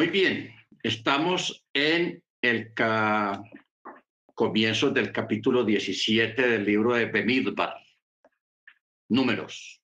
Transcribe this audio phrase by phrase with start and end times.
[0.00, 2.72] Muy bien, estamos en el
[4.34, 7.74] comienzo del capítulo 17 del libro de Bemidbar.
[9.10, 9.82] Números.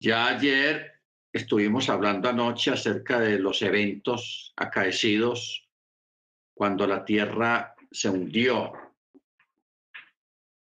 [0.00, 1.02] Ya ayer
[1.34, 5.68] estuvimos hablando anoche acerca de los eventos acaecidos
[6.54, 8.72] cuando la tierra se hundió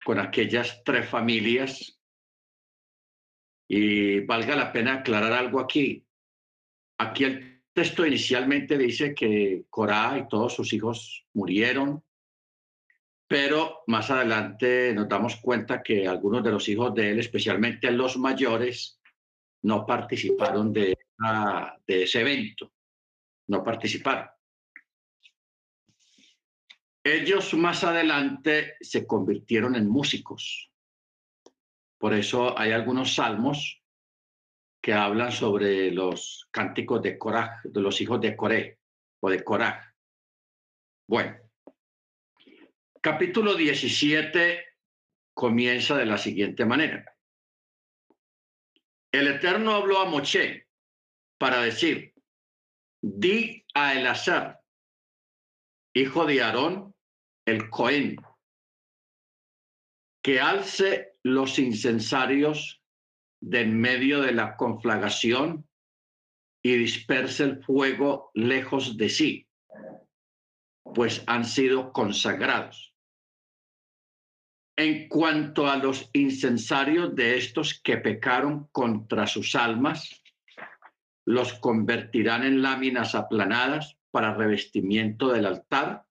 [0.04, 1.96] con aquellas tres familias.
[3.68, 6.04] Y valga la pena aclarar algo aquí.
[6.98, 12.02] Aquí el texto inicialmente dice que Corá y todos sus hijos murieron,
[13.26, 18.18] pero más adelante nos damos cuenta que algunos de los hijos de él, especialmente los
[18.18, 19.00] mayores,
[19.62, 20.98] no participaron de,
[21.86, 22.72] de ese evento,
[23.48, 24.28] no participaron.
[27.04, 30.70] Ellos más adelante se convirtieron en músicos.
[31.98, 33.81] Por eso hay algunos salmos
[34.82, 38.80] que hablan sobre los cánticos de Coraj, de los hijos de Coré
[39.20, 39.94] o de Coraj.
[41.08, 41.36] Bueno,
[43.00, 44.64] capítulo 17
[45.32, 47.16] comienza de la siguiente manera.
[49.12, 50.66] El Eterno habló a Moche
[51.38, 52.12] para decir,
[53.00, 54.62] di a Elazar,
[55.94, 56.94] hijo de Aarón,
[57.46, 58.16] el Cohen,
[60.22, 62.81] que alce los incensarios
[63.42, 65.68] de en medio de la conflagración
[66.62, 69.48] y disperse el fuego lejos de sí,
[70.94, 72.94] pues han sido consagrados.
[74.76, 80.22] En cuanto a los incensarios de estos que pecaron contra sus almas,
[81.26, 86.06] los convertirán en láminas aplanadas para revestimiento del altar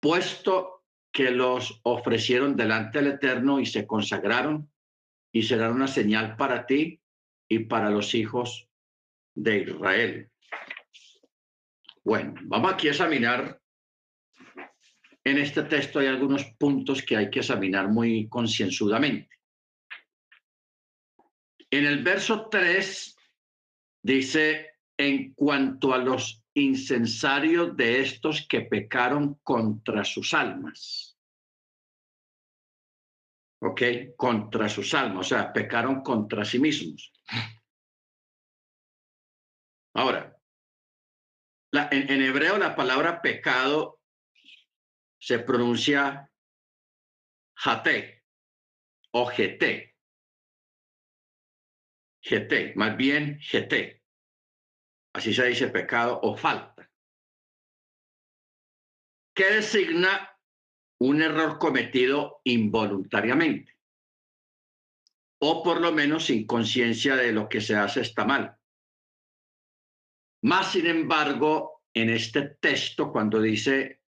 [0.00, 4.70] puesto que los ofrecieron delante del Eterno y se consagraron,
[5.32, 7.00] y serán una señal para ti
[7.48, 8.68] y para los hijos
[9.34, 10.30] de Israel.
[12.04, 13.60] Bueno, vamos aquí a examinar.
[15.24, 19.36] En este texto hay algunos puntos que hay que examinar muy concienzudamente.
[21.70, 23.16] En el verso 3
[24.02, 31.17] dice, en cuanto a los incensarios de estos que pecaron contra sus almas.
[33.60, 33.82] ¿Ok?
[34.16, 37.12] Contra sus almas, o sea, pecaron contra sí mismos.
[39.94, 40.38] Ahora,
[41.72, 44.00] en, hebreo la palabra pecado
[45.20, 46.30] se pronuncia
[47.56, 48.24] jate
[49.12, 49.94] o gt.
[52.22, 54.02] gt, más bien gt.
[55.14, 56.88] Así se dice pecado o falta.
[59.34, 60.27] ¿Qué designa
[61.00, 63.76] un error cometido involuntariamente?
[65.40, 68.56] O por lo menos sin conciencia de lo que se hace está mal.
[70.42, 74.00] Más sin embargo, en este texto, cuando dice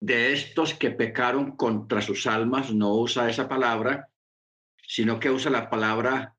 [0.00, 4.10] de estos que pecaron contra sus almas, no usa esa palabra,
[4.86, 6.36] sino que usa la palabra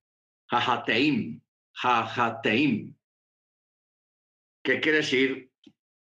[0.50, 1.42] jajateim,
[1.74, 2.96] jajateim,
[4.64, 5.52] ¿Qué quiere decir?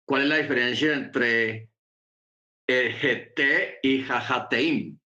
[0.06, 1.70] ¿Cuál es la diferencia entre
[2.68, 5.00] GT y Jajateim?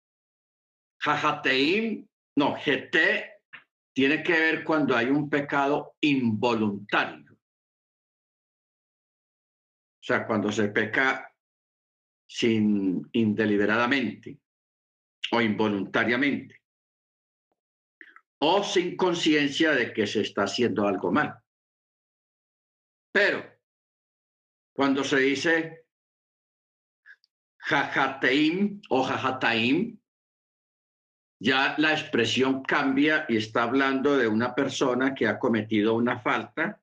[0.99, 2.97] Jajateim, no, GT
[3.93, 7.33] tiene que ver cuando hay un pecado involuntario.
[7.33, 7.37] O
[10.07, 11.33] sea, cuando se peca
[12.27, 14.39] sin indeliberadamente
[15.31, 16.61] o involuntariamente
[18.39, 21.35] o sin conciencia de que se está haciendo algo mal.
[23.11, 23.43] Pero
[24.73, 25.86] cuando se dice
[27.67, 29.97] jajateim o jajataim,
[31.39, 36.81] ya la expresión cambia y está hablando de una persona que ha cometido una falta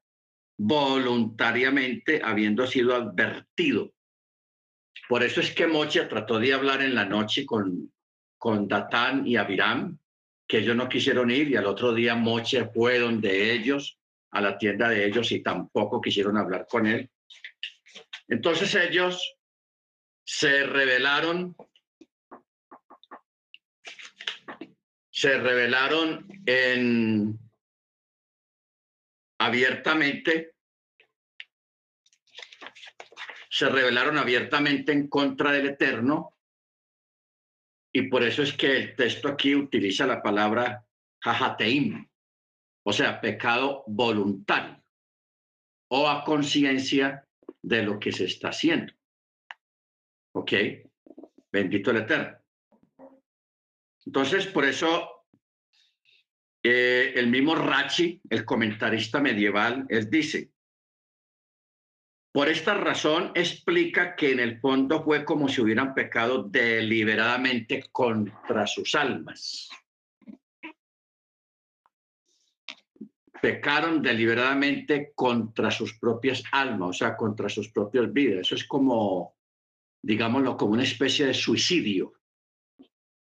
[0.58, 3.92] voluntariamente habiendo sido advertido.
[5.08, 7.92] Por eso es que Mocha trató de hablar en la noche con,
[8.38, 9.98] con Datán y Abiram,
[10.46, 13.98] que ellos no quisieron ir y al otro día Moche fue donde ellos
[14.30, 17.10] a la tienda de ellos y tampoco quisieron hablar con él.
[18.28, 19.33] Entonces ellos
[20.24, 21.54] se rebelaron,
[25.10, 27.38] se rebelaron en
[29.38, 30.54] abiertamente,
[33.50, 36.36] se rebelaron abiertamente en contra del Eterno.
[37.92, 40.84] Y por eso es que el texto aquí utiliza la palabra
[41.20, 42.08] jajateim,
[42.82, 44.82] o sea, pecado voluntario
[45.88, 47.24] o a conciencia
[47.62, 48.92] de lo que se está haciendo.
[50.34, 50.52] ¿Ok?
[51.52, 52.38] Bendito el Eterno.
[54.06, 55.26] Entonces, por eso,
[56.62, 60.50] eh, el mismo Rachi, el comentarista medieval, él dice,
[62.32, 68.66] Por esta razón explica que en el fondo fue como si hubieran pecado deliberadamente contra
[68.66, 69.70] sus almas.
[73.40, 78.40] Pecaron deliberadamente contra sus propias almas, o sea, contra sus propias vidas.
[78.40, 79.33] Eso es como,
[80.04, 82.14] digámoslo, como una especie de suicidio.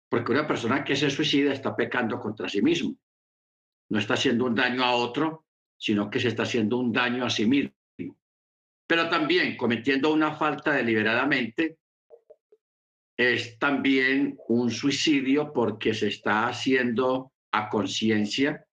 [0.09, 2.97] Porque una persona que se suicida está pecando contra sí mismo.
[3.89, 5.45] No está haciendo un daño a otro,
[5.77, 7.73] sino que se está haciendo un daño a sí mismo
[8.91, 11.77] pero también cometiendo una falta deliberadamente
[13.15, 18.67] es también un suicidio porque se está haciendo a conciencia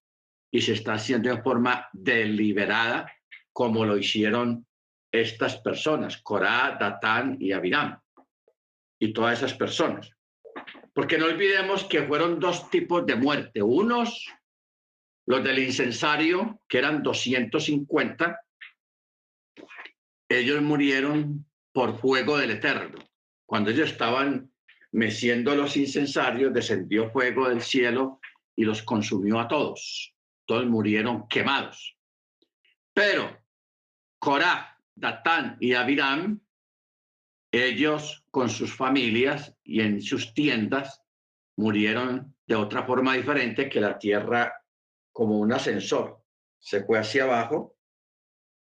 [0.51, 3.13] y se está haciendo de forma deliberada,
[3.53, 4.67] como lo hicieron
[5.13, 8.01] estas personas, Corá, Datán y Abiram,
[8.99, 10.11] y todas esas personas.
[10.93, 13.63] Porque no olvidemos que fueron dos tipos de muerte.
[13.63, 14.27] Unos,
[15.27, 18.41] los del incensario, que eran 250,
[20.29, 22.99] ellos murieron por fuego del Eterno.
[23.47, 24.53] Cuando ellos estaban
[24.93, 28.21] meciendo los incensarios, descendió fuego del cielo
[28.57, 30.15] y los consumió a todos.
[30.45, 31.97] Todos murieron quemados.
[32.93, 33.39] Pero
[34.19, 36.41] Corá, Datán y Abiram,
[37.53, 41.03] ellos con sus familias y en sus tiendas
[41.57, 44.53] murieron de otra forma diferente que la tierra
[45.13, 46.23] como un ascensor.
[46.59, 47.77] Se fue hacia abajo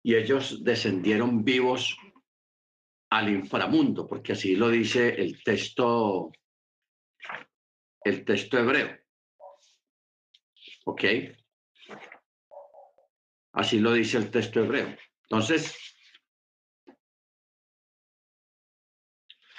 [0.02, 1.96] y ellos descendieron vivos
[3.10, 6.32] al inframundo, porque así lo dice el texto,
[8.02, 8.98] el texto hebreo.
[10.86, 11.04] ¿Ok?
[13.52, 14.96] Así lo dice el texto hebreo.
[15.22, 15.94] Entonces,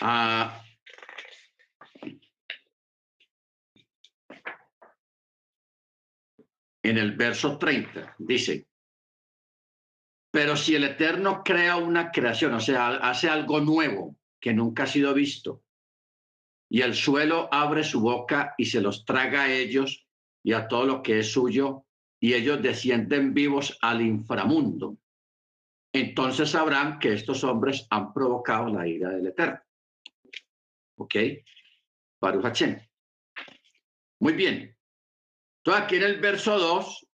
[0.01, 0.61] ah,
[6.83, 8.67] en el verso 30 dice,
[10.31, 14.87] pero si el Eterno crea una creación, o sea, hace algo nuevo que nunca ha
[14.87, 15.63] sido visto,
[16.69, 20.05] y el suelo abre su boca y se los traga a ellos
[20.43, 21.85] y a todo lo que es suyo,
[22.19, 24.97] y ellos descienden vivos al inframundo,
[25.93, 29.59] entonces sabrán que estos hombres han provocado la ira del Eterno.
[30.97, 31.15] ¿Ok?
[32.21, 32.63] Baruch
[34.19, 34.75] Muy bien.
[35.57, 37.07] Entonces aquí en el verso 2,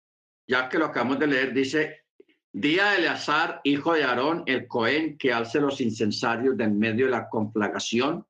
[0.47, 2.05] ya que lo acabamos de leer, dice,
[2.51, 7.11] Día Eleazar, hijo de Aarón, el Cohen, que alce los incensarios de en medio de
[7.11, 8.25] la conflagración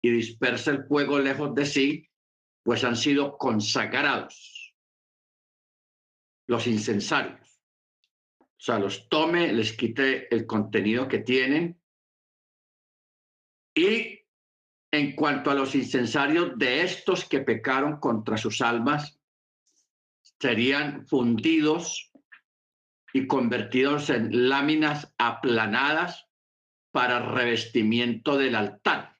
[0.00, 2.08] y dispersa el fuego lejos de sí,
[2.62, 4.74] pues han sido consagrados
[6.46, 7.60] los incensarios.
[8.40, 11.80] O sea, los tome, les quite el contenido que tienen.
[13.74, 14.21] Y
[14.92, 19.18] en cuanto a los incensarios de estos que pecaron contra sus almas,
[20.38, 22.12] serían fundidos
[23.14, 26.28] y convertidos en láminas aplanadas
[26.92, 29.18] para revestimiento del altar,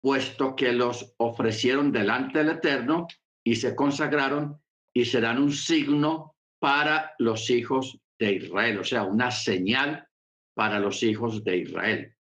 [0.00, 3.06] puesto que los ofrecieron delante del Eterno
[3.44, 4.62] y se consagraron
[4.94, 10.08] y serán un signo para los hijos de Israel, o sea, una señal
[10.54, 12.16] para los hijos de Israel.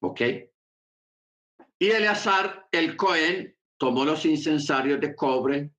[0.00, 0.20] ¿Ok?
[1.82, 5.72] Y Eleazar, el Cohen, tomó los incensarios de cobre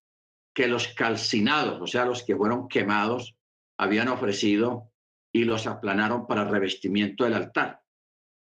[0.53, 3.37] que los calcinados, o sea, los que fueron quemados,
[3.77, 4.91] habían ofrecido
[5.31, 7.83] y los aplanaron para revestimiento del altar,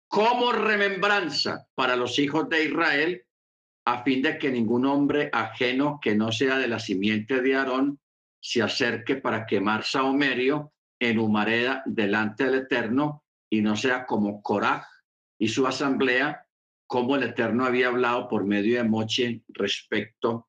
[0.08, 3.24] como remembranza para los hijos de Israel,
[3.84, 8.00] a fin de que ningún hombre ajeno que no sea de la simiente de Aarón
[8.40, 14.84] se acerque para quemar saumerio en humareda delante del Eterno y no sea como Coraj
[15.38, 16.45] y su asamblea,
[16.86, 20.48] como el Eterno había hablado por medio de Moche respecto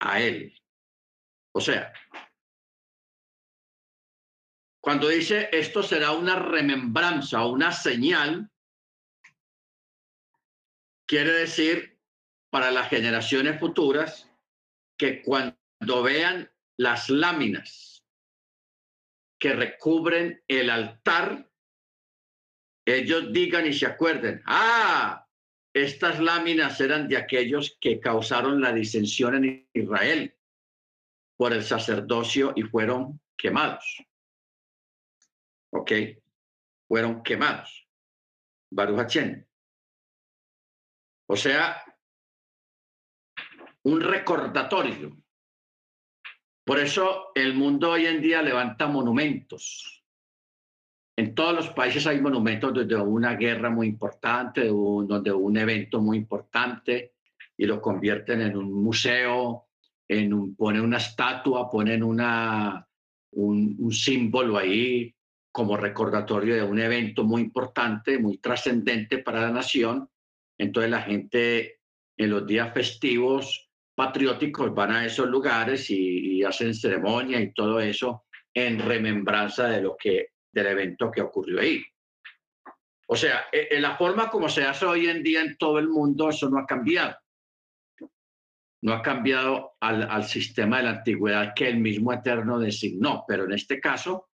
[0.00, 0.58] a él.
[1.52, 1.92] O sea,
[4.80, 8.50] cuando dice esto será una remembranza una señal,
[11.06, 11.98] quiere decir
[12.50, 14.30] para las generaciones futuras
[14.96, 18.04] que cuando vean las láminas
[19.38, 21.50] que recubren el altar,
[22.86, 25.25] ellos digan y se acuerden, ah,
[25.84, 30.34] estas láminas eran de aquellos que causaron la disensión en Israel
[31.36, 34.06] por el sacerdocio y fueron quemados.
[35.70, 35.92] ¿ok?
[36.88, 37.86] Fueron quemados.
[38.70, 39.18] Baruch
[41.28, 41.82] O sea,
[43.82, 45.16] un recordatorio.
[46.64, 49.95] Por eso el mundo hoy en día levanta monumentos.
[51.16, 56.18] En todos los países hay monumentos desde una guerra muy importante, donde un evento muy
[56.18, 57.14] importante,
[57.56, 59.68] y lo convierten en un museo,
[60.06, 62.86] en un, ponen una estatua, ponen una,
[63.32, 65.16] un símbolo ahí,
[65.56, 70.06] como recordatorio de un evento muy importante, muy trascendente para la nación.
[70.58, 71.80] Entonces la gente
[72.14, 78.26] en los días festivos patrióticos van a esos lugares y, hacen ceremonia y todo eso
[78.52, 81.84] en remembranza de lo que del evento que ocurrió ahí.
[83.08, 85.88] O sea, en e, la forma como se hace hoy en día en todo el
[85.88, 87.16] mundo, eso no ha cambiado.
[88.82, 93.52] No ha cambiado al, sistema de la antigüedad que el mismo Eterno designó, pero en
[93.52, 94.28] este caso,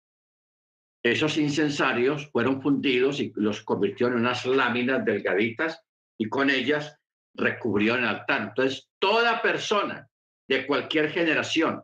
[1.02, 5.82] esos incensarios fueron fundidos y los convirtió en unas láminas delgaditas
[6.18, 6.98] y con ellas
[7.34, 8.42] recubrió el altar.
[8.42, 10.08] Entonces, toda persona
[10.48, 11.82] de cualquier generación,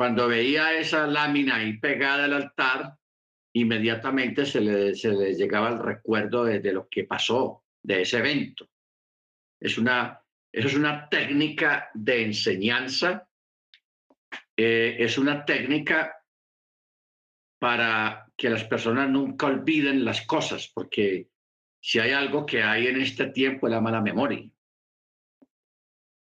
[0.00, 2.96] cuando veía esa lámina ahí pegada al altar,
[3.52, 8.66] inmediatamente se le, se le llegaba el recuerdo de, lo que pasó, de ese evento.
[9.60, 10.18] Es una,
[10.50, 13.28] es una técnica de enseñanza,
[14.56, 16.16] eh, es una técnica
[17.58, 21.28] para que las personas nunca olviden las cosas, porque
[21.78, 24.50] si hay algo que hay en este tiempo es la mala memoria.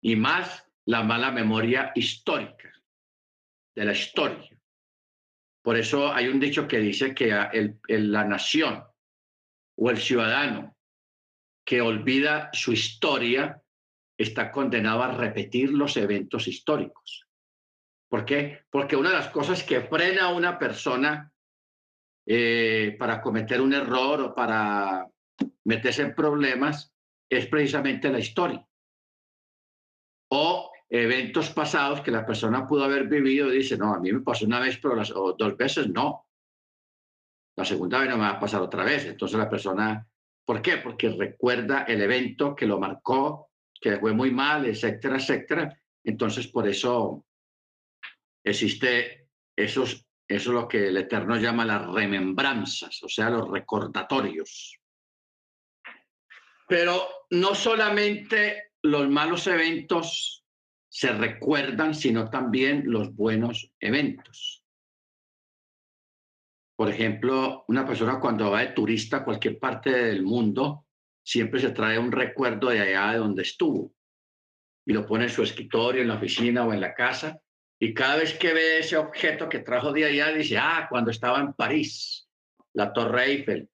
[0.03, 2.74] Y más la mala memoria histórica,
[3.75, 4.49] de la historia.
[5.63, 7.27] Por eso hay un dicho que dice que
[7.87, 8.83] la nación
[9.77, 10.75] o el ciudadano
[11.65, 13.61] que olvida su historia
[14.17, 17.27] está condenado a repetir los eventos históricos.
[18.07, 18.65] ¿Por qué?
[18.69, 21.33] Porque una de las cosas que frena a una persona
[22.27, 25.07] eh, para cometer un error o para
[25.65, 26.93] meterse en problemas
[27.29, 28.65] es precisamente la historia.
[30.31, 34.21] O eventos pasados que la persona pudo haber vivido y dice, no, a mí me
[34.21, 36.27] pasó una vez, pero las, o dos veces no.
[37.57, 39.05] La segunda vez no me va a pasar otra vez.
[39.05, 40.07] Entonces la persona,
[40.45, 40.77] ¿por qué?
[40.77, 43.49] Porque recuerda el evento que lo marcó,
[43.79, 45.81] que fue muy mal, etcétera, etcétera.
[46.03, 47.25] Entonces por eso
[48.43, 54.79] existe esos, eso es lo que el Eterno llama las remembranzas, o sea, los recordatorios.
[56.67, 60.44] Pero no solamente los malos eventos
[60.95, 64.63] se recuerdan, sino también los buenos eventos.
[66.77, 70.85] Por ejemplo, una persona cuando va de turista a cualquier parte del mundo,
[71.21, 73.93] siempre se trae un recuerdo de allá de donde estuvo
[74.85, 77.41] y lo pone en su escritorio, en la oficina o en la casa.
[77.77, 81.41] Y cada vez que ve ese objeto que trajo de allá, dice, ah, cuando estaba
[81.41, 82.29] en París,
[82.71, 83.69] la Torre Eiffel,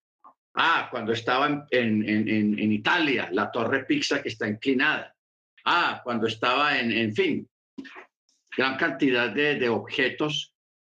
[0.53, 5.15] Ah, cuando estaba en, en, Italia, la torre Pisa que está inclinada.
[5.65, 7.49] Ah, cuando estaba en, en fin,
[8.55, 10.53] gran cantidad de, de objetos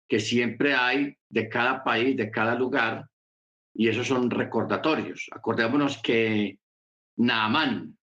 [0.07, 3.07] que siempre hay de cada país, de cada lugar,
[3.73, 5.27] y esos son recordatorios.
[5.31, 6.59] Acordémonos que
[7.17, 7.97] Naamán,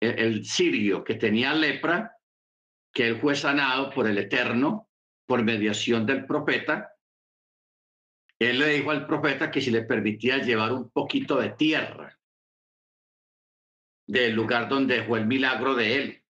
[0.00, 2.16] el, el, sirio que tenía lepra,
[2.92, 4.88] que él fue sanado por el Eterno,
[5.26, 6.90] por mediación del profeta,
[8.38, 12.18] él le dijo al profeta que si le permitía llevar un poquito de tierra
[14.06, 16.24] del lugar donde fue el milagro de él,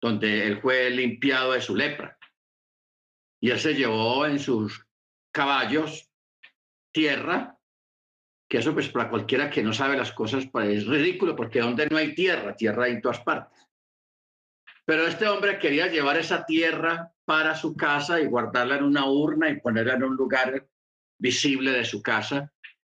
[0.00, 2.18] donde él fue limpiado de su lepra.
[3.40, 4.86] Y él se llevó en sus
[5.32, 6.10] caballos
[6.92, 7.58] tierra,
[8.48, 11.86] que eso pues para cualquiera que no sabe las cosas pues, es ridículo, porque donde
[11.88, 13.66] no hay tierra, tierra hay en todas partes.
[14.84, 19.48] Pero este hombre quería llevar esa tierra para su casa y guardarla en una urna
[19.48, 20.68] y ponerla en un lugar
[21.18, 22.52] visible de su casa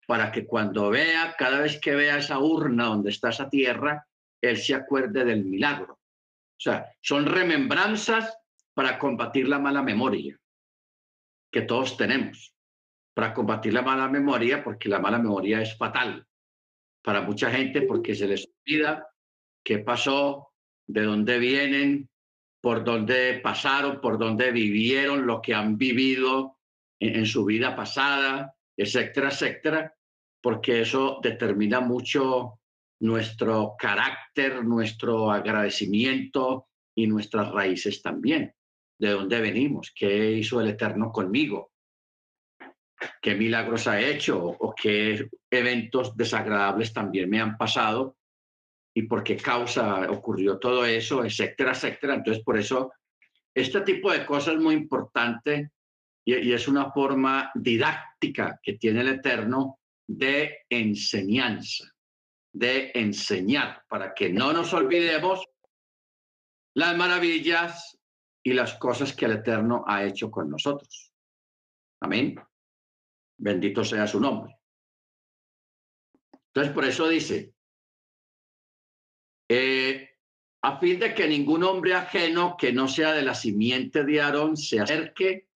[0.07, 4.07] para que cuando vea, cada vez que vea esa urna donde está esa tierra,
[4.41, 5.95] él se acuerde del milagro.
[5.95, 8.39] O sea, son remembranzas
[8.73, 10.39] para combatir la mala memoria
[11.51, 12.55] que todos tenemos,
[13.15, 16.27] para combatir la mala memoria, porque la mala memoria es fatal
[17.07, 19.07] para mucha gente porque se les olvida
[19.65, 20.49] qué pasó,
[20.89, 22.11] de dónde vienen,
[22.61, 26.59] por dónde pasaron, por dónde vivieron, lo que han vivido,
[26.99, 29.95] en, su vida pasada, etcétera, etcétera,
[30.43, 32.61] porque eso determina mucho
[33.01, 38.55] nuestro carácter, nuestro agradecimiento y nuestras raíces también.
[38.99, 39.93] ¿De dónde venimos?
[39.95, 41.73] ¿Qué hizo el Eterno conmigo?
[43.21, 44.39] ¿Qué milagros ha hecho?
[44.39, 48.17] ¿O qué eventos desagradables también me han pasado?
[48.95, 51.23] ¿Y por qué causa ocurrió todo eso?
[51.23, 52.15] Etcétera, etcétera.
[52.15, 52.93] Entonces, por eso,
[53.55, 55.73] este tipo de cosas es muy importante
[56.27, 59.79] y, es una forma didáctica que tiene el Eterno
[60.09, 61.85] de enseñanza,
[62.53, 65.47] de enseñar, para que no nos olvidemos
[66.75, 67.97] las maravillas
[68.43, 71.13] y las cosas que el Eterno ha hecho con nosotros.
[72.01, 72.35] Amén.
[73.39, 74.57] Bendito sea su nombre.
[76.49, 77.55] Entonces, por eso dice,
[79.49, 80.11] eh,
[80.63, 84.57] a fin de que ningún hombre ajeno que no sea de la simiente de Aarón
[84.57, 85.49] se acerque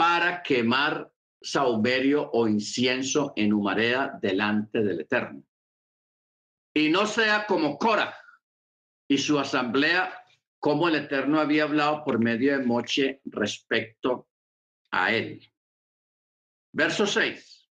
[0.00, 5.44] para quemar saumerio o incienso en humareda delante del Eterno.
[6.74, 8.16] Y no sea como Cora
[9.06, 10.24] y su asamblea,
[10.58, 14.26] como el Eterno había hablado por medio de Moche respecto
[14.90, 15.46] a él.
[16.72, 17.68] Verso 6.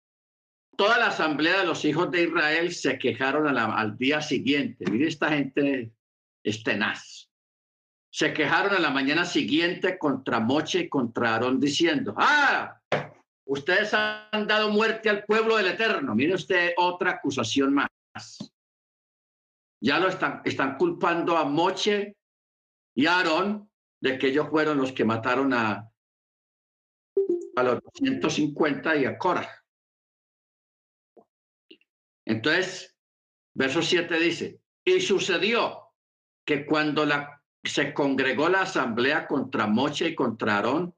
[0.75, 4.89] Toda la asamblea de los hijos de Israel se quejaron al día siguiente.
[4.89, 5.93] Mire, esta gente
[6.43, 7.14] es tenaz.
[8.15, 12.79] Se quejaron a la mañana siguiente contra Moche y contra Aarón diciendo, ah,
[13.43, 16.15] ustedes han dado muerte al pueblo del Eterno.
[16.15, 17.89] Mire usted otra acusación más.
[19.81, 22.15] Ya lo están, están culpando a Moche
[22.95, 23.69] y a Aarón
[24.01, 25.91] de que ellos fueron los que mataron a,
[27.57, 29.45] a los 150 y a Cora.
[32.23, 32.95] Entonces,
[33.53, 35.91] verso 7 dice, y sucedió
[36.45, 37.34] que cuando la,
[37.65, 40.95] se congregó la asamblea contra Moche y contra Aarón,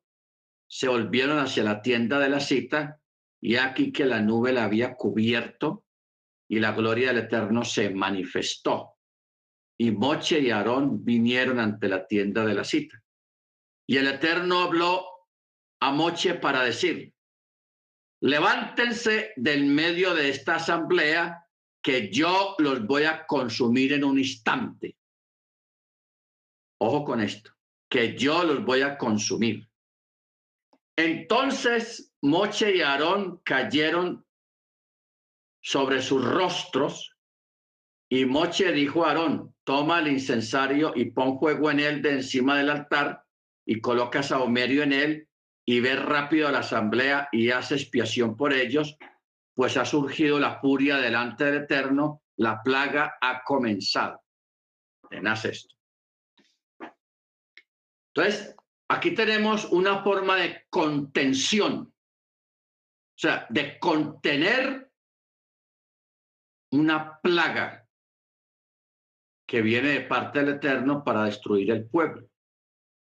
[0.68, 3.00] se volvieron hacia la tienda de la cita
[3.42, 5.86] y aquí que la nube la había cubierto
[6.50, 8.96] y la gloria del Eterno se manifestó.
[9.80, 13.02] Y Moche y Aarón vinieron ante la tienda de la cita.
[13.88, 15.06] Y el Eterno habló
[15.80, 17.14] a Moche para decir,
[18.22, 21.46] levántense del medio de esta asamblea
[21.82, 24.98] que yo los voy a consumir en un instante.
[26.80, 27.52] Ojo con esto,
[27.90, 29.68] que yo los voy a consumir.
[30.96, 34.26] Entonces Moche y Aarón cayeron
[35.62, 37.16] sobre sus rostros
[38.10, 42.58] y Moche dijo a Aarón, toma el incensario y pon fuego en él de encima
[42.58, 43.24] del altar
[43.66, 45.30] y coloca saumerio en él
[45.66, 48.98] y ve rápido a la asamblea y hace expiación por ellos,
[49.54, 54.22] pues ha surgido la furia delante del Eterno, la plaga ha comenzado.
[55.22, 55.77] Nace esto.
[58.18, 58.56] Entonces,
[58.90, 64.92] aquí tenemos una forma de contención, o sea, de contener
[66.72, 67.88] una plaga
[69.48, 72.28] que viene de parte del Eterno para destruir el pueblo.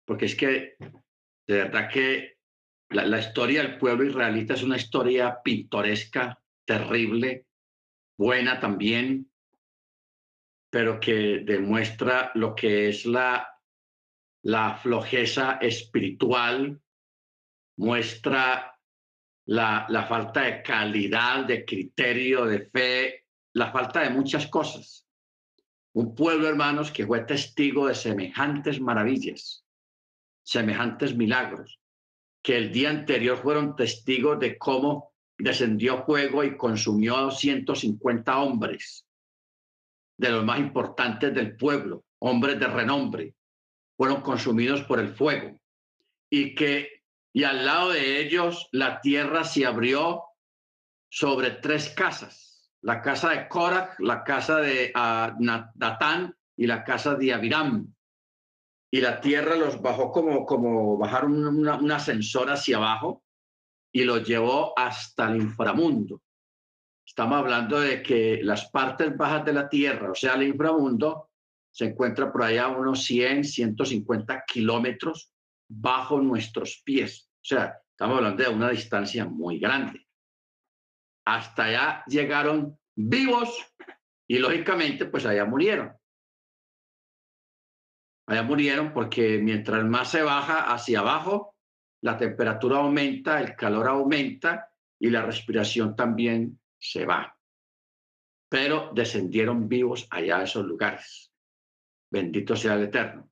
[0.05, 2.37] Porque es que, de verdad que
[2.91, 7.47] la, historia del pueblo israelita es una historia pintoresca, terrible,
[8.17, 9.29] buena también,
[10.69, 13.51] pero que demuestra lo que es la,
[14.43, 16.81] la flojeza espiritual,
[17.77, 18.77] muestra
[19.45, 25.07] la, la falta de calidad, de criterio, de fe, la falta de muchas cosas.
[25.93, 29.65] Un pueblo, hermanos, que fue testigo de semejantes maravillas,
[30.43, 31.79] semejantes milagros,
[32.41, 39.05] que el día anterior fueron testigos de cómo descendió fuego y consumió a 250 hombres,
[40.17, 43.35] de los más importantes del pueblo, hombres de renombre,
[44.01, 45.55] fueron consumidos por el fuego.
[46.27, 47.03] Y que,
[47.35, 50.23] y al lado de ellos, la tierra se abrió
[51.07, 55.39] sobre tres casas, la casa de Korach, la casa de uh,
[55.75, 57.93] Datán y la casa de Abiram
[58.89, 63.23] y la tierra los bajó como, como bajar un, ascensor hacia abajo
[63.93, 66.23] y los llevó hasta el inframundo.
[67.05, 71.29] Estamos hablando de que las partes bajas de la tierra, o sea, el inframundo,
[71.71, 75.33] se encuentra por allá unos 100, 150 kilómetros
[75.69, 77.29] bajo nuestros pies.
[77.35, 80.05] O sea, estamos hablando de una distancia muy grande.
[81.25, 83.57] Hasta allá llegaron vivos
[84.27, 85.93] y lógicamente pues allá murieron.
[88.27, 91.55] Allá murieron porque mientras más se baja hacia abajo,
[92.01, 97.37] la temperatura aumenta, el calor aumenta y la respiración también se va.
[98.49, 101.30] Pero descendieron vivos allá a esos lugares.
[102.11, 103.31] Bendito sea el Eterno.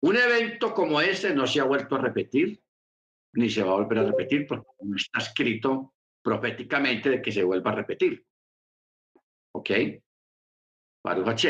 [0.00, 2.62] Un evento como ese no se ha vuelto a repetir,
[3.34, 7.42] ni se va a volver a repetir, porque no está escrito proféticamente de que se
[7.42, 8.24] vuelva a repetir.
[9.52, 9.70] ¿Ok?
[11.02, 11.46] Baruch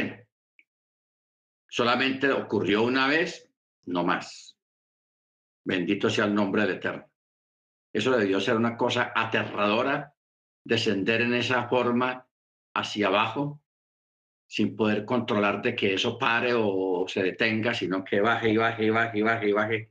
[1.68, 3.50] solamente ocurrió una vez,
[3.86, 4.56] no más.
[5.64, 7.10] Bendito sea el nombre del Eterno.
[7.92, 10.14] Eso debió ser una cosa aterradora,
[10.64, 12.28] descender en esa forma
[12.74, 13.63] hacia abajo,
[14.46, 18.84] sin poder controlar de que eso pare o se detenga, sino que baje y baje
[18.84, 19.90] y baje y baje y baje.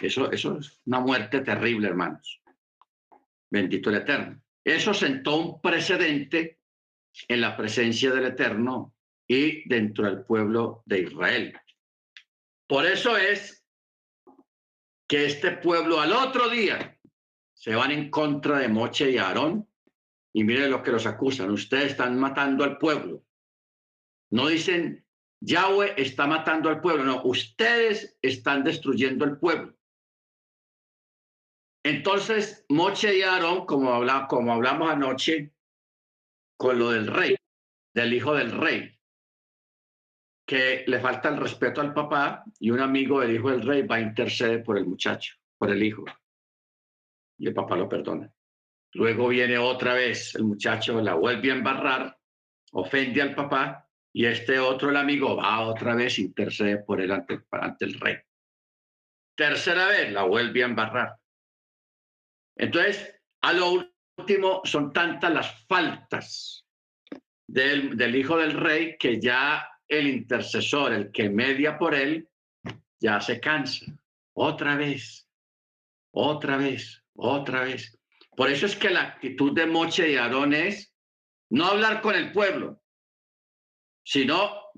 [0.00, 2.40] Eso, eso es una muerte terrible, hermanos.
[3.50, 4.40] Bendito el Eterno.
[4.64, 6.60] Eso sentó un precedente
[7.28, 8.94] en la presencia del Eterno
[9.26, 11.58] y dentro del pueblo de Israel.
[12.66, 13.64] Por eso es
[15.06, 16.98] que este pueblo al otro día
[17.52, 19.68] se van en contra de Moche y Aarón
[20.32, 21.50] y miren lo que los acusan.
[21.50, 23.22] Ustedes están matando al pueblo.
[24.30, 25.04] No dicen
[25.40, 29.76] Yahweh está matando al pueblo, no, ustedes están destruyendo el pueblo.
[31.84, 35.52] Entonces, Moche y Aarón, como, como hablamos anoche,
[36.56, 37.36] con lo del rey,
[37.94, 38.98] del hijo del rey,
[40.46, 43.96] que le falta el respeto al papá y un amigo del hijo del rey va
[43.96, 46.04] a interceder por el muchacho, por el hijo.
[47.38, 48.32] Y el papá lo perdona.
[48.94, 52.18] Luego viene otra vez el muchacho, la vuelve a embarrar,
[52.72, 53.83] ofende al papá
[54.16, 57.40] y este otro, el amigo, va otra vez, intercede por él ante,
[57.80, 58.16] el rey.
[59.36, 61.16] Tercera vez, la vuelve a embarrar.
[62.56, 66.64] Entonces, a lo último, son tantas las faltas
[67.48, 72.28] del, del hijo del rey que ya el intercesor, el que media por él,
[73.00, 73.86] ya se cansa.
[74.36, 75.28] Otra vez,
[76.12, 77.98] otra vez, otra vez.
[78.36, 80.94] Por eso es que la actitud de Moche y Aarón es
[81.50, 82.80] no hablar con el pueblo,
[84.04, 84.70] sino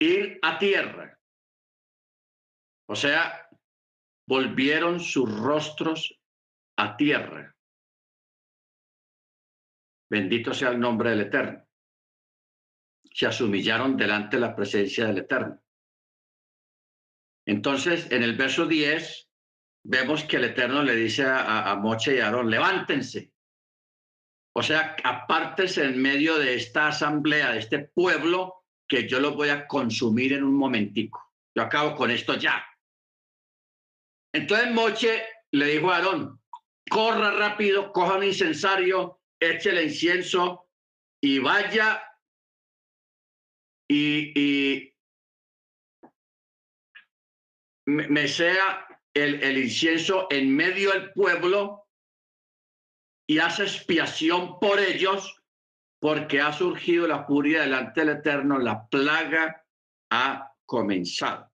[0.00, 1.18] ir a tierra.
[2.88, 3.48] O sea,
[4.28, 6.20] volvieron sus rostros
[6.78, 7.54] a tierra.
[10.08, 11.66] Bendito sea el nombre del Eterno.
[13.12, 15.60] Se asumillaron delante de la presencia del Eterno.
[17.46, 19.28] Entonces, en el verso 10,
[19.84, 23.32] vemos que el Eterno le dice a, Moche y a Aarón, levántense.
[24.58, 29.50] O sea, apártense en medio de esta asamblea, de este pueblo, que yo lo voy
[29.50, 31.30] a consumir en un momentico.
[31.54, 32.64] Yo acabo con esto ya.
[34.32, 36.40] Entonces Moche le dijo a Aarón,
[36.88, 40.70] corra rápido, coja un incensario, eche el incienso
[41.22, 42.02] y vaya
[43.86, 44.94] y,
[47.84, 51.85] me sea el, incienso en medio del pueblo
[53.26, 55.42] y hace expiación por ellos
[55.98, 59.64] porque ha surgido la furia delante del Eterno, la plaga
[60.10, 61.50] ha comenzado.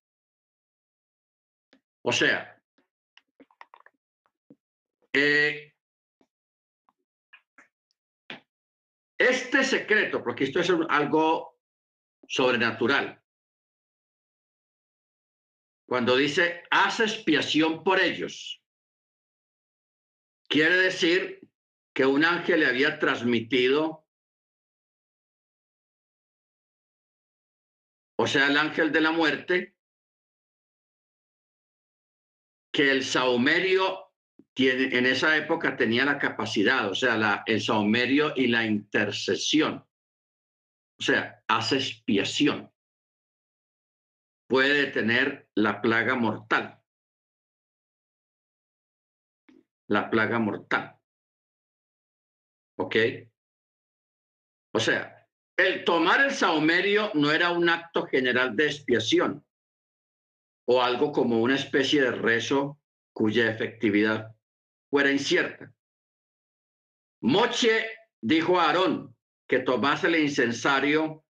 [2.02, 2.60] O sea,
[5.12, 5.72] eh,
[9.16, 11.60] este secreto, porque esto es algo
[12.26, 13.22] sobrenatural,
[15.86, 18.62] cuando dice, haz expiación por ellos,
[20.48, 21.41] quiere decir
[21.94, 24.06] que un ángel le había transmitido,
[28.18, 29.76] o sea, el ángel de la muerte,
[32.72, 34.12] que el saumerio
[34.54, 39.86] tiene, en esa época tenía la capacidad, o sea, la, el saumerio y la intercesión.
[40.98, 42.72] O sea, hace expiación
[44.48, 46.80] puede tener la plaga mortal.
[49.88, 51.01] La plaga mortal.
[52.82, 52.96] ¿Ok?
[54.74, 59.46] O sea, el tomar el saumerio no era un acto general de expiación
[60.66, 62.80] o algo como una especie de rezo
[63.12, 64.34] cuya efectividad
[64.90, 65.72] fuera incierta.
[67.20, 67.86] Moche
[68.20, 69.16] dijo a Aarón
[69.46, 71.24] que tomase el incensario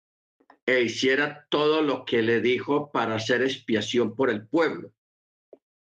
[0.66, 4.94] e hiciera todo lo que le dijo para hacer expiación por el pueblo.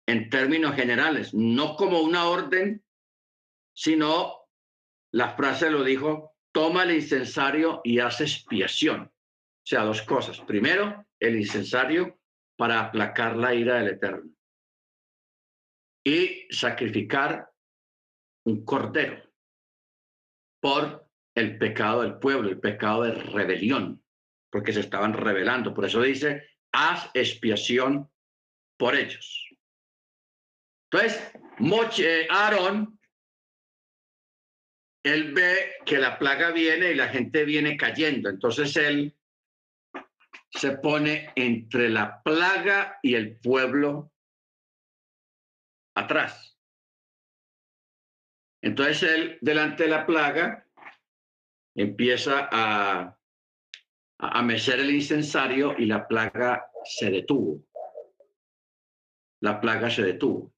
[0.09, 2.85] En términos generales, no como una orden,
[3.75, 4.42] sino
[5.13, 9.03] la frase lo dijo, toma el incensario y hace expiación.
[9.03, 10.41] O sea, dos cosas.
[10.41, 12.19] Primero, el incensario
[12.57, 14.31] para aplacar la ira del Eterno.
[16.05, 17.49] Y sacrificar
[18.45, 19.23] un cordero
[20.61, 24.03] por el pecado del pueblo, el pecado de rebelión
[24.53, 25.73] porque se estaban rebelando.
[25.73, 28.09] Por eso dice, haz expiación
[28.79, 29.49] por ellos.
[30.91, 33.01] Entonces, Moche, Aarón,
[35.03, 38.29] él ve que la plaga viene y la gente viene cayendo.
[38.29, 39.15] Entonces él
[40.51, 44.13] se pone entre la plaga y el pueblo
[45.95, 46.57] atrás.
[48.63, 50.67] Entonces él, delante de la plaga,
[51.75, 53.19] empieza a
[54.23, 57.65] a mecer el incensario y la plaga se detuvo.
[59.41, 60.55] La plaga se detuvo.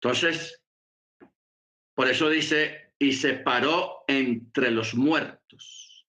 [0.00, 0.59] Entonces,
[2.00, 6.06] por eso dice, y se paró entre los muertos.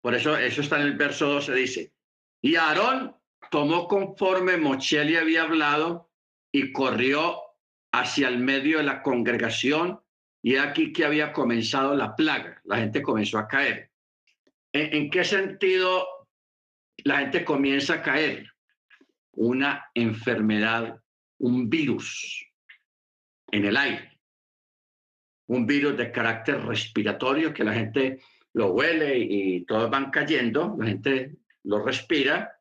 [0.00, 1.92] Por eso, eso está en el verso 12, dice,
[2.40, 3.16] y Aarón
[3.50, 6.12] tomó conforme Mocheli había hablado
[6.52, 7.40] y corrió
[7.92, 10.00] hacia el medio de la congregación
[10.44, 13.90] y aquí que había comenzado la plaga, la gente comenzó a caer.
[14.72, 16.06] ¿En, qué sentido
[16.98, 18.52] la gente comienza a caer?
[19.32, 21.02] Una enfermedad,
[21.38, 22.46] un virus
[23.50, 24.20] en el aire,
[25.48, 28.20] un virus de carácter respiratorio que la gente
[28.54, 32.52] lo huele y todos van cayendo, la gente lo respira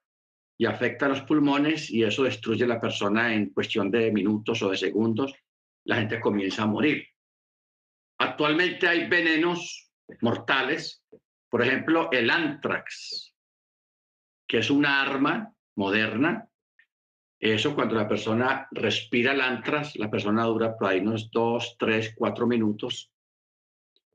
[0.57, 4.69] y afecta los pulmones y eso destruye a la persona en cuestión de minutos o
[4.69, 5.33] de segundos.
[5.85, 7.07] La gente comienza a morir.
[8.17, 11.03] Actualmente hay venenos mortales,
[11.49, 13.33] por ejemplo, el antrax,
[14.47, 16.49] que es una arma moderna.
[17.39, 19.39] Eso cuando la persona respira el
[19.95, 23.11] la persona dura por ahí unos dos, tres, cuatro minutos.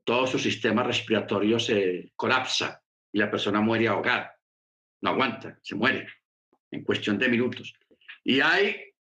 [0.03, 4.35] Todo su sistema respiratorio se colapsa y la persona muere ahogada.
[5.01, 6.07] No aguanta, se muere
[6.71, 7.73] en cuestión de minutos.
[8.23, 8.93] Y hay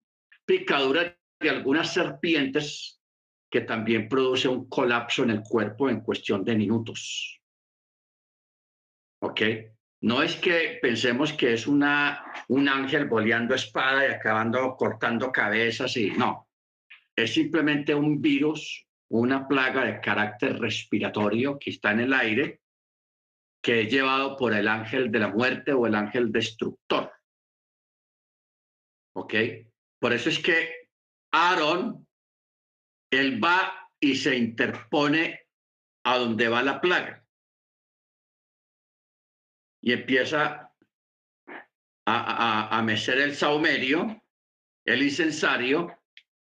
[0.45, 3.01] picaduras de algunas serpientes
[3.49, 7.41] que también produce un colapso en el cuerpo en cuestión de minutos.
[9.21, 9.41] ¿Ok?
[10.01, 15.97] No es que pensemos que es una, un ángel boleando espada y acabando cortando cabezas
[15.97, 16.47] y no.
[17.15, 22.61] Es simplemente un virus, una plaga de carácter respiratorio que está en el aire,
[23.61, 27.11] que es llevado por el ángel de la muerte o el ángel destructor.
[29.15, 29.33] ¿Ok?
[29.99, 30.87] Por eso es que
[31.31, 32.07] Aarón,
[33.11, 35.41] él va y se interpone
[36.05, 37.18] a donde va la plaga.
[39.81, 40.73] Y empieza
[42.05, 44.21] a, a, mecer el saumerio,
[44.85, 45.95] el incensario,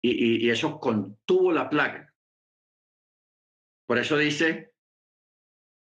[0.01, 2.13] y, y eso contuvo la plaga.
[3.87, 4.73] Por eso dice,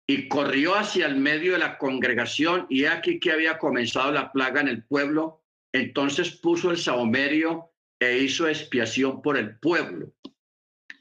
[0.07, 4.61] y corrió hacia el medio de la congregación, y aquí que había comenzado la plaga
[4.61, 10.13] en el pueblo, entonces puso el sahumerio e hizo expiación por el pueblo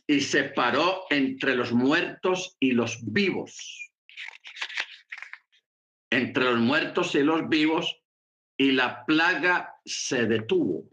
[0.05, 3.88] y separó entre los muertos y los vivos.
[6.09, 8.01] Entre los muertos y los vivos
[8.57, 10.89] y la plaga se detuvo.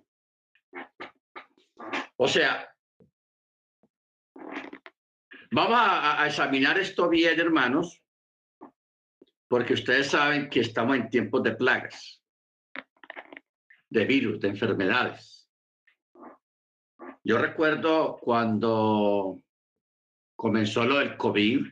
[2.16, 2.68] O sea,
[5.50, 8.02] vamos a, examinar esto bien, hermanos,
[9.48, 12.22] porque ustedes saben que estamos en tiempos de plagas
[13.88, 15.48] de virus, de enfermedades.
[17.24, 19.42] Yo recuerdo cuando
[20.36, 21.66] comenzó lo del COVID,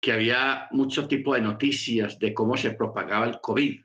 [0.00, 3.80] que había mucho tipo de noticias de cómo se propagaba el COVID.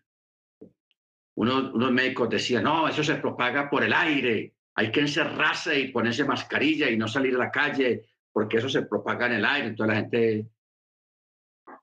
[1.37, 5.87] Uno, unos médicos decían, no, eso se propaga por el aire, hay que encerrarse y
[5.89, 9.67] ponerse mascarilla y no salir a la calle porque eso se propaga en el aire.
[9.67, 10.47] Entonces la gente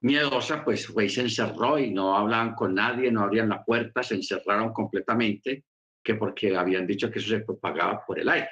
[0.03, 4.03] miedosa, pues fue y se encerró y no hablaban con nadie, no abrían la puerta,
[4.03, 5.65] se encerraron completamente,
[6.03, 8.51] que porque habían dicho que eso se propagaba por el aire.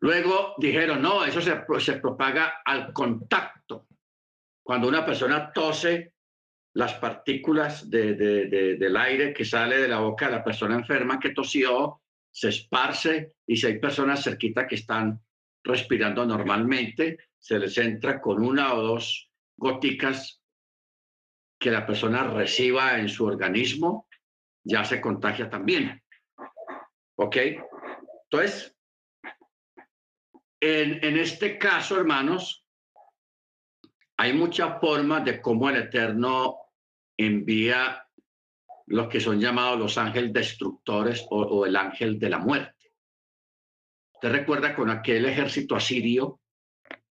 [0.00, 3.86] Luego dijeron, no, eso se, se propaga al contacto.
[4.62, 6.14] Cuando una persona tose,
[6.74, 11.30] las partículas de, del aire que sale de la boca de la persona enferma que
[11.30, 12.00] tosió
[12.32, 15.20] se esparce y si hay personas cerquita que están
[15.64, 20.40] respirando normalmente, se les entra con una o dos goticas
[21.58, 24.08] que la persona reciba en su organismo,
[24.64, 26.00] ya se contagia también.
[27.16, 27.36] ¿Ok?
[28.24, 28.74] Entonces,
[30.60, 32.64] en, este caso, hermanos,
[34.16, 36.58] hay muchas formas de cómo el Eterno
[37.16, 38.06] envía
[38.86, 42.92] los que son llamados los ángeles destructores o, el ángel de la muerte.
[44.14, 46.40] Usted recuerda con aquel ejército asirio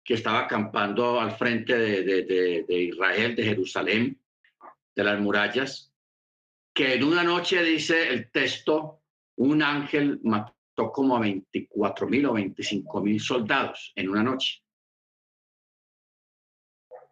[0.03, 4.19] que estaba acampando al frente de, Israel, de Jerusalén,
[4.95, 5.91] de las murallas,
[6.73, 9.01] que en una noche, dice el texto,
[9.37, 14.61] un ángel mató como a 24 mil o 25 mil soldados en una noche.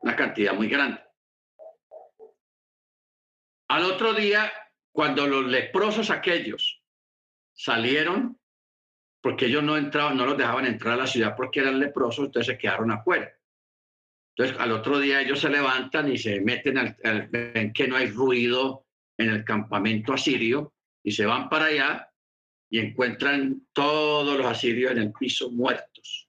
[0.01, 1.01] Una cantidad muy grande.
[3.69, 4.51] Al otro día,
[4.91, 6.83] cuando los leprosos aquellos
[7.53, 8.39] salieron
[9.23, 12.53] porque ellos no entraban, no los dejaban entrar a la ciudad porque eran leprosos, entonces
[12.53, 13.31] se quedaron afuera.
[14.35, 18.07] Entonces, al otro día ellos se levantan y se meten, al, ven que no hay
[18.07, 18.85] ruido
[19.17, 22.12] en el campamento asirio y se van para allá
[22.73, 26.27] y encuentran todos los asirios en el piso muertos.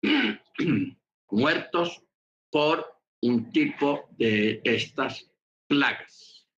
[1.30, 2.02] muertos
[2.50, 5.30] por un tipo de estas
[5.66, 6.48] plagas.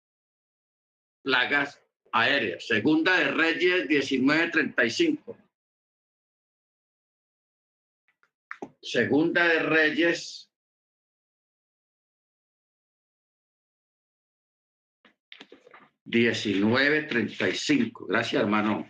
[1.24, 2.68] Plagas aéreas.
[2.68, 5.36] Segunda de Reyes 1935.
[8.80, 10.48] Segunda de Reyes.
[16.04, 18.06] Diecinueve treinta y cinco.
[18.06, 18.88] Gracias, hermano.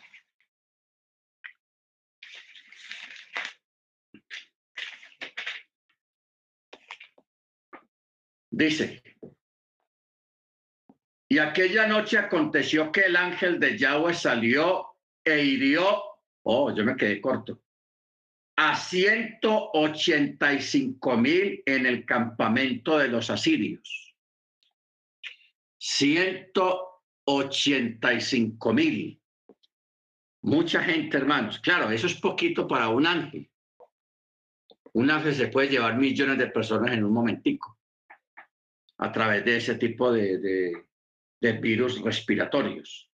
[8.56, 9.02] Dice,
[11.28, 16.02] y aquella noche aconteció que el ángel de Yahweh salió e hirió,
[16.42, 17.60] oh, yo me quedé corto,
[18.56, 24.16] a 185 mil en el campamento de los asirios.
[25.78, 29.20] 185 mil.
[30.40, 31.58] Mucha gente, hermanos.
[31.58, 33.50] Claro, eso es poquito para un ángel.
[34.94, 37.75] Un ángel se puede llevar millones de personas en un momentico
[38.98, 40.38] a través de ese tipo de,
[41.40, 43.11] de virus respiratorios.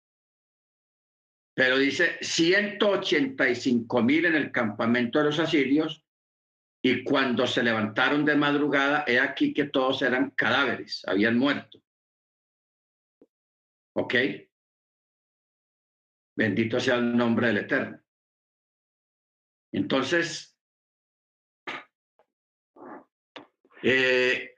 [1.55, 6.05] Pero dice 185 mil en el campamento de los asirios
[6.83, 11.83] y cuando se levantaron de madrugada, he aquí que todos eran cadáveres, habían muerto.
[13.95, 14.15] ¿Ok?
[16.37, 18.01] Bendito sea el nombre del Eterno.
[19.73, 20.57] Entonces,
[23.83, 24.56] eh,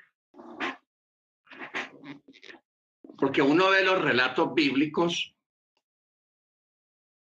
[3.19, 5.35] porque uno ve los relatos bíblicos,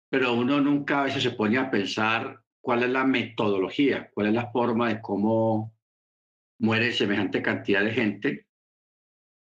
[0.10, 4.34] pero uno nunca a veces se pone a pensar cuál es la metodología, cuál es
[4.34, 5.76] la forma de cómo
[6.60, 8.48] muere semejante cantidad de gente,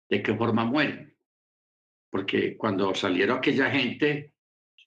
[0.08, 1.14] de qué forma mueren.
[2.08, 4.32] Porque cuando salieron aquella gente,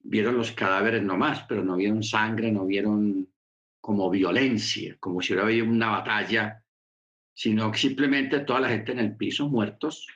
[0.02, 3.30] vieron los cadáveres nomás, pero no vieron sangre, no vieron
[3.80, 6.63] como violencia, como si hubiera habido una batalla,
[7.34, 10.08] sino simplemente toda la gente en el piso, muertos.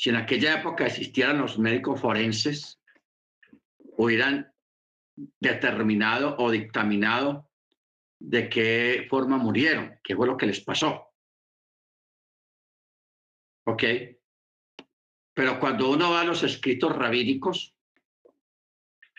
[0.00, 2.80] Si en aquella época existieran los médicos forenses,
[3.98, 4.50] hubieran
[5.38, 7.50] determinado o dictaminado
[8.18, 11.12] de qué forma murieron, qué fue lo que les pasó.
[13.66, 13.84] ¿Ok?
[15.34, 17.76] Pero cuando uno va a los escritos rabínicos,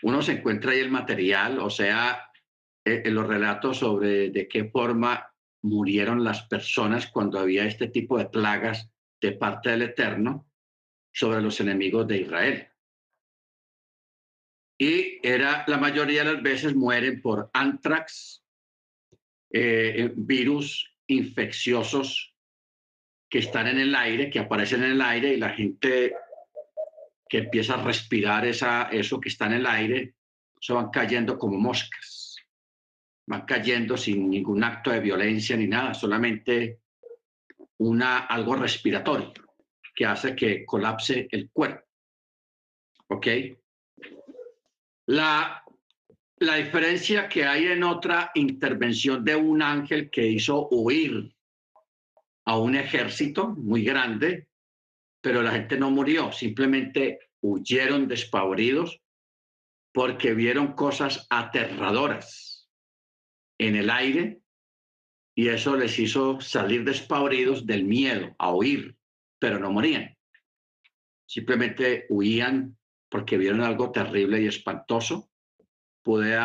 [0.02, 2.28] uno se encuentra ahí el material, o sea,
[2.84, 8.18] en eh, los relatos sobre de qué forma murieron las personas cuando había este tipo
[8.18, 8.90] de plagas
[9.20, 10.48] de parte del Eterno
[11.12, 12.68] sobre los enemigos de Israel.
[14.78, 18.42] Y era la mayoría de las veces mueren por antrax,
[19.50, 22.34] eh, virus infecciosos
[23.28, 26.14] que están en el aire, que aparecen en el aire y la gente
[27.28, 30.14] que empieza a respirar esa, eso que está en el aire,
[30.60, 32.36] se van cayendo como moscas,
[33.26, 36.80] van cayendo sin ningún acto de violencia ni nada, solamente
[37.78, 39.41] una, algo respiratorio
[40.04, 41.86] hace que colapse el cuerpo.
[43.08, 43.26] ¿Ok?
[45.06, 45.62] La,
[46.38, 51.34] la diferencia que hay en otra intervención de un ángel que hizo huir
[52.44, 54.48] a un ejército muy grande,
[55.20, 59.00] pero la gente no murió, simplemente huyeron despavoridos
[59.92, 62.68] porque vieron cosas aterradoras
[63.58, 64.40] en el aire
[65.34, 68.96] y eso les hizo salir despavoridos del miedo a huir,
[69.42, 70.16] pero no morían.
[71.26, 72.78] Simplemente huían
[73.08, 75.32] porque vieron algo terrible y espantoso.
[76.00, 76.38] Puede,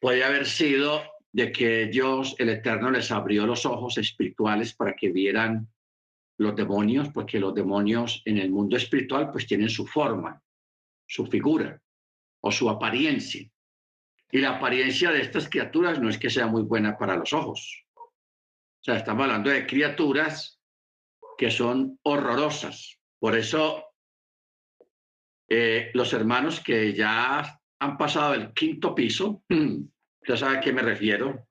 [0.00, 5.12] puede haber sido de que Dios, el Eterno, les abrió los ojos espirituales para que
[5.12, 5.68] vieran
[6.36, 10.42] los demonios, porque los demonios en el mundo espiritual pues tienen su forma,
[11.06, 11.80] su figura
[12.40, 13.48] o su apariencia.
[14.32, 17.84] Y la apariencia de estas criaturas no es que sea muy buena para los ojos.
[17.94, 18.10] O
[18.80, 20.53] sea, estamos hablando de criaturas
[21.36, 22.98] que son horrorosas.
[23.18, 23.84] Por eso
[25.48, 29.42] eh, los hermanos que ya han pasado el quinto piso,
[30.28, 31.46] ya saben a qué me refiero.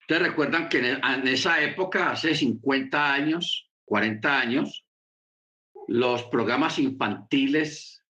[0.00, 4.84] Ustedes recuerdan que en esa época, hace 50 años, 40 años,
[5.88, 8.04] los programas infantiles,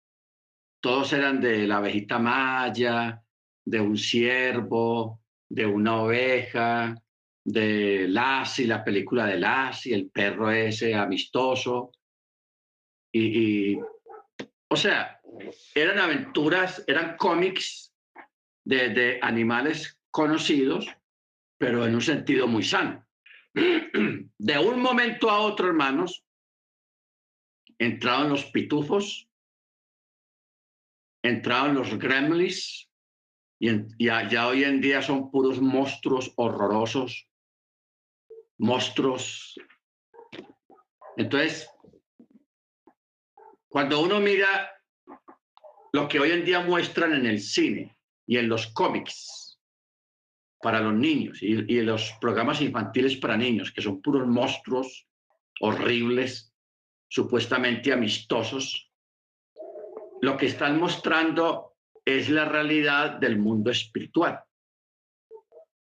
[0.82, 3.22] todos eran de la abejita maya,
[3.66, 6.96] de un ciervo, de una oveja,
[7.44, 11.92] de Lassie, la película de Lassie, el perro ese amistoso.
[13.12, 13.78] Y,
[14.68, 15.20] o sea,
[15.74, 17.94] eran aventuras, eran cómics
[18.66, 20.88] de, animales conocidos,
[21.58, 23.06] pero en un sentido muy sano.
[23.54, 26.24] De un momento a otro, hermanos,
[27.78, 29.28] entraron los pitufos,
[31.24, 32.90] entraron los gremlins,
[33.60, 37.29] y, ya, hoy en día son puros monstruos horrorosos,
[38.60, 39.56] monstruos.
[41.18, 41.70] Entonces,
[43.68, 44.72] cuando uno mira
[45.92, 47.98] lo que hoy en día muestran en el cine
[48.28, 49.60] y en los cómics
[50.62, 55.08] para los niños y, en los programas infantiles para niños, que son puros monstruos
[55.62, 56.54] horribles,
[57.08, 58.92] supuestamente amistosos,
[60.22, 64.44] lo que están mostrando es la realidad del mundo espiritual.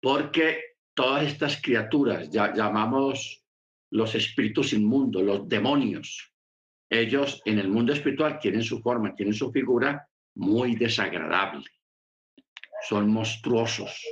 [0.01, 3.45] Porque todas estas criaturas, ya llamamos
[3.91, 6.33] los espíritus inmundos, los demonios,
[6.89, 11.67] ellos en el mundo espiritual tienen su forma, tienen su figura muy desagradable.
[12.89, 14.03] Son monstruosos.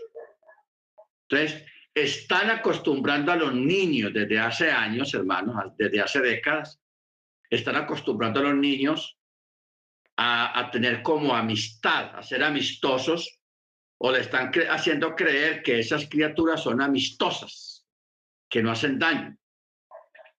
[1.27, 6.79] Entonces, están acostumbrando a los niños desde hace años, hermanos, desde hace décadas,
[7.49, 9.17] están acostumbrando a los niños
[10.17, 13.39] a, tener como amistad, a ser amistosos,
[13.97, 17.85] o le están haciendo creer que esas criaturas son amistosas,
[18.49, 19.35] que no hacen daño.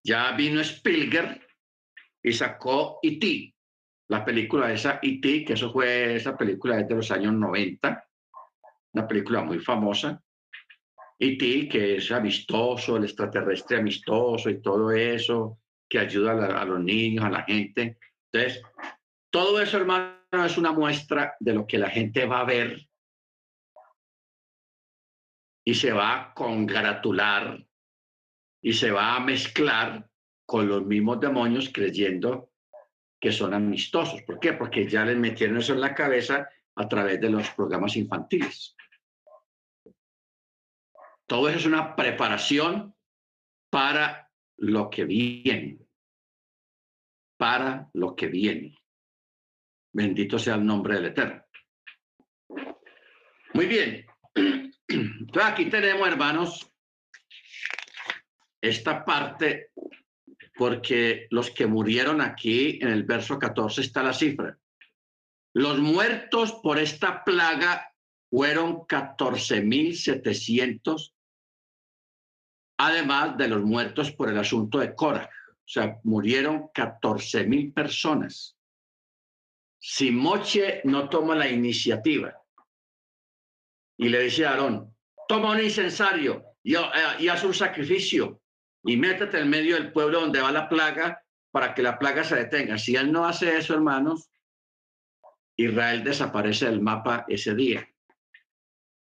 [0.04, 1.40] Ya vino Spielberg
[2.22, 3.54] y sacó E.T.,
[4.09, 8.04] la película esa E.T., que eso fue esa película de los años 90,
[8.92, 10.22] una película muy famosa.
[11.18, 16.80] E.T., que es amistoso, el extraterrestre amistoso y todo eso, que ayuda a, a los
[16.80, 17.98] niños, a la gente.
[18.30, 18.62] Entonces,
[19.30, 22.86] todo eso, hermano, es una muestra de lo que la gente va a ver
[25.66, 27.66] y se va a congratular
[28.62, 30.08] y se va a mezclar
[30.46, 32.52] con los mismos demonios creyendo
[33.20, 34.22] que son amistosos.
[34.22, 34.52] ¿Por qué?
[34.52, 38.76] Porque ya les metieron eso en la cabeza a través de los programas infantiles.
[41.26, 42.94] Todo eso es una preparación
[43.68, 45.80] para lo que viene.
[47.36, 48.78] Para lo que viene.
[49.92, 51.44] Bendito sea el nombre del Eterno.
[53.52, 54.06] Muy bien.
[54.89, 56.68] Entonces aquí tenemos, hermanos,
[58.61, 59.70] esta parte,
[60.55, 64.59] porque los que murieron aquí en el verso 14 está la cifra.
[65.55, 67.91] Los muertos por esta plaga
[68.30, 71.14] fueron 14.700,
[72.78, 75.28] además de los muertos por el asunto de Cora.
[75.28, 78.57] O sea, murieron 14.000 personas
[79.89, 82.34] si Moche no toma la iniciativa
[83.99, 84.94] y le dice a Aarón,
[85.28, 86.80] toma un incensario y, eh,
[87.20, 88.40] y haz un sacrificio
[88.84, 92.36] y métete en medio del pueblo donde va la plaga para que la plaga se
[92.36, 92.78] detenga.
[92.78, 94.30] Si él no hace eso, hermanos,
[95.57, 97.88] Israel desaparece del mapa ese día.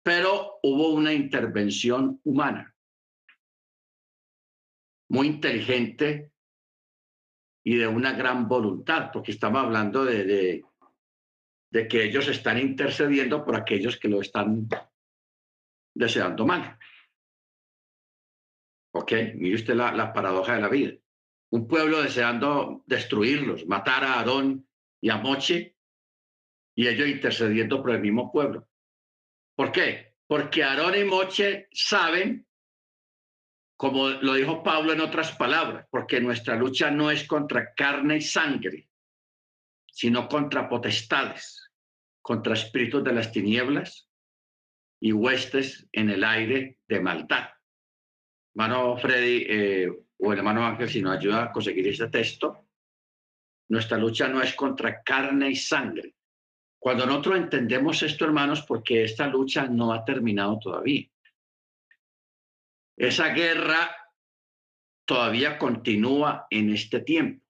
[0.03, 2.75] Pero hubo una intervención humana
[5.09, 6.31] muy inteligente
[7.63, 10.63] y de una gran voluntad, porque estamos hablando de,
[11.71, 14.67] que ellos están intercediendo por aquellos que lo están
[15.93, 16.77] deseando mal.
[18.93, 19.11] ¿Ok?
[19.35, 20.93] Mire usted la, la paradoja de la vida.
[21.51, 24.67] Un pueblo deseando destruirlos, matar a Aarón
[25.01, 25.75] y a Moche,
[26.75, 28.67] y ellos intercediendo por el mismo pueblo.
[29.55, 30.15] ¿Por qué?
[30.27, 32.45] Porque Aarón y Moche saben
[33.77, 38.21] como lo dijo Pablo en otras palabras, porque nuestra lucha no es contra carne y
[38.21, 38.89] sangre,
[39.95, 41.71] sino contra potestades,
[42.21, 44.09] contra espíritus de las tinieblas
[44.99, 47.47] y huestes en el aire de maldad.
[48.53, 52.67] Hermano Freddy eh, o el hermano Ángel, si nos ayuda a conseguir este texto,
[53.69, 56.13] nuestra lucha no es contra carne y sangre.
[56.77, 61.07] Cuando nosotros entendemos esto, hermanos, porque esta lucha no ha terminado todavía.
[62.97, 63.95] Esa guerra
[65.05, 67.44] todavía continúa en este tiempo.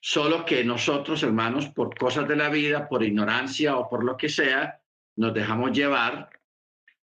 [0.00, 4.30] Solo que nosotros, hermanos, por cosas de la vida, por ignorancia o por lo que
[4.30, 4.80] sea,
[5.16, 6.30] nos dejamos llevar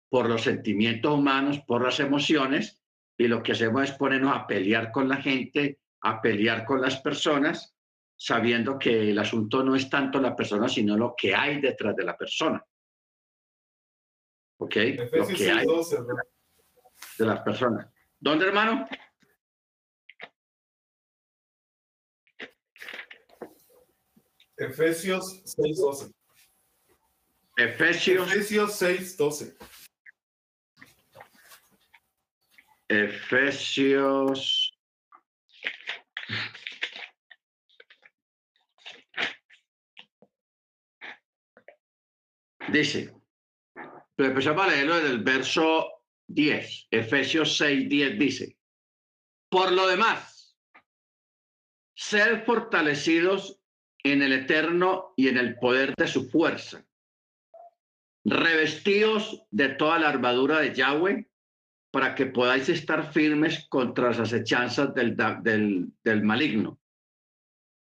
[0.08, 2.82] por los sentimientos humanos, por las emociones,
[3.18, 7.00] y lo que hacemos es ponernos a pelear con la gente, a pelear con las
[7.00, 7.74] personas,
[8.16, 12.04] sabiendo que el asunto no es tanto la persona, sino lo que hay detrás de
[12.04, 12.64] la persona.
[14.60, 14.76] ¿Ok?
[15.12, 15.66] lo que hay
[17.18, 17.86] de las personas.
[18.18, 18.88] ¿Dónde, hermano?
[24.58, 26.12] Efesios 6.12.
[27.56, 28.32] Efesios.
[28.32, 29.56] Efesios 6.12.
[32.88, 34.74] Efesios.
[42.72, 43.14] Dice,
[44.14, 45.88] pero empezamos a leerlo desde el verso
[46.26, 48.58] 10, Efesios 6, 10 dice,
[49.48, 50.54] por lo demás,
[51.94, 53.57] ser fortalecidos
[54.02, 56.84] en el eterno y en el poder de su fuerza,
[58.24, 61.28] revestidos de toda la armadura de Yahweh,
[61.90, 66.78] para que podáis estar firmes contra las acechanzas del, del, del maligno.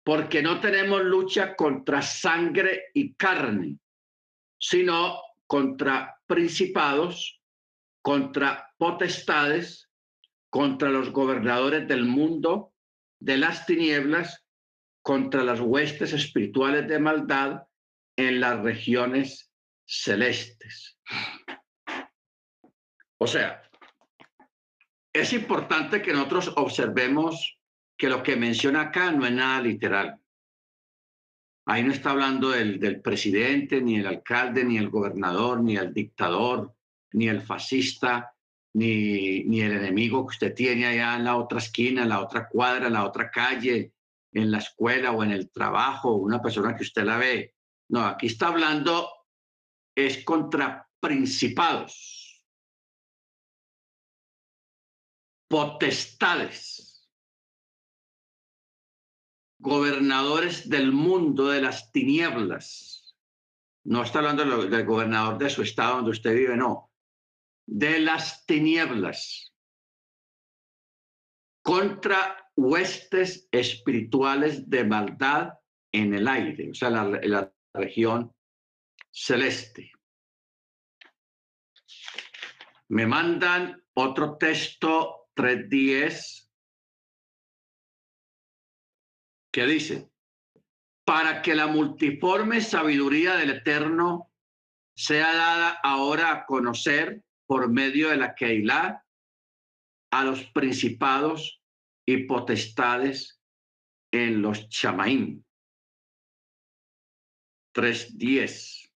[0.04, 3.78] Porque no tenemos lucha contra sangre y carne,
[4.58, 7.40] sino contra principados,
[8.00, 9.90] contra potestades,
[10.50, 12.72] contra los gobernadores del mundo,
[13.20, 14.41] de las tinieblas,
[15.02, 17.62] contra las huestes espirituales de maldad
[18.16, 19.52] en las regiones
[19.84, 20.98] celestes.
[23.18, 23.62] O sea,
[25.12, 27.58] es importante que nosotros observemos
[27.96, 30.18] que lo que menciona acá no es nada literal.
[31.66, 35.92] Ahí no está hablando del, del presidente, ni el alcalde, ni el gobernador, ni el
[35.92, 36.74] dictador,
[37.12, 38.34] ni el fascista,
[38.74, 42.48] ni, ni el enemigo que usted tiene allá en la otra esquina, en la otra
[42.48, 43.92] cuadra, en la otra calle,
[44.32, 47.54] en la escuela o en el trabajo, una persona que usted la ve.
[47.88, 49.10] No, aquí está hablando,
[49.94, 52.42] es contra principados,
[55.48, 57.10] potestades,
[59.58, 63.16] gobernadores del mundo de las tinieblas.
[63.84, 66.90] No está hablando del gobernador de su estado donde usted vive, no.
[67.66, 69.54] De las tinieblas.
[71.62, 75.54] Contra huestes espirituales de maldad
[75.92, 78.34] en el aire, o sea, la, la región
[79.10, 79.92] celeste.
[82.88, 86.50] Me mandan otro texto 3.10
[89.52, 90.10] que dice,
[91.04, 94.30] para que la multiforme sabiduría del Eterno
[94.96, 99.04] sea dada ahora a conocer por medio de la Keilah
[100.10, 101.61] a los principados
[102.06, 103.40] y potestades
[104.12, 105.44] en los chamaín.
[107.74, 108.90] 3.10.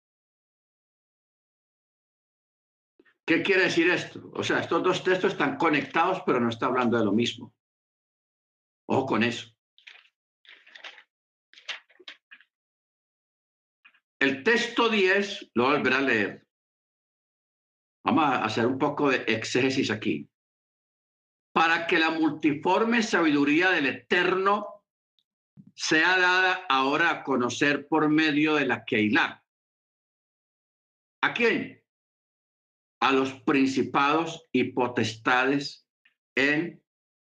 [3.27, 4.31] ¿Qué quiere decir esto?
[4.35, 7.55] O sea, estos dos textos están conectados, pero no está hablando de lo mismo.
[8.89, 9.49] Ojo con eso.
[14.21, 16.47] El texto 10 lo volverá a leer.
[18.05, 20.29] Vamos a hacer un poco de exégesis aquí
[21.57, 24.85] para que la multiforme sabiduría del Eterno
[25.75, 29.43] sea dada ahora a conocer por medio de la Keilah.
[31.23, 31.83] ¿A quién?
[33.01, 35.89] A los principados y potestades
[36.35, 36.85] en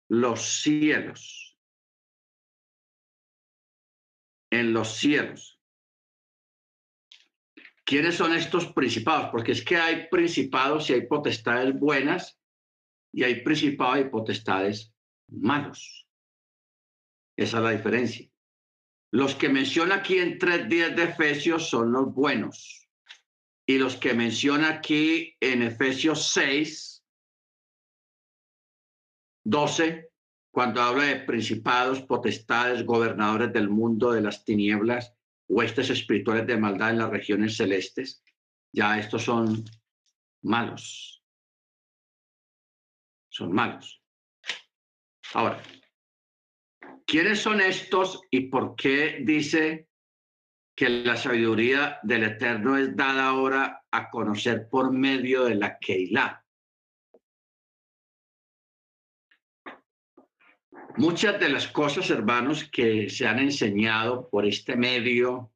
[0.08, 1.58] los cielos.
[4.52, 5.60] En los cielos.
[7.84, 9.30] ¿Quiénes son estos principados?
[9.32, 12.38] Porque es que hay principados y hay potestades buenas
[13.12, 14.92] y hay principados y potestades
[15.28, 16.08] malos.
[17.36, 18.28] Esa es la diferencia.
[19.12, 22.88] Los que menciona aquí en tres días de Efesios son los buenos.
[23.66, 27.04] Y los que menciona aquí en Efesios 6,
[29.44, 30.10] 12,
[30.50, 35.14] cuando habla de principados, potestades, gobernadores del mundo de las tinieblas,
[35.48, 38.22] huestes espirituales de maldad en las regiones celestes,
[38.72, 39.64] ya estos son
[40.42, 41.21] malos
[43.32, 44.02] son malos.
[45.32, 45.62] Ahora,
[47.06, 49.88] ¿quiénes son estos y por qué dice
[50.76, 56.44] que la sabiduría del Eterno es dada ahora a conocer por medio de la Keilah?
[60.98, 65.50] Muchas de las cosas, hermanos, que se han enseñado por este medio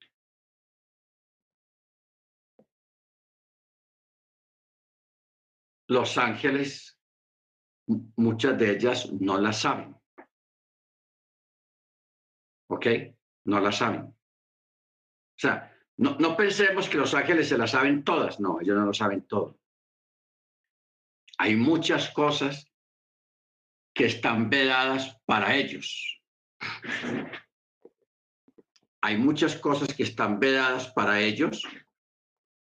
[5.88, 6.95] los ángeles
[8.16, 9.96] muchas de ellas no la saben.
[12.68, 12.86] ¿Ok?
[13.44, 14.02] No la saben.
[14.02, 18.40] O sea, no, no pensemos que los ángeles se la saben todas.
[18.40, 19.58] No, ellos no lo saben todo.
[21.38, 22.70] Hay muchas cosas
[23.94, 26.20] que están vedadas para ellos.
[29.02, 31.62] Hay muchas cosas que están vedadas para ellos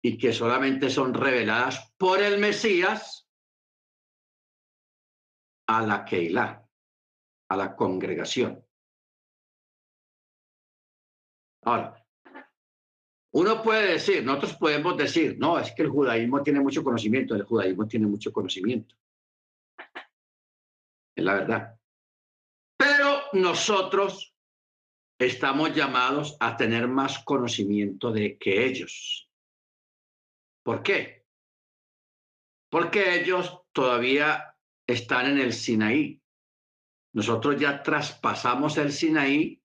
[0.01, 3.20] y que solamente son reveladas por el Mesías
[5.77, 6.67] a la Keilah,
[7.49, 8.61] a la congregación.
[11.63, 11.95] Ahora,
[13.33, 17.43] uno puede decir, nosotros podemos decir, no, es que el judaísmo tiene mucho conocimiento, el
[17.43, 18.95] judaísmo tiene mucho conocimiento.
[21.15, 21.79] Es la verdad.
[22.77, 24.35] Pero nosotros
[25.17, 29.29] estamos llamados a tener más conocimiento de que ellos.
[30.63, 31.25] ¿Por qué?
[32.69, 34.50] Porque ellos todavía
[34.93, 36.21] están en el Sinaí.
[37.13, 39.61] Nosotros ya traspasamos el Sinaí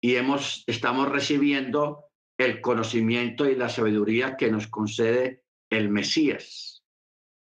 [0.00, 2.04] y hemos, estamos recibiendo
[2.38, 6.84] el conocimiento y la sabiduría que nos concede el Mesías,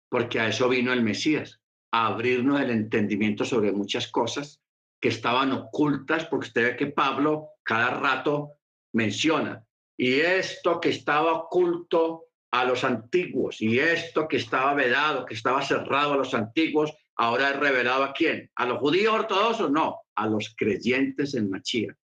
[0.08, 1.60] porque a eso vino el Mesías,
[1.92, 4.60] a abrirnos el entendimiento sobre muchas cosas
[5.00, 8.54] que estaban ocultas, porque usted ve que Pablo cada rato
[8.92, 9.64] menciona,
[9.96, 15.62] y esto que estaba oculto a los antiguos, y esto que estaba vedado, que estaba
[15.62, 18.50] cerrado a los antiguos, ahora es revelado a quién?
[18.54, 19.70] ¿A los judíos ortodoxos?
[19.70, 21.96] No, a los creyentes en Machía.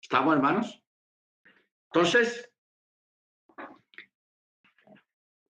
[0.00, 0.82] ¿Estamos, hermanos?
[1.92, 2.50] Entonces,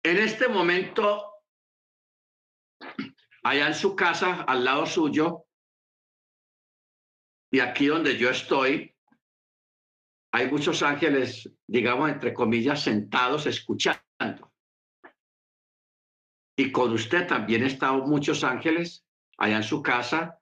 [0.03, 1.43] en este momento,
[3.43, 5.45] allá en su casa, al lado suyo,
[7.51, 8.95] y aquí donde yo estoy,
[10.33, 14.50] hay muchos ángeles, digamos, entre comillas, sentados escuchando.
[16.55, 19.05] Y con usted también están muchos ángeles
[19.37, 20.39] allá en su casa,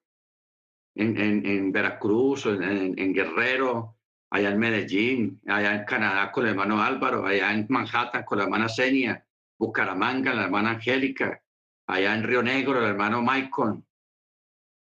[0.95, 3.97] en, en, Veracruz, en, Guerrero,
[4.29, 8.43] allá en Medellín, allá en Canadá con el hermano Álvaro, allá en Manhattan con la
[8.45, 9.25] hermana Senia,
[9.57, 11.41] Bucaramanga, la hermana Angélica,
[11.87, 13.83] allá en Río Negro, el hermano Michael,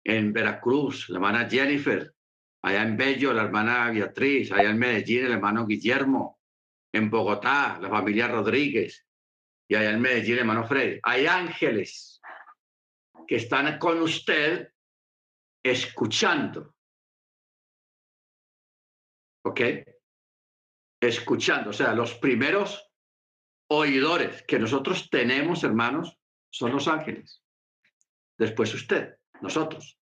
[0.05, 2.15] en Veracruz, la hermana Jennifer,
[2.63, 6.41] allá en Bello, la hermana Beatriz, allá en Medellín, el hermano Guillermo,
[6.93, 9.06] en Bogotá, la familia Rodríguez,
[9.69, 11.01] y allá en Medellín, el hermano Freddy.
[11.03, 12.21] Hay ángeles
[13.27, 14.73] que están con usted
[15.63, 16.75] escuchando.
[19.45, 19.61] ¿Ok?
[21.01, 21.71] Escuchando.
[21.71, 22.89] O sea, los primeros
[23.69, 26.17] oidores que nosotros tenemos, hermanos,
[26.51, 27.43] son los ángeles.
[28.39, 29.99] Después usted, nosotros.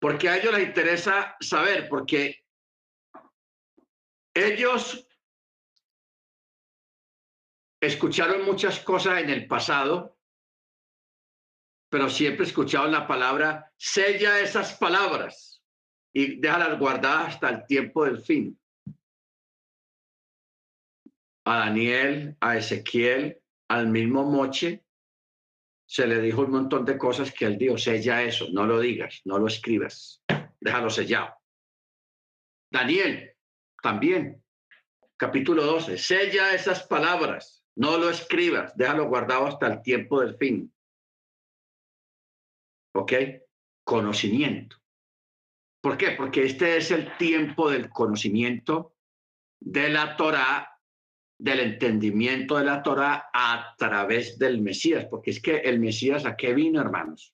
[0.00, 2.44] Porque a ellos les interesa saber, porque
[4.34, 5.07] ellos
[7.80, 10.16] escucharon muchas cosas en el pasado,
[11.90, 15.62] pero siempre escucharon la palabra, sella esas palabras
[16.12, 18.58] y déjalas guardadas hasta el tiempo del fin.
[21.44, 24.84] A Daniel, a Ezequiel, al mismo Moche,
[25.86, 29.22] se le dijo un montón de cosas que él dijo, sella eso, no lo digas,
[29.24, 30.22] no lo escribas,
[30.60, 31.34] déjalo sellado.
[32.70, 33.34] Daniel,
[33.82, 34.44] también,
[35.16, 40.72] capítulo 12, sella esas palabras, no lo escribas, déjalo guardado hasta el tiempo del fin.
[42.92, 43.12] ¿Ok?
[43.84, 44.76] Conocimiento.
[45.80, 46.10] ¿Por qué?
[46.10, 48.96] Porque este es el tiempo del conocimiento
[49.60, 50.74] de la Torah
[51.40, 56.36] del entendimiento de la Torah a través del Mesías, porque es que el Mesías a
[56.36, 57.32] qué vino, hermanos.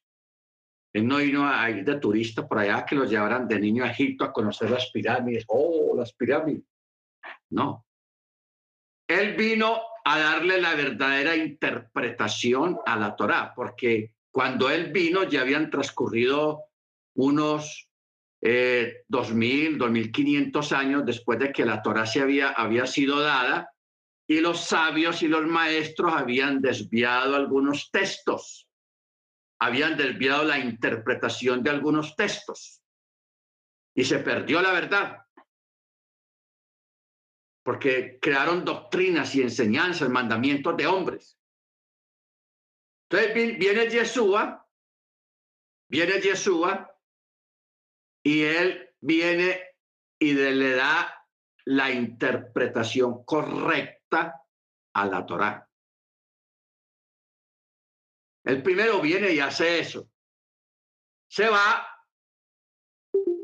[0.93, 3.91] Él no vino a ir de turista por allá que los llevaran de niño a
[3.91, 5.45] Egipto a conocer las pirámides.
[5.49, 6.65] Oh, las pirámides.
[7.49, 7.87] No.
[9.09, 15.41] Él vino a darle la verdadera interpretación a la Torah, porque cuando él vino ya
[15.41, 16.65] habían transcurrido
[17.15, 17.89] unos
[18.43, 23.71] eh, 2.000, 2.500 años después de que la Torah se había, había sido dada
[24.27, 28.69] y los sabios y los maestros habían desviado algunos textos,
[29.59, 32.83] habían desviado la interpretación de algunos textos
[33.95, 35.24] y se perdió la verdad.
[37.65, 41.39] Porque crearon doctrinas y enseñanzas, mandamientos de hombres.
[43.09, 44.69] Entonces viene Yeshua,
[45.89, 46.95] viene Yeshua
[48.23, 49.61] y él viene
[50.19, 51.27] y le da
[51.67, 54.43] la interpretación correcta
[54.95, 55.71] a la Torá.
[58.45, 60.11] El primero viene y hace eso.
[61.27, 61.87] Se va,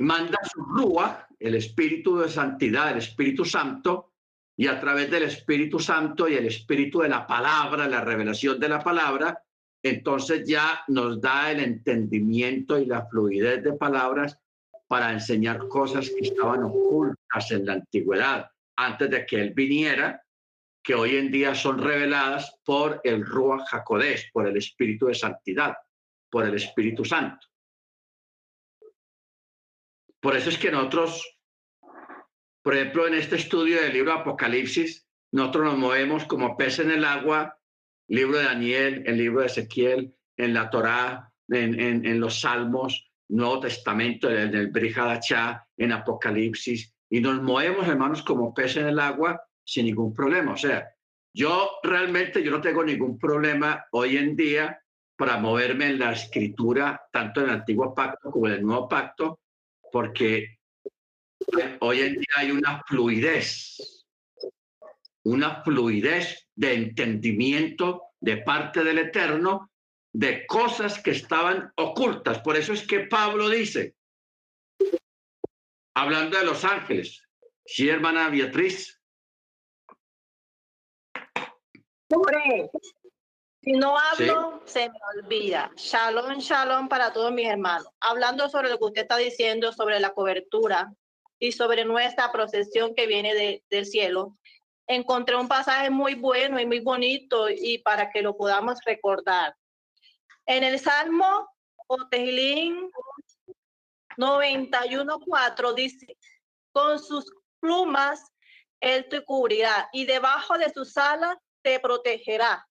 [0.00, 4.09] manda su rúa, el espíritu de santidad, el Espíritu Santo,
[4.56, 8.68] y a través del Espíritu Santo y el espíritu de la palabra, la revelación de
[8.68, 9.42] la palabra,
[9.82, 14.38] entonces ya nos da el entendimiento y la fluidez de palabras
[14.86, 20.22] para enseñar cosas que estaban ocultas en la antigüedad, antes de que Él viniera
[20.82, 25.76] que hoy en día son reveladas por el Ruach HaKodesh, por el Espíritu de Santidad,
[26.30, 27.46] por el Espíritu Santo.
[30.20, 31.38] Por eso es que nosotros,
[32.62, 37.04] por ejemplo, en este estudio del libro Apocalipsis, nosotros nos movemos como peces en el
[37.04, 37.58] agua,
[38.08, 43.60] libro de Daniel, el libro de Ezequiel, en la Torá, en, en, los Salmos, Nuevo
[43.60, 49.40] Testamento, en el Brihadachá, en Apocalipsis, y nos movemos, hermanos, como peces en el agua,
[49.64, 50.52] sin ningún problema.
[50.52, 50.88] O sea,
[51.32, 54.80] yo realmente yo no tengo ningún problema hoy en día
[55.16, 59.40] para moverme en la escritura, tanto en el antiguo pacto como en el nuevo pacto,
[59.92, 60.59] porque
[61.80, 64.06] hoy en día hay una fluidez,
[65.24, 69.70] una fluidez de entendimiento de parte del Eterno
[70.12, 72.40] de cosas que estaban ocultas.
[72.40, 73.94] Por eso es que Pablo dice,
[75.94, 77.26] hablando de los ángeles,
[77.64, 79.00] sí, hermana Beatriz,
[83.62, 85.70] si no hablo, se me olvida.
[85.76, 87.88] Shalom, shalom para todos mis hermanos.
[88.00, 90.92] Hablando sobre lo que usted está diciendo sobre la cobertura
[91.40, 94.36] y sobre nuestra procesión que viene del cielo,
[94.86, 99.56] encontré un pasaje muy bueno y muy bonito y para que lo podamos recordar.
[100.46, 101.48] En el Salmo
[101.86, 102.90] Otejilín
[104.16, 106.18] 91.4 dice,
[106.72, 107.24] con sus
[107.58, 108.30] plumas
[108.80, 112.66] él te cubrirá y debajo de sus alas te protegerá.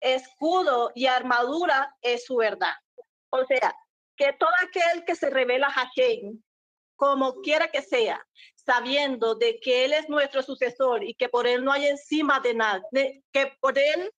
[0.00, 2.74] Escudo y armadura es su verdad.
[3.30, 3.74] O sea,
[4.16, 6.42] que todo aquel que se revela a Hashem,
[6.96, 11.64] como quiera que sea, sabiendo de que Él es nuestro sucesor y que por Él
[11.64, 14.10] no hay encima de nadie, que por Él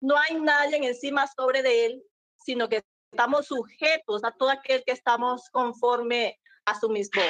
[0.00, 2.02] no hay nadie encima sobre de Él,
[2.44, 7.22] sino que estamos sujetos a todo aquel que estamos conforme a su mismo.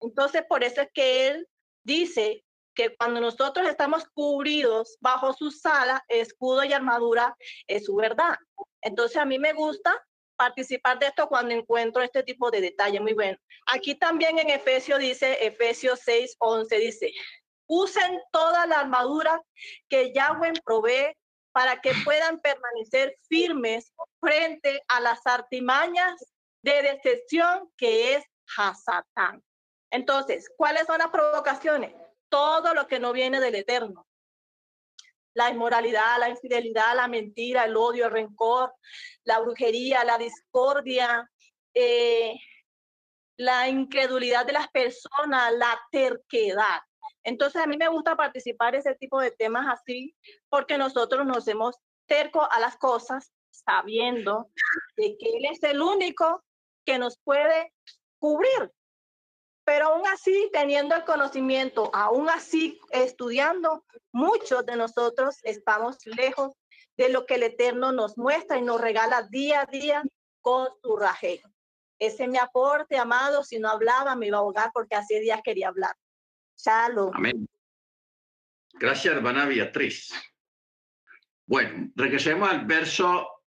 [0.00, 1.48] Entonces, por eso es que Él
[1.84, 2.44] dice
[2.74, 7.36] que cuando nosotros estamos cubridos bajo su sala, escudo y armadura,
[7.66, 8.36] es su verdad.
[8.82, 9.92] Entonces, a mí me gusta
[10.36, 13.00] participar de esto cuando encuentro este tipo de detalle.
[13.00, 13.38] Muy bueno.
[13.66, 17.12] Aquí también en Efesios dice, Efesios 6, 11 dice,
[17.66, 19.42] usen toda la armadura
[19.88, 21.16] que Yahweh provee
[21.52, 26.14] para que puedan permanecer firmes frente a las artimañas
[26.62, 28.24] de decepción que es
[28.56, 29.42] Hasatán.
[29.90, 31.94] Entonces, ¿cuáles son las provocaciones?
[32.28, 34.06] Todo lo que no viene del Eterno
[35.36, 38.74] la inmoralidad, la infidelidad, la mentira, el odio, el rencor,
[39.24, 41.30] la brujería, la discordia,
[41.74, 42.34] eh,
[43.36, 46.80] la incredulidad de las personas, la terquedad.
[47.22, 50.16] Entonces a mí me gusta participar en ese tipo de temas así
[50.48, 51.76] porque nosotros nos hemos
[52.06, 54.50] terco a las cosas sabiendo
[54.96, 56.42] que Él es el único
[56.86, 57.74] que nos puede
[58.18, 58.72] cubrir
[59.66, 66.52] pero aún así, teniendo el conocimiento, aún así estudiando, muchos de nosotros estamos lejos
[66.96, 70.04] de lo que el Eterno nos muestra y nos regala día a día
[70.40, 71.42] con su raje.
[71.98, 73.42] Ese es mi aporte, amado.
[73.42, 75.96] Si no hablaba, me iba a ahogar porque hace días quería hablar.
[76.56, 77.10] Shalom.
[77.12, 77.48] Amén.
[78.74, 80.14] Gracias, hermana Beatriz.
[81.44, 83.42] Bueno, regresemos al verso,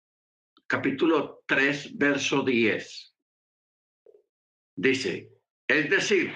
[0.69, 3.17] capítulo 3, verso 10.
[4.77, 5.34] Dice,
[5.69, 6.35] es decir,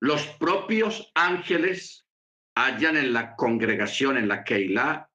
[0.00, 2.06] los propios ángeles
[2.56, 5.10] hallan en la congregación, en la Keilah,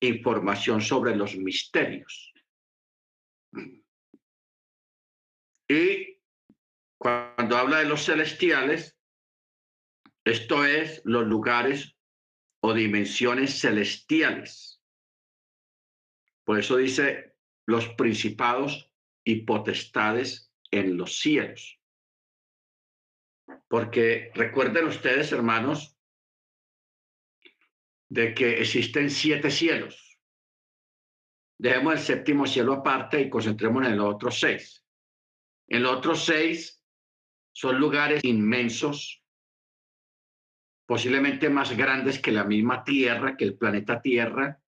[0.00, 2.32] información sobre los misterios.
[5.68, 6.18] Y
[6.98, 8.96] cuando habla de los celestiales,
[10.24, 11.96] esto es los lugares
[12.62, 14.82] o dimensiones celestiales.
[16.44, 17.36] Por eso dice
[17.66, 18.90] los principados
[19.24, 21.77] y potestades en los cielos.
[23.68, 25.98] Porque recuerden ustedes, hermanos,
[28.08, 30.18] de que existen siete cielos.
[31.58, 34.84] Dejemos el séptimo cielo aparte y concentrémonos en los otros seis.
[35.66, 36.82] En los otros seis
[37.52, 39.22] son lugares inmensos,
[40.86, 44.60] posiblemente más grandes que la misma Tierra, que el planeta Tierra,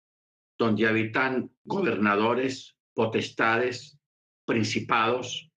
[0.58, 3.98] donde habitan gobernadores, potestades,
[4.46, 5.49] principados,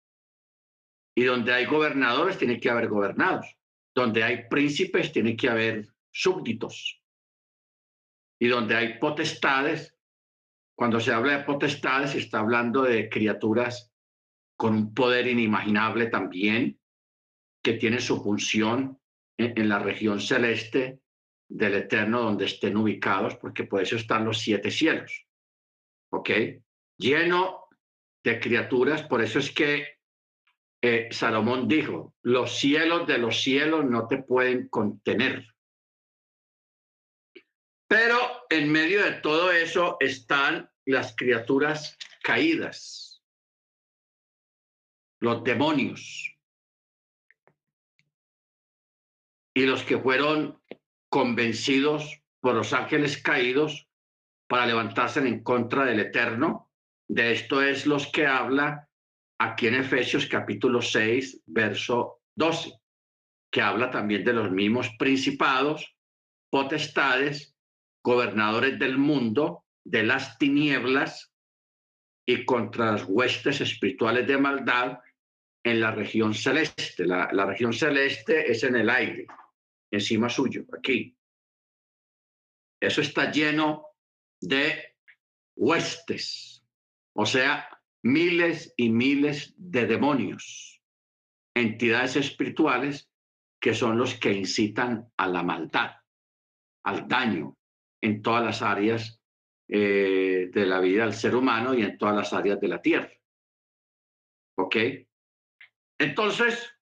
[1.16, 3.58] y donde hay gobernadores, tiene que haber gobernados.
[3.94, 7.02] Donde hay príncipes, tiene que haber súbditos.
[8.40, 9.96] Y donde hay potestades,
[10.76, 13.92] cuando se habla de potestades, se está hablando de criaturas
[14.56, 16.80] con un poder inimaginable también,
[17.64, 19.00] que tienen su función
[19.38, 21.02] en, la región celeste
[21.50, 25.28] del Eterno donde estén ubicados, porque por eso están los siete cielos.
[26.12, 26.30] ¿Ok?
[26.98, 27.66] Lleno
[28.24, 30.01] de criaturas, por eso es que
[31.12, 35.46] Salomón dijo, los cielos de los cielos no te pueden contener.
[37.88, 38.18] Pero
[38.50, 43.22] en medio de todo eso están las criaturas caídas,
[45.20, 46.36] los demonios
[49.54, 50.60] y los que fueron
[51.10, 53.88] convencidos por los ángeles caídos
[54.48, 56.72] para levantarse en contra del Eterno.
[57.08, 58.90] De esto es los que habla
[59.44, 62.74] aquí en Efesios capítulo 6, verso 12,
[63.52, 65.96] que habla también de los mismos principados,
[66.52, 67.56] potestades,
[68.04, 71.34] gobernadores del mundo, de las tinieblas
[72.24, 75.00] y contra las huestes espirituales de maldad
[75.64, 77.06] en la región celeste.
[77.06, 79.26] La, la región celeste es en el aire,
[79.90, 81.18] encima suyo, aquí.
[82.80, 83.88] Eso está lleno
[84.40, 84.96] de
[85.56, 86.64] huestes,
[87.14, 87.68] o sea,
[88.04, 90.82] miles y miles de demonios,
[91.56, 93.10] entidades espirituales
[93.60, 95.92] que son los que incitan a la maldad,
[96.84, 97.58] al daño
[98.02, 99.22] en todas las áreas
[99.68, 103.12] eh, de la vida del ser humano y en todas las áreas de la tierra.
[104.58, 104.76] ¿Ok?
[106.00, 106.74] Entonces,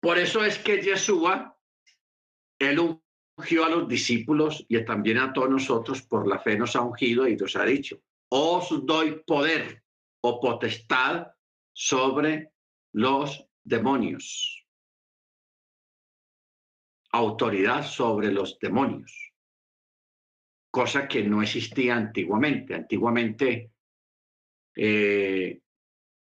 [0.00, 1.58] por eso es que Yeshua,
[2.58, 3.00] él
[3.36, 7.26] ungió a los discípulos y también a todos nosotros por la fe nos ha ungido
[7.26, 9.82] y nos ha dicho, os doy poder
[10.22, 11.26] o potestad
[11.72, 12.52] sobre
[12.92, 14.66] los demonios.
[17.12, 19.12] Autoridad sobre los demonios.
[20.70, 22.74] Cosa que no existía antiguamente.
[22.74, 23.72] Antiguamente
[24.76, 25.60] eh,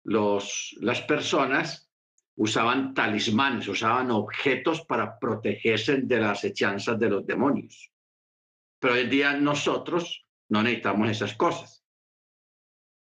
[0.05, 1.91] los, las personas
[2.37, 7.93] usaban talismanes, usaban objetos para protegerse de las hechanzas de los demonios.
[8.79, 11.80] Pero hoy en día nosotros no necesitamos esas cosas.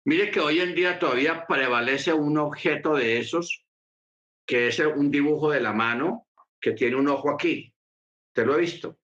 [0.09, 3.66] Mire que hoy en día todavía prevalece un objeto de esos,
[4.46, 6.28] que es un dibujo de la mano
[6.59, 7.74] que tiene un ojo aquí.
[8.32, 8.98] ¿Te lo he visto?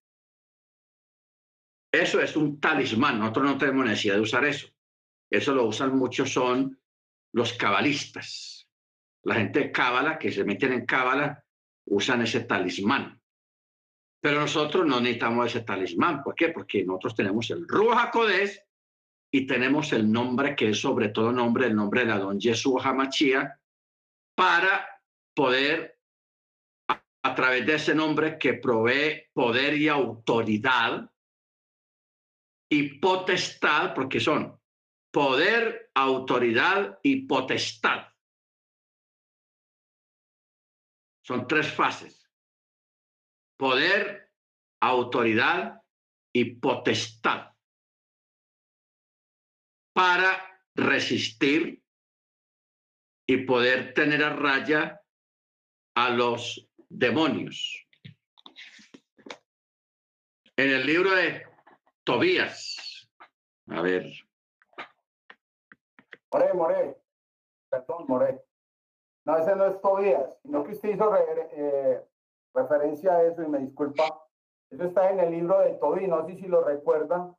[1.92, 3.18] Eso es un talismán.
[3.18, 4.68] Nosotros no tenemos necesidad de usar eso.
[5.28, 6.80] Eso lo usan muchos, son
[7.34, 8.66] los cabalistas.
[9.24, 11.44] La gente de cábala, que se meten en cábala,
[11.84, 13.20] usan ese talismán.
[14.22, 16.22] Pero nosotros no necesitamos ese talismán.
[16.22, 16.48] ¿Por qué?
[16.48, 18.63] Porque nosotros tenemos el Ruach HaKodesh
[19.34, 22.80] y tenemos el nombre que es sobre todo nombre, el nombre de la don Jesús
[22.84, 23.60] Hamachía,
[24.36, 25.02] para
[25.34, 25.98] poder,
[26.88, 31.10] a través de ese nombre que provee poder y autoridad
[32.70, 34.56] y potestad, porque son
[35.12, 38.06] poder, autoridad y potestad.
[41.24, 42.30] Son tres fases.
[43.58, 44.30] Poder,
[44.80, 45.82] autoridad
[46.32, 47.53] y potestad
[49.94, 51.82] para resistir
[53.26, 55.00] y poder tener a raya
[55.94, 57.86] a los demonios.
[60.56, 61.46] En el libro de
[62.04, 63.08] Tobías,
[63.68, 64.04] a ver.
[66.32, 66.96] More, More,
[67.70, 68.44] perdón, More.
[69.24, 71.16] No, ese no es Tobías, sino que usted hizo
[71.52, 72.04] eh,
[72.52, 74.04] referencia a eso y me disculpa.
[74.70, 77.34] Eso está en el libro de Tobí, no sé si lo recuerdan,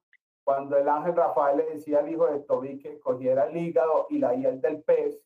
[0.46, 4.20] cuando el ángel Rafael le decía al hijo de Tobí que cogiera el hígado y
[4.20, 5.20] la hiel del pez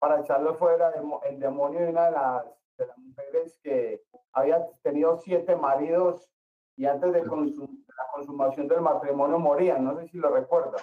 [0.00, 2.44] para echarlo fuera el demonio de una de las,
[2.76, 6.28] de las mujeres que había tenido siete maridos
[6.76, 10.82] y antes de, consum- la consumación del matrimonio morían, no sé si lo recuerdan.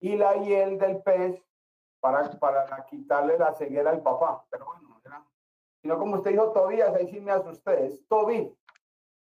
[0.00, 1.42] Y la hiel del pez
[2.00, 4.46] para, para quitarle la ceguera al papá.
[4.50, 5.26] Pero bueno, era,
[5.82, 8.56] sino como usted dijo Tobías, ahí sí me asusté, es Tobí,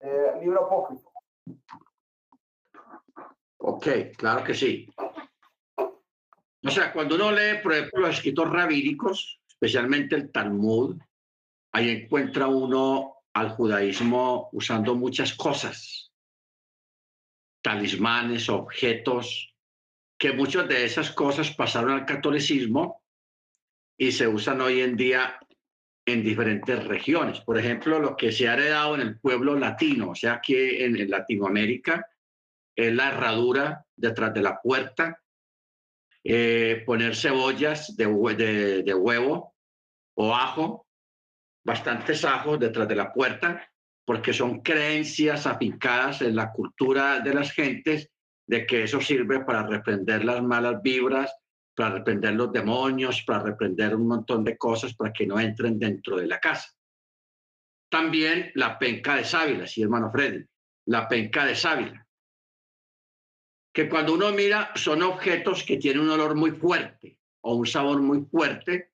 [0.00, 1.12] eh, libro apócrifo.
[3.58, 3.86] Ok,
[4.16, 4.88] claro que sí.
[5.76, 11.00] O sea, cuando uno lee, por ejemplo, los escritos rabínicos, especialmente el Talmud,
[11.72, 16.12] ahí encuentra uno al judaísmo usando muchas cosas,
[17.62, 19.54] talismanes, objetos,
[20.18, 23.02] que muchas de esas cosas pasaron al catolicismo
[23.96, 25.38] y se usan hoy en día
[26.04, 27.40] en diferentes regiones.
[27.40, 31.08] Por ejemplo, lo que se ha heredado en el pueblo latino, o sea, aquí en,
[31.08, 32.06] Latinoamérica,
[32.78, 35.20] es la herradura detrás de la puerta,
[36.22, 39.56] eh, poner cebollas de- de huevo
[40.16, 40.86] o ajo,
[41.64, 43.68] bastantes ajos detrás de la puerta,
[44.06, 48.10] porque son creencias afincadas en la cultura de las gentes
[48.46, 51.34] de que eso sirve para reprender las malas vibras,
[51.74, 56.16] para reprender los demonios, para reprender un montón de cosas para que no entren dentro
[56.16, 56.68] de la casa.
[57.90, 60.44] También la penca de sábila, sí, hermano Freddy,
[60.86, 62.07] la penca de sábila
[63.78, 68.02] que cuando uno mira son objetos que tienen un olor muy fuerte o un sabor
[68.02, 68.90] muy fuerte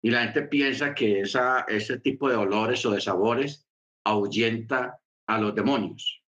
[0.00, 3.68] y la gente piensa que esa, ese tipo de olores o de sabores
[4.04, 6.22] ahuyenta a los demonios.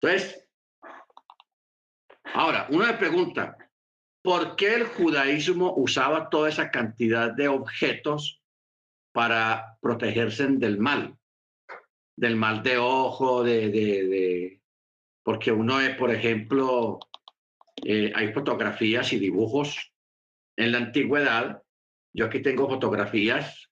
[0.00, 0.48] Entonces,
[2.32, 3.58] ahora, uno le pregunta,
[4.22, 8.40] ¿por qué el judaísmo usaba toda esa cantidad de objetos
[9.10, 11.18] para protegerse del mal?
[12.16, 14.63] Del mal de ojo, de, de, de
[15.24, 17.00] porque uno es, por ejemplo,
[17.82, 19.92] eh, hay fotografías y dibujos
[20.56, 21.62] en la antigüedad.
[22.12, 23.70] Yo aquí tengo fotografías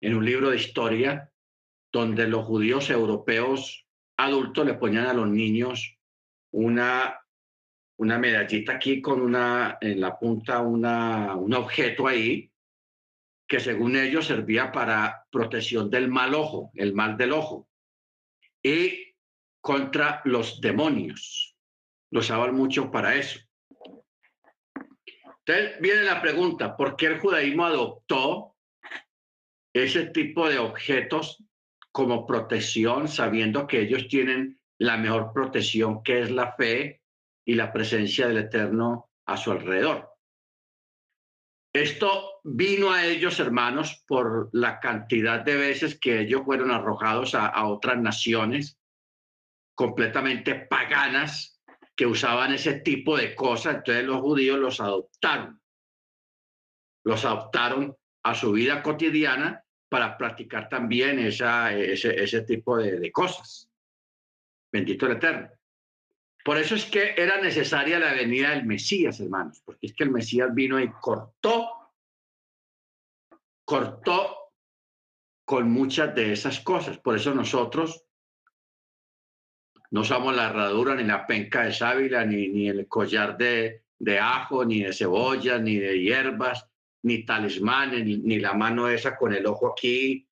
[0.00, 1.30] en un libro de historia
[1.92, 3.86] donde los judíos europeos
[4.16, 5.96] adultos le ponían a los niños
[6.52, 7.20] una,
[7.98, 12.50] una medallita aquí con una, en la punta, una, un objeto ahí
[13.46, 17.68] que según ellos servía para protección del mal ojo, el mal del ojo.
[18.62, 19.07] Y
[19.68, 21.54] contra los demonios.
[22.10, 23.38] Lo usaban mucho para eso.
[25.44, 28.56] Entonces viene la pregunta, ¿por qué el judaísmo adoptó
[29.74, 31.44] ese tipo de objetos
[31.92, 37.02] como protección, sabiendo que ellos tienen la mejor protección, que es la fe
[37.44, 40.08] y la presencia del Eterno a su alrededor?
[41.74, 47.48] Esto vino a ellos, hermanos, por la cantidad de veces que ellos fueron arrojados a,
[47.48, 48.77] a otras naciones
[49.78, 51.62] completamente paganas
[51.94, 55.62] que usaban ese tipo de cosas, entonces los judíos los adoptaron.
[57.04, 63.12] Los adoptaron a su vida cotidiana para practicar también esa, ese, ese tipo de, de
[63.12, 63.70] cosas.
[64.72, 65.48] Bendito el Eterno.
[66.44, 70.10] Por eso es que era necesaria la venida del Mesías, hermanos, porque es que el
[70.10, 71.92] Mesías vino y cortó,
[73.64, 74.54] cortó
[75.44, 76.98] con muchas de esas cosas.
[76.98, 78.07] Por eso nosotros
[79.90, 84.18] no usamos la herradura, ni la penca de sábila, ni, ni el collar de, de
[84.18, 86.68] ajo, ni de cebolla, ni de hierbas,
[87.02, 90.28] ni talismanes, ni, ni la mano esa con el ojo aquí.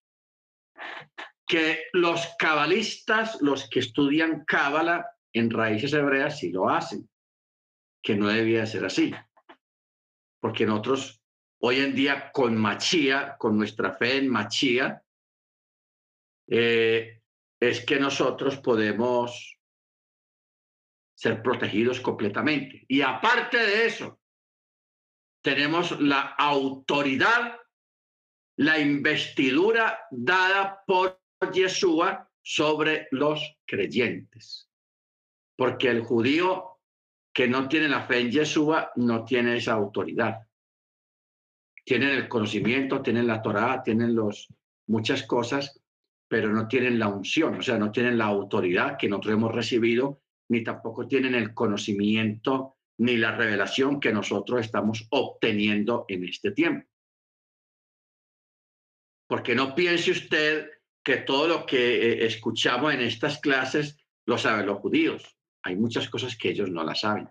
[1.46, 7.08] Que los cabalistas, los que estudian cábala en raíces hebreas, sí lo hacen,
[8.02, 9.14] que no debía ser así.
[10.40, 11.22] Porque nosotros
[11.60, 15.02] hoy en día con Machía, con nuestra fe en Machía,
[16.48, 17.15] eh,
[17.60, 19.58] es que nosotros podemos
[21.14, 22.84] ser protegidos completamente.
[22.88, 24.20] Y aparte de eso,
[25.42, 27.56] tenemos la autoridad,
[28.58, 31.20] la investidura dada por
[31.52, 34.68] Yeshua sobre los creyentes.
[35.56, 36.80] Porque el judío
[37.32, 40.46] que no tiene la fe en Yeshua no tiene esa autoridad.
[41.84, 44.48] Tienen el conocimiento, tienen la Torah, tienen los,
[44.86, 45.80] muchas cosas,
[46.28, 50.22] pero no tienen la unción, o sea, no tienen la autoridad que nosotros hemos recibido,
[50.48, 56.88] ni tampoco tienen el conocimiento ni la revelación que nosotros estamos obteniendo en este tiempo.
[59.28, 60.70] Porque no piense usted
[61.04, 65.36] que todo lo que eh, escuchamos en estas clases lo saben los judíos.
[65.62, 67.28] Hay muchas cosas que ellos no las saben.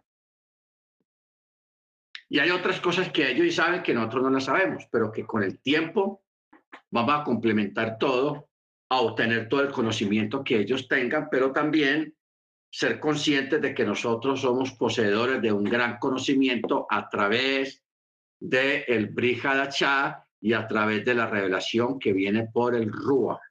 [2.30, 5.43] Y hay otras cosas que ellos saben que nosotros no las sabemos, pero que con
[5.43, 6.24] el tiempo
[6.89, 8.50] vamos a complementar todo
[8.90, 12.16] a obtener todo el conocimiento que ellos tengan, pero también
[12.72, 17.84] ser conscientes de que nosotros somos poseedores de un gran conocimiento a través
[18.40, 23.42] del el Brihadachá y a través de la revelación que viene por el Rúa,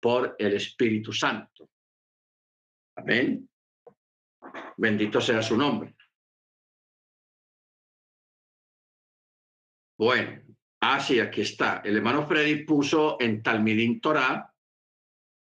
[0.00, 1.68] por el Espíritu Santo.
[2.96, 3.48] Amén.
[4.78, 5.94] Bendito sea su nombre.
[9.98, 10.42] Bueno,
[10.80, 11.82] así aquí está.
[11.84, 14.52] El hermano Freddy puso en Talmidín Torah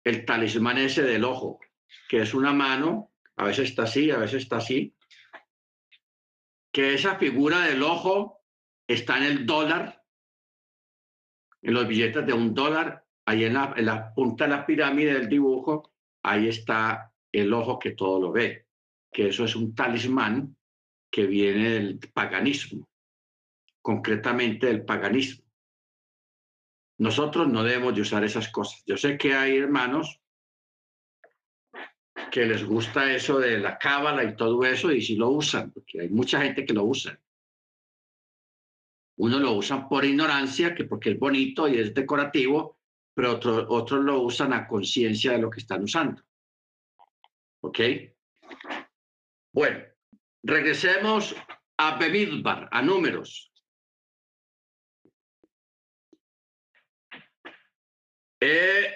[0.03, 1.59] el talismán ese del ojo,
[2.09, 4.95] que es una mano, a veces está así, a veces está así,
[6.71, 8.41] que esa figura del ojo
[8.87, 10.03] está en el dólar,
[11.61, 15.93] en los billetes de un dólar, ahí en la, punta de la pirámide del dibujo,
[16.23, 18.67] ahí está el ojo que todo lo ve,
[19.11, 20.55] que eso es un talismán
[21.09, 22.89] que viene del paganismo,
[23.81, 25.42] concretamente del paganismo.
[27.03, 28.81] Nosotros no debemos de usar esas cosas.
[28.85, 30.21] Yo sé que hay hermanos
[32.31, 35.99] que les gusta eso de la cábala y todo eso y si lo usan, porque
[35.99, 37.19] hay mucha gente que lo usa.
[39.17, 42.79] Uno lo usan por ignorancia, que porque es bonito y es decorativo,
[43.13, 46.23] pero otros otros lo usan a conciencia de lo que están usando.
[47.63, 47.79] ¿Ok?
[49.51, 49.83] Bueno,
[50.41, 51.35] regresemos
[51.77, 53.52] a Bemidbar, a números.
[58.45, 58.93] Eh,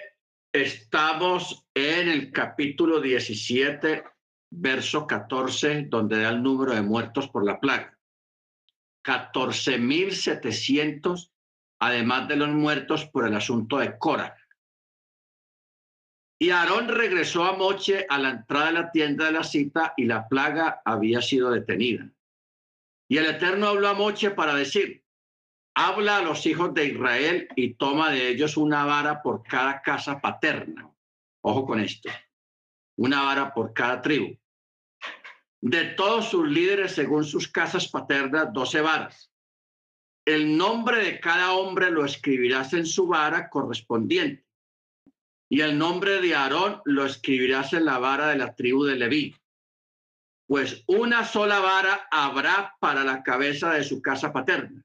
[0.52, 4.04] estamos en el capítulo 17,
[4.50, 7.98] verso 14, donde da el número de muertos por la plaga.
[9.06, 11.32] 14.700,
[11.80, 14.36] además de los muertos por el asunto de Cora.
[16.38, 20.04] Y Aarón regresó a Moche a la entrada de la tienda de la cita y
[20.04, 22.12] la plaga había sido detenida.
[23.08, 25.07] Y el Eterno habló a Moche para decir,
[25.78, 30.20] habla a los hijos de Israel y toma de ellos una vara por cada casa
[30.20, 30.90] paterna.
[31.40, 32.10] Ojo con esto.
[32.96, 34.36] Una vara por cada tribu.
[35.60, 39.30] De todos sus líderes, según sus casas paternas, doce varas.
[40.24, 44.44] El nombre de cada hombre lo escribirás en su vara correspondiente.
[45.48, 49.36] Y el nombre de Aarón lo escribirás en la vara de la tribu de Leví.
[50.48, 54.84] Pues una sola vara habrá para la cabeza de su casa paterna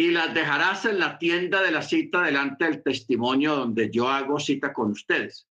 [0.00, 4.38] y las dejarás en la tienda de la cita delante del testimonio donde yo hago
[4.38, 5.48] cita con ustedes.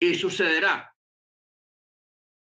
[0.00, 0.92] Y sucederá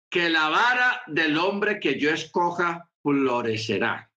[0.09, 4.11] que la vara del hombre que yo escoja florecerá.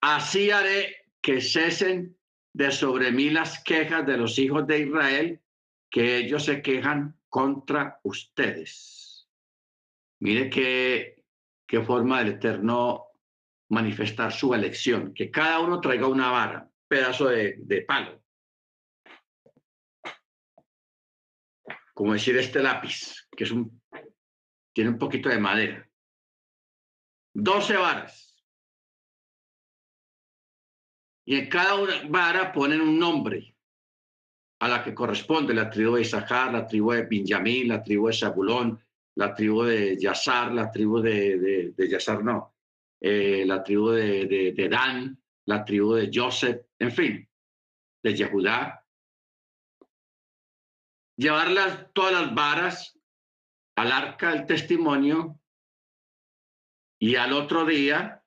[0.00, 2.18] Así haré que cesen
[2.52, 5.40] de sobre mí las quejas de los hijos de Israel,
[5.88, 9.28] que ellos se quejan contra ustedes.
[10.18, 11.24] Mire qué,
[11.68, 13.05] qué forma del Eterno
[13.68, 18.22] manifestar su elección, que cada uno traiga una vara, pedazo de, de palo.
[21.94, 23.80] Como decir este lápiz, que es un,
[24.74, 25.88] tiene un poquito de madera.
[27.34, 28.44] Doce varas.
[31.26, 31.74] Y en cada
[32.08, 33.56] vara ponen un nombre
[34.60, 38.12] a la que corresponde la tribu de Isahar, la tribu de Benjamín, la tribu de
[38.12, 38.80] Zabulón,
[39.16, 42.55] la tribu de Yazar, la tribu de, de, de Yazar no,
[43.00, 47.28] eh, la tribu de, de, Dan, la tribu de Joseph, en fin,
[48.02, 48.84] de Yehudá,
[51.16, 52.98] llevarlas todas las varas
[53.76, 55.38] al arca del testimonio
[56.98, 58.22] y al otro día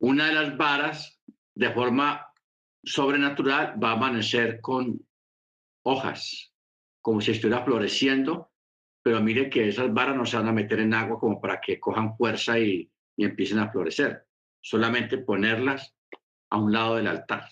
[0.00, 1.20] una de las varas
[1.54, 2.32] de forma
[2.84, 5.00] sobrenatural va a amanecer con
[5.84, 6.52] hojas,
[7.00, 8.52] como si estuviera floreciendo,
[9.02, 11.80] pero mire que esas varas no se van a meter en agua como para que
[11.80, 14.26] cojan fuerza y, y empiecen a florecer,
[14.60, 15.94] solamente ponerlas
[16.50, 17.48] a un lado del altar.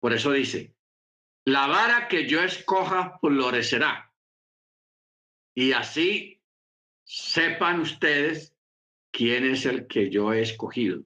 [0.00, 0.74] Por eso dice,
[1.44, 4.12] la vara que yo escoja florecerá.
[5.54, 6.40] Y así
[7.04, 8.54] sepan ustedes
[9.10, 11.02] quién es el que yo he escogido.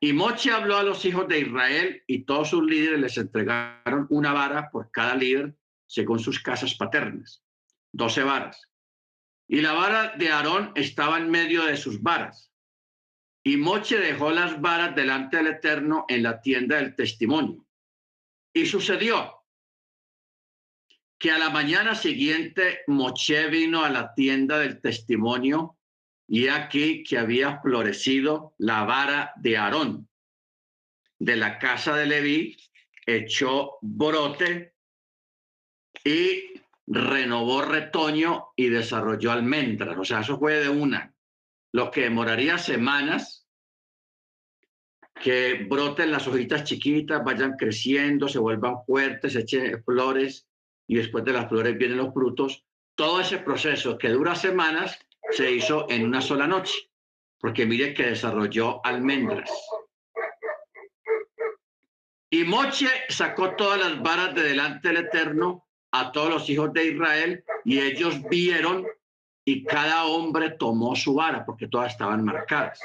[0.00, 4.32] Y Moche habló a los hijos de Israel y todos sus líderes les entregaron una
[4.32, 5.54] vara por cada líder
[5.86, 7.42] según sus casas paternas,
[7.92, 8.68] doce varas.
[9.48, 12.52] Y la vara de Aarón estaba en medio de sus varas.
[13.44, 17.64] Y Moche dejó las varas delante del Eterno en la tienda del testimonio.
[18.52, 19.44] Y sucedió
[21.18, 25.78] que a la mañana siguiente Moche vino a la tienda del testimonio
[26.28, 30.08] y aquí que había florecido la vara de Aarón.
[31.18, 32.56] De la casa de Leví
[33.06, 34.74] echó brote
[36.04, 39.98] y renovó retoño y desarrolló almendras.
[39.98, 41.14] O sea, eso fue de una.
[41.72, 43.46] Lo que demoraría semanas,
[45.14, 50.46] que broten las hojitas chiquitas, vayan creciendo, se vuelvan fuertes, echen flores
[50.86, 52.64] y después de las flores vienen los frutos.
[52.94, 54.98] Todo ese proceso que dura semanas
[55.32, 56.90] se hizo en una sola noche,
[57.38, 59.50] porque mire que desarrolló almendras.
[62.30, 65.65] Y Moche sacó todas las varas de delante del Eterno
[66.00, 68.86] a todos los hijos de Israel y ellos vieron
[69.44, 72.80] y cada hombre tomó su vara porque todas estaban marcadas.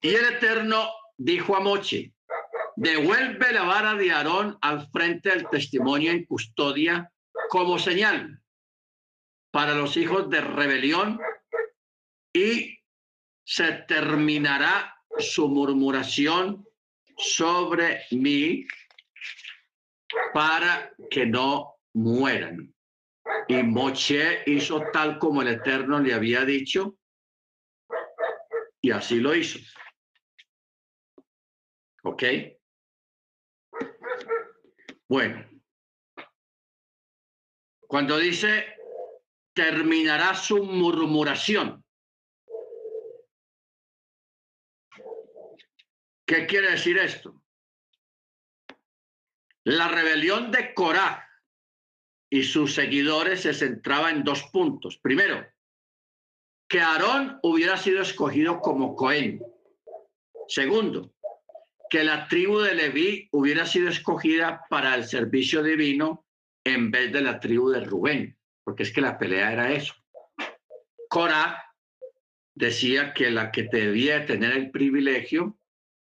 [0.00, 2.12] Y el Eterno dijo a Moche,
[2.76, 7.12] devuelve la vara de Aarón al frente del testimonio en custodia
[7.50, 8.40] como señal
[9.50, 11.20] para los hijos de rebelión
[12.32, 12.78] y
[13.44, 16.64] se terminará su murmuración
[17.16, 18.66] sobre mí
[20.32, 22.74] para que no mueran.
[23.48, 26.98] Y Moche hizo tal como el Eterno le había dicho,
[28.80, 29.58] y así lo hizo.
[32.04, 32.22] ¿Ok?
[35.08, 35.48] Bueno,
[37.86, 38.78] cuando dice
[39.54, 41.84] terminará su murmuración.
[46.24, 47.42] ¿Qué quiere decir esto?
[49.68, 51.28] La rebelión de Corá
[52.30, 54.96] y sus seguidores se centraba en dos puntos.
[54.96, 55.46] Primero,
[56.68, 59.42] que Aarón hubiera sido escogido como Cohen.
[60.48, 61.12] Segundo,
[61.90, 66.26] que la tribu de Leví hubiera sido escogida para el servicio divino
[66.64, 69.94] en vez de la tribu de Rubén porque es que la pelea era eso.
[71.08, 71.74] Cora
[72.54, 75.58] decía que la que debía tener el privilegio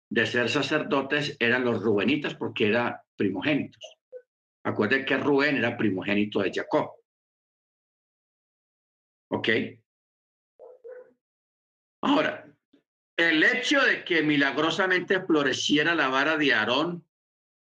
[0.09, 3.83] de ser sacerdotes eran los rubenitas porque eran primogénitos.
[4.63, 6.91] Acuérdense que Rubén era primogénito de Jacob.
[9.31, 9.49] ¿Ok?
[12.01, 12.45] Ahora,
[13.17, 17.05] el hecho de que milagrosamente floreciera la vara de Aarón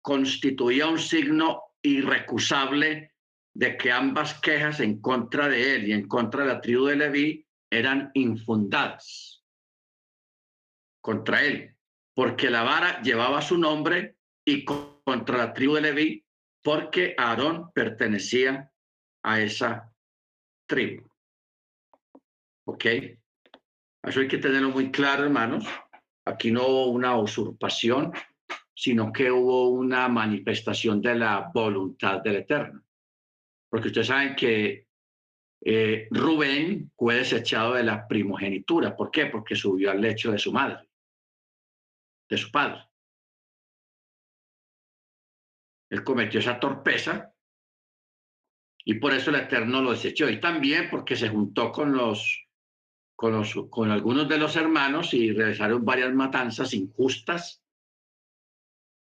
[0.02, 3.14] constituía un signo irrecusable
[3.54, 6.96] de que ambas quejas en contra de él y en contra de la tribu de
[6.96, 9.44] Leví eran infundadas
[11.00, 11.76] contra él,
[12.14, 14.64] porque la vara llevaba su nombre y
[15.04, 16.24] contra la tribu de Leví,
[16.62, 18.70] porque Aarón pertenecía
[19.22, 19.92] a esa
[20.66, 21.08] tribu.
[22.66, 22.84] ¿Ok?
[24.02, 25.66] Eso hay que tenerlo muy claro, hermanos.
[26.24, 28.12] Aquí no hubo una usurpación,
[28.74, 32.84] sino que hubo una manifestación de la voluntad del Eterno
[33.74, 34.86] porque ustedes saben que
[35.64, 38.94] eh, Rubén fue desechado de la primogenitura.
[38.94, 39.26] ¿Por qué?
[39.26, 40.88] Porque subió al lecho de su madre,
[42.30, 42.84] de su padre.
[45.90, 47.32] Él cometió esa torpeza
[48.84, 50.28] y por eso el Eterno lo desechó.
[50.28, 52.46] Y también porque se juntó con los,
[53.16, 57.62] con con algunos de los hermanos y realizaron varias matanzas injustas.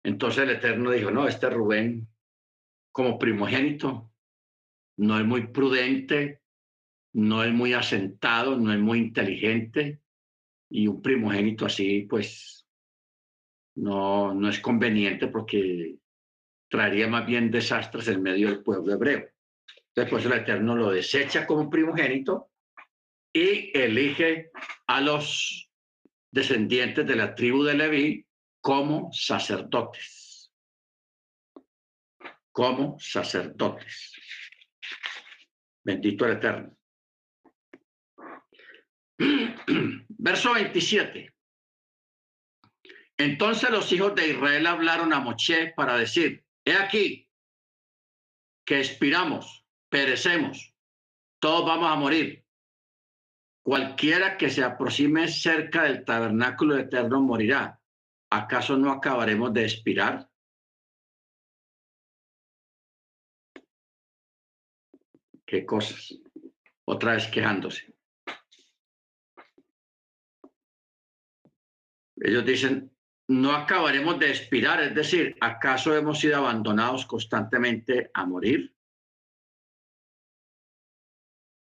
[0.03, 2.07] Entonces el Eterno dijo, no, este Rubén
[2.91, 4.11] como primogénito
[4.97, 6.41] no es muy prudente,
[7.13, 10.01] no es muy asentado, no es muy inteligente
[10.69, 12.67] y un primogénito así, pues,
[13.75, 15.97] no, no es conveniente porque
[16.72, 19.30] traería más bien desastres en medio del pueblo hebreo.
[19.93, 22.49] Después el Eterno lo desecha como primogénito
[23.34, 24.52] y elige
[24.88, 25.69] a los
[26.31, 28.26] descendientes de la tribu de Leví
[28.61, 30.49] como sacerdotes.
[32.53, 34.14] Como sacerdotes.
[35.84, 36.77] Bendito el Eterno.
[40.07, 41.34] Verso 27.
[43.18, 47.29] Entonces los hijos de Israel hablaron a Moche para decir, he aquí
[48.65, 50.75] que expiramos, perecemos,
[51.39, 52.45] todos vamos a morir.
[53.63, 57.79] Cualquiera que se aproxime cerca del tabernáculo eterno morirá.
[58.31, 60.29] ¿Acaso no acabaremos de expirar?
[65.45, 66.17] ¿Qué cosas?
[66.85, 67.93] Otra vez quejándose.
[72.15, 72.95] Ellos dicen,
[73.27, 78.76] no acabaremos de expirar, es decir, ¿acaso hemos sido abandonados constantemente a morir?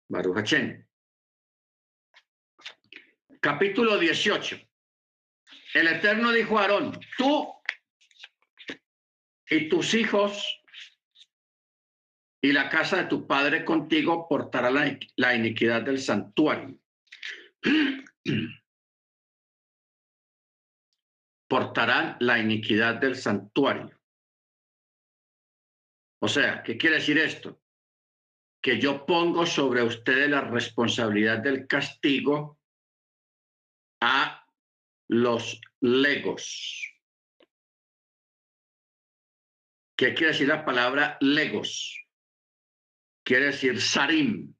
[0.08, 0.54] Baruch.
[3.40, 4.56] Capítulo 18.
[5.74, 7.48] El Eterno dijo a Aarón, tú
[9.48, 10.62] y tus hijos
[12.40, 16.78] y la casa de tu padre contigo portará la, la iniquidad del santuario.
[21.52, 24.00] portarán la iniquidad del santuario.
[26.22, 27.60] O sea, ¿qué quiere decir esto?
[28.62, 32.58] Que yo pongo sobre ustedes la responsabilidad del castigo
[34.00, 34.46] a
[35.08, 36.90] los legos.
[39.94, 42.02] ¿Qué quiere decir la palabra legos?
[43.22, 44.56] Quiere decir sarim,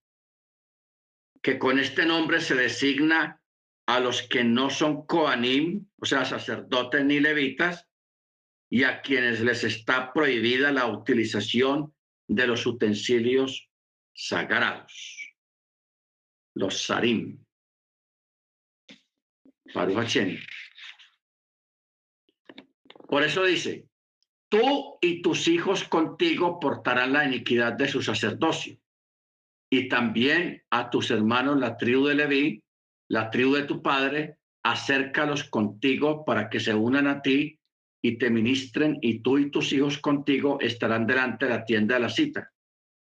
[1.43, 3.42] que con este nombre se designa
[3.87, 7.89] a los que no son coanim, o sea, sacerdotes ni levitas,
[8.71, 11.95] y a quienes les está prohibida la utilización
[12.29, 13.69] de los utensilios
[14.15, 15.35] sagrados,
[16.55, 17.45] los sarim.
[23.09, 23.89] Por eso dice,
[24.49, 28.79] tú y tus hijos contigo portarán la iniquidad de su sacerdocio,
[29.71, 32.63] y también a tus hermanos la tribu de Leví
[33.13, 37.61] la tribu de tu padre, acércalos contigo para que se unan a ti
[38.03, 42.01] y te ministren, y tú y tus hijos contigo estarán delante de la tienda de
[42.01, 42.51] la cita.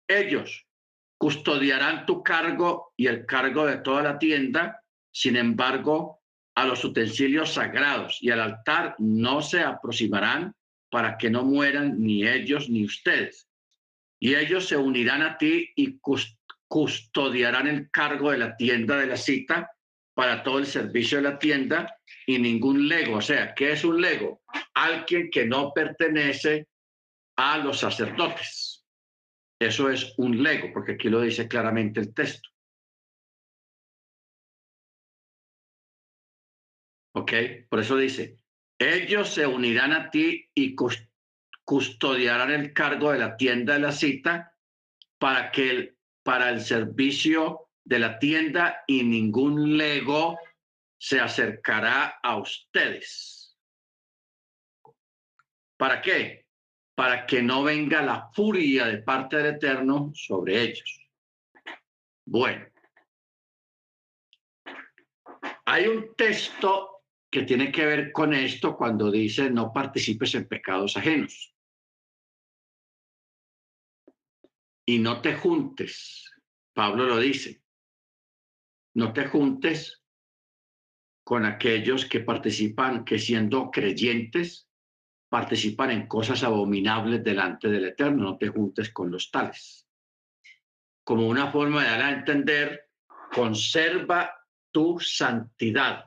[0.07, 0.67] Ellos
[1.17, 4.79] custodiarán tu cargo y el cargo de toda la tienda,
[5.11, 6.21] sin embargo,
[6.55, 10.53] a los utensilios sagrados y al altar no se aproximarán
[10.91, 13.47] para que no mueran ni ellos ni ustedes.
[14.19, 15.99] Y ellos se unirán a ti y
[16.67, 19.71] custodiarán el cargo de la tienda de la cita
[20.15, 23.17] para todo el servicio de la tienda y ningún lego.
[23.17, 24.41] O sea, ¿qué es un lego?
[24.73, 26.67] Alguien que no pertenece
[27.37, 28.85] a los sacerdotes.
[29.59, 32.49] Eso es un lego, porque aquí lo dice claramente el texto.
[37.13, 37.31] ¿Ok?
[37.69, 38.37] Por eso dice,
[38.79, 40.75] ellos se unirán a ti y
[41.63, 44.53] custodiarán el cargo de la tienda de la cita
[45.17, 50.39] para que el, para el servicio de la tienda y ningún lego
[50.97, 53.55] se acercará a ustedes.
[55.77, 56.47] ¿Para qué?
[56.95, 61.09] Para que no venga la furia de parte del Eterno sobre ellos.
[62.25, 62.65] Bueno,
[65.65, 70.97] hay un texto que tiene que ver con esto cuando dice no participes en pecados
[70.97, 71.53] ajenos.
[74.87, 76.31] Y no te juntes.
[76.73, 77.64] Pablo lo dice
[78.95, 80.01] no te juntes
[81.23, 84.69] con aquellos que participan, que siendo creyentes,
[85.29, 88.23] participan en cosas abominables delante del Eterno.
[88.23, 89.87] No te juntes con los tales.
[91.03, 92.89] Como una forma de dar a entender,
[93.33, 94.31] conserva
[94.71, 96.05] tu santidad,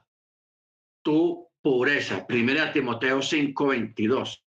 [1.02, 2.26] tu pureza.
[2.26, 4.44] Primera Timoteo 5:22.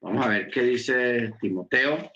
[0.00, 2.10] Vamos a ver qué dice Timoteo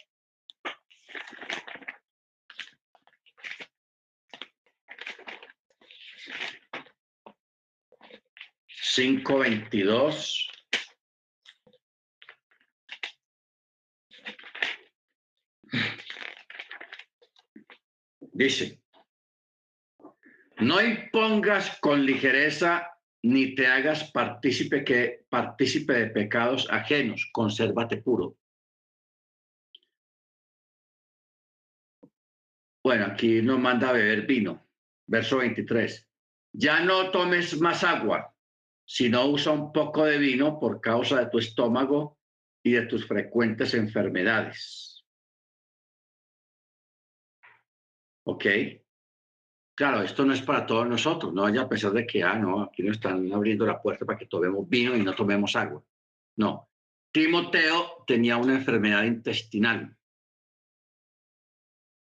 [8.97, 10.49] 522.
[18.33, 18.81] Dice,
[20.61, 22.91] no impongas con ligereza
[23.23, 28.39] ni te hagas partícipe, que, partícipe de pecados ajenos, consérvate puro.
[32.83, 34.67] Bueno, aquí nos manda beber vino.
[35.07, 36.09] Verso 23.
[36.53, 38.36] Ya no tomes más agua,
[38.87, 42.19] si no usa un poco de vino por causa de tu estómago
[42.63, 45.05] y de tus frecuentes enfermedades.
[48.25, 48.45] ¿Ok?
[49.75, 52.63] Claro, esto no es para todos nosotros, no vaya a pesar de que, ah, no,
[52.63, 55.85] aquí nos están abriendo la puerta para que tomemos vino y no tomemos agua.
[56.37, 56.71] No.
[57.13, 59.97] Timoteo tenía una enfermedad intestinal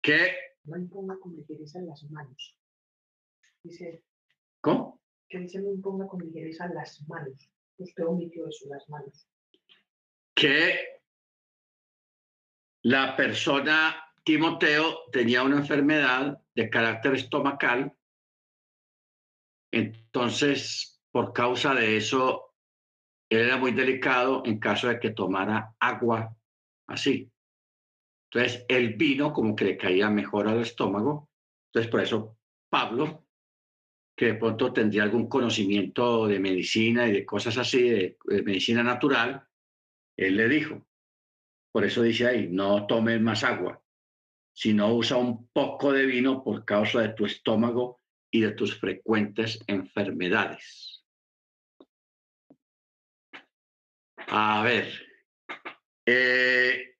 [0.02, 0.36] que...
[0.64, 2.58] No imponga con ligereza las manos.
[3.64, 4.04] Dice,
[4.62, 4.95] ¿Cómo?
[5.30, 7.50] Que dice no imponga con ligereza las manos.
[7.78, 9.28] Usted omitió eso, las manos.
[10.36, 11.02] Que
[12.84, 17.96] la persona Timoteo tenía una enfermedad de carácter estomacal,
[19.72, 22.56] entonces por causa de eso
[23.30, 26.36] él era muy delicado en caso de que tomara agua
[26.88, 27.32] así.
[28.30, 31.30] Entonces el vino como que le caía mejor al estómago,
[31.68, 32.38] entonces por eso
[32.70, 33.25] Pablo,
[34.16, 39.46] que de pronto tendría algún conocimiento de medicina y de cosas así, de, medicina natural,
[40.16, 40.88] él le dijo,
[41.72, 43.84] por eso dice ahí, no tomes más agua,
[44.54, 48.02] sino usa un poco de vino por causa de tu estómago
[48.32, 51.04] y de tus frecuentes enfermedades.
[54.28, 54.88] A ver.
[56.06, 56.96] eh,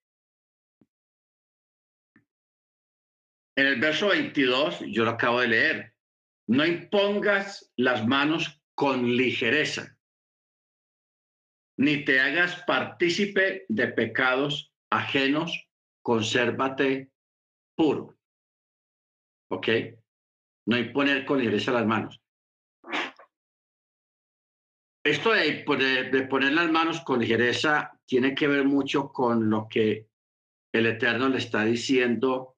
[3.56, 5.95] en el verso 22, yo lo acabo de leer,
[6.48, 9.98] no impongas las manos con ligereza,
[11.78, 15.68] ni te hagas partícipe de pecados ajenos,
[16.02, 17.12] consérvate
[17.76, 18.16] puro.
[19.50, 19.68] ¿Ok?
[20.68, 22.22] No imponer con ligereza las manos.
[25.04, 29.68] Esto de poner, de poner las manos con ligereza tiene que ver mucho con lo
[29.70, 30.10] que
[30.74, 32.58] el Eterno le está diciendo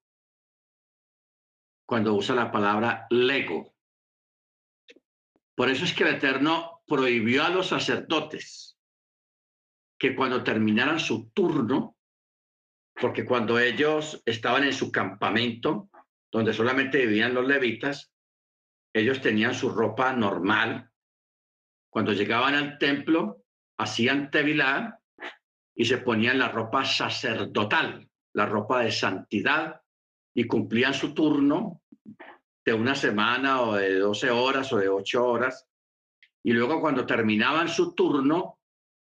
[1.86, 3.77] cuando usa la palabra lego.
[5.58, 8.78] Por eso es que el Eterno prohibió a los sacerdotes
[9.98, 11.98] que cuando terminaran su turno,
[12.94, 15.90] porque cuando ellos estaban en su campamento,
[16.32, 18.12] donde solamente vivían los levitas,
[18.94, 20.92] ellos tenían su ropa normal.
[21.90, 23.44] Cuando llegaban al templo,
[23.80, 25.02] hacían tevilá
[25.76, 29.82] y se ponían la ropa sacerdotal, la ropa de santidad,
[30.36, 31.82] y cumplían su turno
[32.68, 35.65] de una semana o de 12 horas o de 8 horas.
[36.44, 38.60] Y luego cuando terminaban su turno,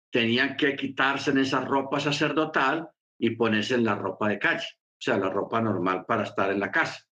[0.09, 2.89] tenían que quitarse en esa ropa sacerdotal
[3.19, 6.59] y ponerse en la ropa de calle, o sea, la ropa normal para estar en
[6.59, 7.05] la casa.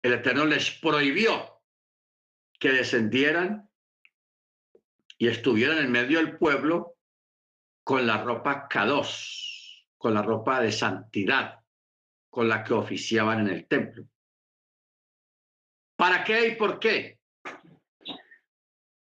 [0.00, 1.60] El Eterno les prohibió
[2.56, 3.68] que descendieran
[5.18, 6.98] y estuvieran en medio del pueblo
[7.82, 11.58] con la ropa K2, con la ropa de santidad,
[12.30, 14.06] con la que oficiaban en el templo.
[16.02, 17.20] ¿Para qué y por qué?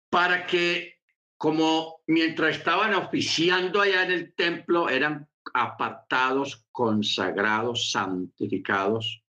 [0.08, 1.00] Para que
[1.36, 9.24] como mientras estaban oficiando allá en el templo eran apartados, consagrados, santificados,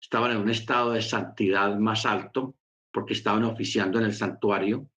[0.00, 2.56] estaban en un estado de santidad más alto
[2.90, 4.88] porque estaban oficiando en el santuario.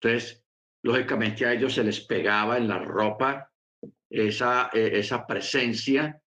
[0.00, 0.44] Entonces,
[0.84, 3.50] lógicamente a ellos se les pegaba en la ropa
[4.08, 6.22] esa, eh, esa presencia,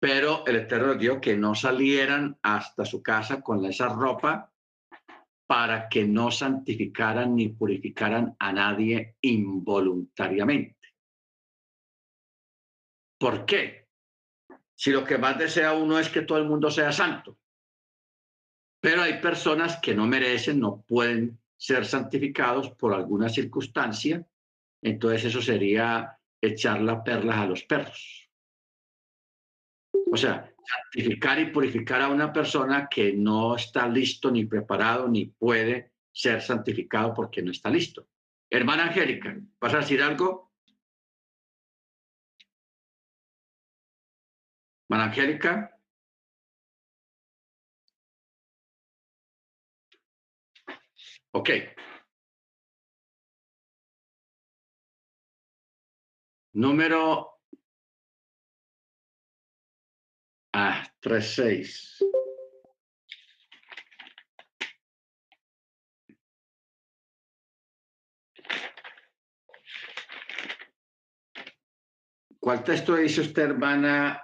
[0.00, 4.52] pero el Eterno dio que no salieran hasta su casa con esa ropa
[5.46, 10.76] para que no santificaran ni purificaran a nadie involuntariamente.
[13.18, 13.88] ¿Por qué?
[14.76, 17.36] Si lo que más desea uno es que todo el mundo sea santo.
[18.80, 24.24] Pero hay personas que no merecen, no pueden ser santificados por alguna circunstancia,
[24.80, 28.27] entonces eso sería echar las perlas a los perros.
[30.10, 35.26] O sea, santificar y purificar a una persona que no está listo ni preparado ni
[35.26, 38.08] puede ser santificado porque no está listo.
[38.50, 40.52] Hermana Angélica, ¿vas a decir algo?
[44.88, 45.78] Hermana Angélica.
[51.32, 51.50] Ok.
[56.54, 57.37] Número
[60.60, 62.04] Ah, 3-6.
[72.40, 74.20] ¿Cuál texto dice usted, hermana,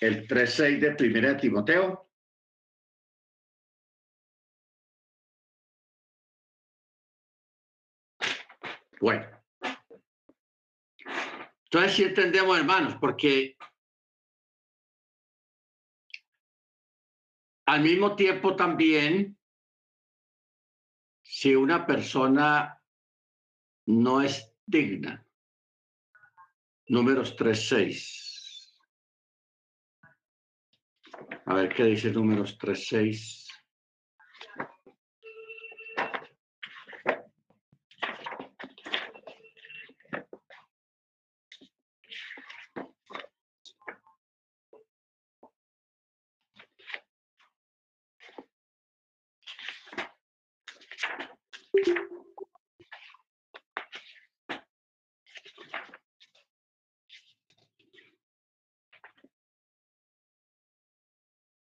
[0.00, 2.08] el 3-6 de Primera Timoteo?
[9.02, 9.26] Bueno.
[11.64, 13.58] Entonces sí entendemos, hermanos, porque
[17.66, 19.38] Al mismo tiempo también,
[21.22, 22.82] si una persona
[23.86, 25.26] no es digna,
[26.88, 28.22] números 3.6.
[31.46, 33.42] A ver qué dice números 3, 6.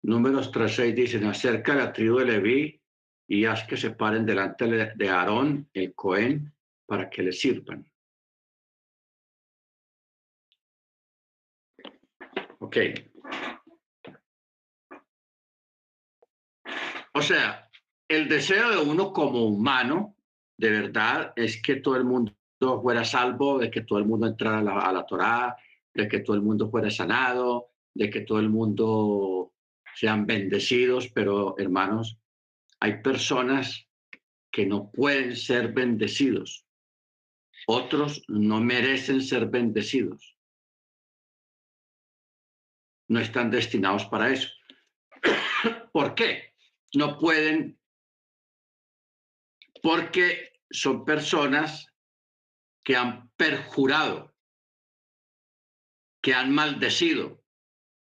[0.08, 2.80] Números 3.6 dicen, acerca de la tribu de Leví
[3.28, 6.52] y haz que se paren delante de Aarón, el Cohen,
[6.86, 7.86] para que le sirvan.
[12.60, 12.76] Ok.
[17.14, 17.68] O sea,
[18.08, 20.16] el deseo de uno como humano,
[20.56, 22.34] de verdad, es que todo el mundo
[22.82, 25.56] fuera salvo, de que todo el mundo entrara a la, a la Torá,
[25.92, 29.52] de que todo el mundo fuera sanado, de que todo el mundo
[29.98, 32.20] sean bendecidos, pero hermanos,
[32.78, 33.88] hay personas
[34.52, 36.64] que no pueden ser bendecidos.
[37.66, 40.36] Otros no merecen ser bendecidos.
[43.08, 44.48] No están destinados para eso.
[45.92, 46.54] ¿Por qué?
[46.94, 47.76] No pueden
[49.82, 51.92] porque son personas
[52.84, 54.32] que han perjurado,
[56.22, 57.42] que han maldecido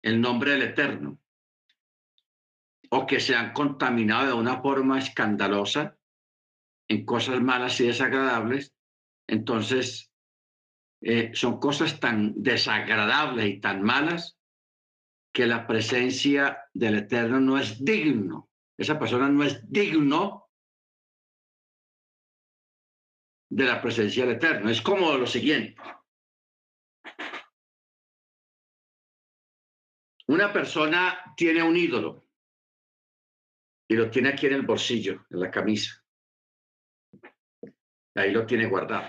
[0.01, 1.21] el nombre del Eterno
[2.89, 5.97] o que se han contaminado de una forma escandalosa
[6.87, 8.73] en cosas malas y desagradables,
[9.27, 10.11] entonces
[11.01, 14.37] eh, son cosas tan desagradables y tan malas
[15.33, 18.49] que la presencia del Eterno no es digno.
[18.77, 20.49] Esa persona no es digno
[23.49, 24.69] de la presencia del Eterno.
[24.69, 25.75] Es como lo siguiente.
[30.27, 32.26] Una persona tiene un ídolo
[33.87, 36.03] y lo tiene aquí en el bolsillo, en la camisa.
[38.15, 39.07] Ahí lo tiene guardado.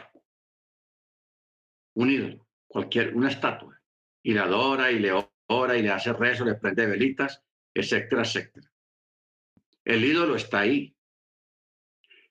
[1.95, 3.81] Un ídolo, cualquier, una estatua.
[4.23, 5.13] Y la adora y le
[5.47, 7.43] ora y le hace rezo, le prende velitas,
[7.75, 8.71] etcétera, etcétera.
[9.85, 10.95] El ídolo está ahí.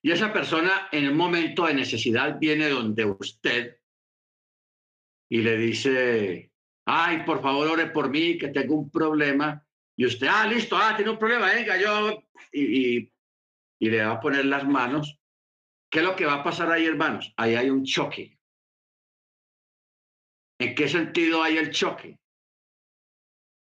[0.01, 3.79] Y esa persona en el momento de necesidad viene donde usted
[5.29, 6.51] y le dice,
[6.85, 9.66] ay, por favor, ore por mí, que tengo un problema.
[9.97, 12.97] Y usted, ah, listo, ah, tiene un problema, venga, yo, y,
[13.79, 15.19] y, le va a poner las manos.
[15.89, 17.33] ¿Qué es lo que va a pasar ahí, hermanos?
[17.35, 18.37] Ahí hay un choque.
[20.59, 22.19] ¿En qué sentido hay el choque?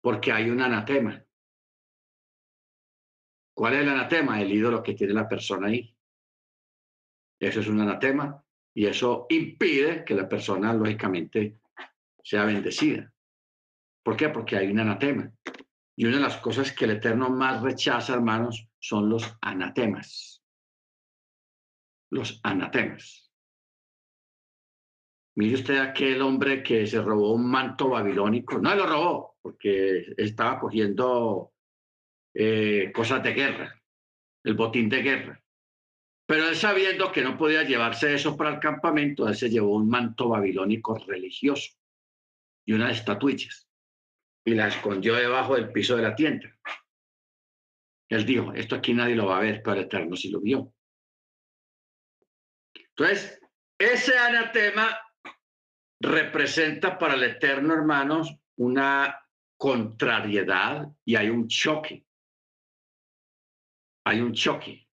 [0.01, 1.25] Porque hay un anatema.
[3.55, 4.41] ¿Cuál es el anatema?
[4.41, 5.97] El ídolo que tiene la persona ahí.
[7.41, 8.45] Eso es un anatema
[8.75, 11.59] y eso impide que la persona, lógicamente,
[12.23, 13.13] sea bendecida.
[14.05, 14.29] ¿Por qué?
[14.29, 15.33] Porque hay un anatema.
[15.97, 20.43] Y una de las cosas que el Eterno más rechaza, hermanos, son los anatemas.
[22.11, 23.31] Los anatemas.
[25.35, 28.59] Mire usted aquel hombre que se robó un manto babilónico.
[28.59, 31.53] No lo robó, porque estaba cogiendo
[32.35, 33.83] eh, cosas de guerra,
[34.45, 35.45] el botín de guerra.
[36.27, 39.89] Pero él sabiendo que no podía llevarse eso para el campamento, él se llevó un
[39.89, 41.73] manto babilónico religioso
[42.65, 43.72] y unas estatuillas
[44.45, 46.55] y la escondió debajo del piso de la tienda.
[48.09, 50.75] Él dijo, esto aquí nadie lo va a ver, el Eterno sí lo vio.
[52.75, 53.41] Entonces,
[53.79, 54.99] ese anatema
[56.01, 59.19] representa para el Eterno, hermanos, una
[59.57, 62.05] contrariedad y hay un choque.
[64.05, 64.89] Hay un choque.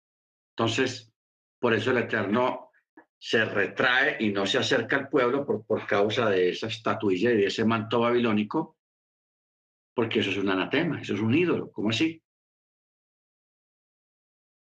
[0.57, 1.13] Entonces,
[1.59, 2.71] por eso el Eterno
[3.17, 7.37] se retrae y no se acerca al pueblo por, por causa de esa estatuilla y
[7.37, 8.77] de ese manto babilónico,
[9.95, 11.71] porque eso es un anatema, eso es un ídolo.
[11.71, 12.21] ¿Cómo así?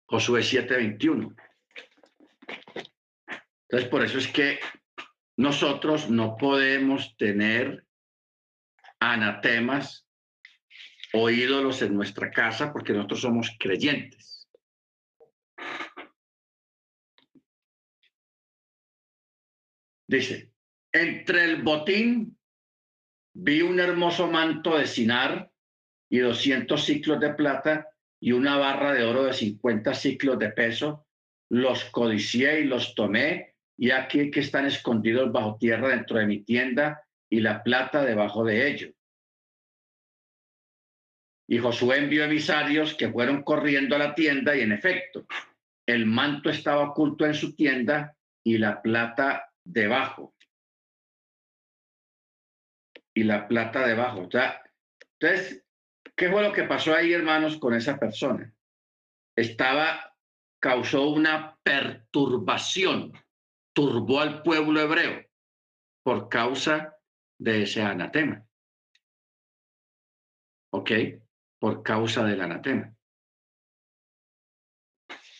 [0.07, 1.35] Josué 7:21.
[3.67, 4.59] Entonces, por eso es que
[5.37, 7.85] nosotros no podemos tener
[8.99, 10.07] anatemas
[11.13, 14.47] o ídolos en nuestra casa porque nosotros somos creyentes.
[20.07, 20.51] Dice,
[20.91, 22.37] entre el botín
[23.35, 25.51] vi un hermoso manto de cinar
[26.09, 27.89] y 200 ciclos de plata
[28.19, 31.05] y una barra de oro de 50 ciclos de peso.
[31.49, 36.43] Los codicié y los tomé y aquí que están escondidos bajo tierra dentro de mi
[36.43, 38.93] tienda y la plata debajo de ello.
[41.47, 45.27] Y Josué envió emisarios que fueron corriendo a la tienda y en efecto,
[45.85, 50.34] el manto estaba oculto en su tienda y la plata debajo.
[53.15, 54.19] Y la plata debajo.
[54.19, 54.29] O
[55.19, 55.65] entonces,
[56.15, 58.53] ¿Qué fue lo que pasó ahí, hermanos, con esa persona?
[59.35, 60.17] Estaba,
[60.61, 63.11] causó una perturbación,
[63.73, 65.25] turbó al pueblo hebreo
[66.03, 66.95] por causa
[67.37, 68.47] de ese anatema.
[70.71, 70.91] ¿Ok?
[71.59, 72.95] Por causa del anatema.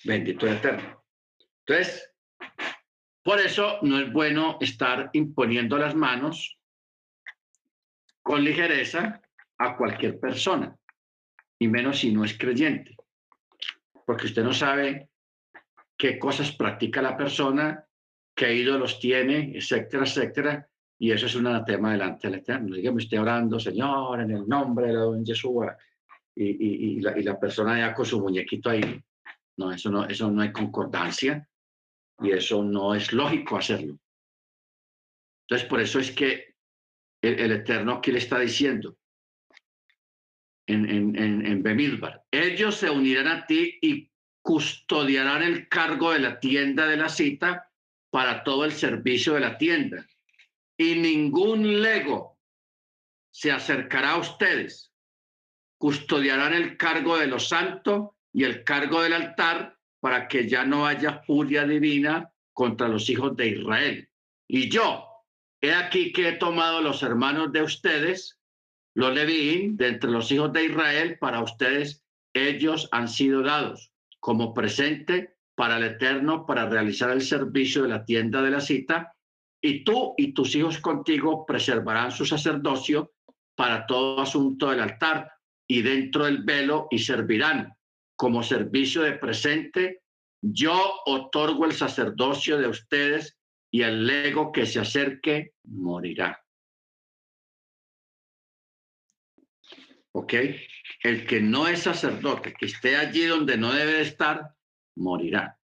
[0.04, 1.06] Bendito Eterno.
[1.66, 2.14] Entonces,
[3.24, 6.60] por eso no es bueno estar imponiendo las manos
[8.26, 9.22] con ligereza
[9.60, 10.76] a cualquier persona,
[11.60, 12.98] y menos si no es creyente,
[14.04, 15.10] porque usted no sabe
[15.96, 17.86] qué cosas practica la persona,
[18.36, 22.76] qué ídolos tiene, etcétera, etcétera, y eso es un anatema delante del Eterno.
[22.76, 25.68] Dígame, estoy orando, Señor, en el nombre de don Jesús,
[26.34, 29.00] y, y, la, y la persona ya con su muñequito ahí.
[29.58, 31.48] No, eso no, eso no hay concordancia
[32.22, 34.00] y eso no es lógico hacerlo.
[35.44, 36.55] Entonces, por eso es que
[37.22, 38.98] el, Eterno aquí le está diciendo
[40.68, 44.10] en, en, en, en ellos se unirán a ti y
[44.42, 47.72] custodiarán el cargo de la tienda de la cita
[48.10, 50.06] para todo el servicio de la tienda.
[50.78, 52.38] Y ningún lego
[53.32, 54.92] se acercará a ustedes.
[55.78, 60.86] Custodiarán el cargo de los santos y el cargo del altar para que ya no
[60.86, 64.10] haya furia divina contra los hijos de Israel.
[64.48, 65.05] Y yo,
[65.66, 68.40] he aquí que he tomado los hermanos de ustedes,
[68.96, 74.54] los Levín, de entre los hijos de Israel, para ustedes ellos han sido dados como
[74.54, 79.16] presente para el Eterno, para realizar el servicio de la tienda de la cita,
[79.62, 83.14] y tú y tus hijos contigo preservarán su sacerdocio
[83.56, 85.32] para todo asunto del altar
[85.68, 87.74] y dentro del velo y servirán
[88.16, 90.04] como servicio de presente,
[90.42, 93.38] yo otorgo el sacerdocio de ustedes
[93.76, 96.42] y el lego que se acerque morirá.
[100.14, 100.34] ¿Ok?
[101.02, 104.56] El que no es sacerdote, que esté allí donde no debe de estar,
[104.96, 105.60] morirá.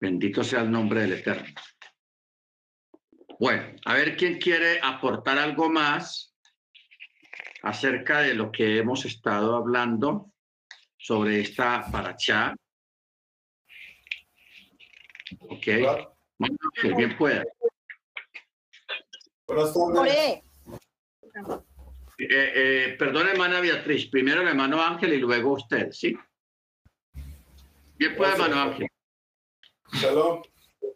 [0.00, 1.52] Bendito sea el nombre del Eterno.
[3.40, 6.36] Bueno, a ver quién quiere aportar algo más
[7.64, 10.32] acerca de lo que hemos estado hablando
[10.96, 12.54] sobre esta paracha.
[15.40, 15.64] Ok.
[16.80, 17.44] que bien pueda.
[22.18, 24.08] Eh, eh, perdón, hermana Beatriz.
[24.10, 26.16] Primero el hermano Ángel y luego usted, ¿sí?
[27.96, 28.88] Bien pueda, hermano Ángel.
[29.92, 30.42] Shalom,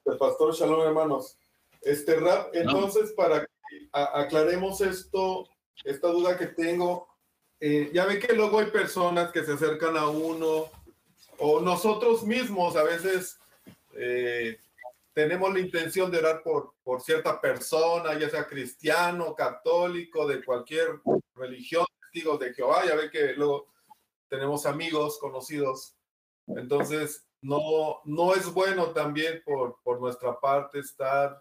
[0.04, 1.38] el pastor Shalom, hermanos.
[1.80, 3.52] Este rap, entonces, para que
[3.92, 5.48] aclaremos esto,
[5.84, 7.08] esta duda que tengo.
[7.60, 10.70] Eh, ya ve que luego hay personas que se acercan a uno
[11.38, 13.38] o nosotros mismos a veces
[13.96, 14.58] eh,
[15.12, 21.00] tenemos la intención de orar por, por cierta persona, ya sea cristiano, católico, de cualquier
[21.34, 23.72] religión, testigos de Jehová, ya ve que luego
[24.28, 25.96] tenemos amigos, conocidos.
[26.46, 31.40] Entonces, no, no es bueno también por, por nuestra parte estar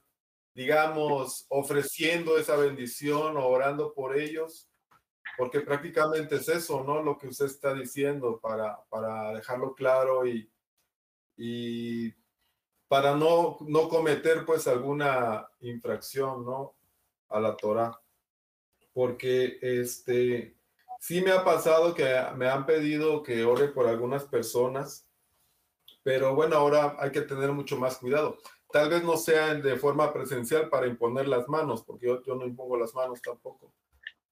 [0.54, 4.70] digamos, ofreciendo esa bendición o orando por ellos,
[5.38, 7.02] porque prácticamente es eso, ¿no?
[7.02, 10.50] Lo que usted está diciendo para, para dejarlo claro y,
[11.38, 12.14] y
[12.94, 16.76] para no, no cometer pues alguna infracción, ¿no?
[17.30, 18.00] A la Torah.
[18.94, 20.56] Porque este,
[21.00, 22.04] sí me ha pasado que
[22.36, 25.10] me han pedido que ore por algunas personas,
[26.04, 28.38] pero bueno, ahora hay que tener mucho más cuidado
[28.74, 32.44] tal vez no sea de forma presencial para imponer las manos, porque yo, yo no
[32.44, 33.72] impongo las manos tampoco,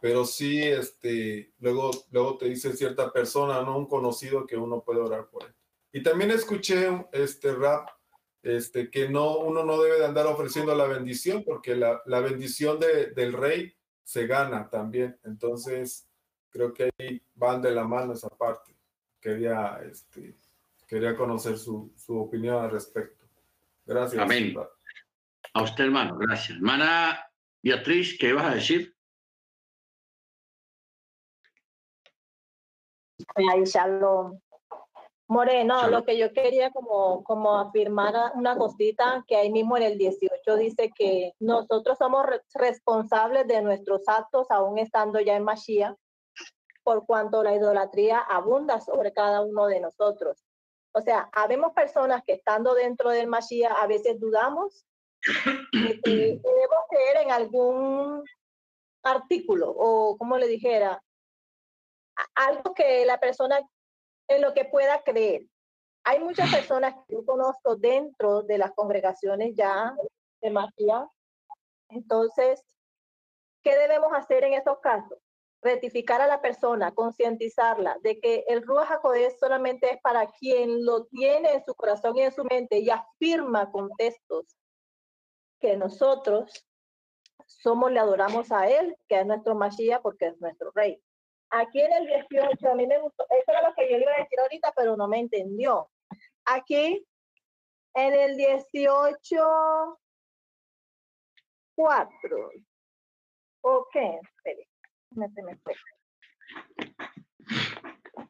[0.02, 5.00] pero sí, este, luego, luego te dice cierta persona, no un conocido que uno puede
[5.00, 5.54] orar por él.
[5.94, 7.88] Y también escuché este rap,
[8.44, 12.80] este, que no, uno no debe de andar ofreciendo la bendición, porque la, la bendición
[12.80, 13.74] de, del rey
[14.04, 15.20] se gana también.
[15.24, 16.10] Entonces,
[16.50, 18.76] creo que ahí van de la mano esa parte.
[19.20, 20.36] Quería, este,
[20.88, 23.26] quería conocer su, su opinión al respecto.
[23.86, 24.22] Gracias.
[24.22, 24.56] Amén.
[25.54, 26.58] A usted, hermano, gracias.
[26.58, 27.20] Hermana
[27.62, 28.96] Beatriz, ¿qué vas a decir?
[33.36, 34.40] Ay, shalom.
[35.32, 39.98] Moreno, lo que yo quería como, como afirmar una cosita que ahí mismo en el
[39.98, 45.96] 18 dice que nosotros somos responsables de nuestros actos aún estando ya en Mashiach,
[46.84, 50.44] por cuanto la idolatría abunda sobre cada uno de nosotros.
[50.94, 54.86] O sea, habemos personas que estando dentro del Mashiach a veces dudamos
[55.72, 58.22] y debemos creer en algún
[59.02, 61.02] artículo o, como le dijera,
[62.36, 63.62] algo que la persona
[64.36, 65.44] en lo que pueda creer.
[66.04, 69.94] Hay muchas personas que yo conozco dentro de las congregaciones ya
[70.42, 71.08] de Mashiach.
[71.90, 72.64] Entonces,
[73.64, 75.20] ¿qué debemos hacer en esos casos?
[75.62, 81.06] rectificar a la persona, concientizarla de que el Ruach HaKodesh solamente es para quien lo
[81.06, 84.58] tiene en su corazón y en su mente y afirma con textos
[85.60, 86.66] que nosotros
[87.46, 91.00] somos, le adoramos a Él, que es nuestro Mashiach porque es nuestro Rey.
[91.52, 94.20] Aquí en el 18, a mí me gustó, eso era lo que yo iba a
[94.20, 95.90] decir ahorita, pero no me entendió.
[96.46, 97.06] Aquí
[97.94, 100.00] en el 18,
[101.76, 102.52] 4.
[103.64, 104.68] Ok, espere,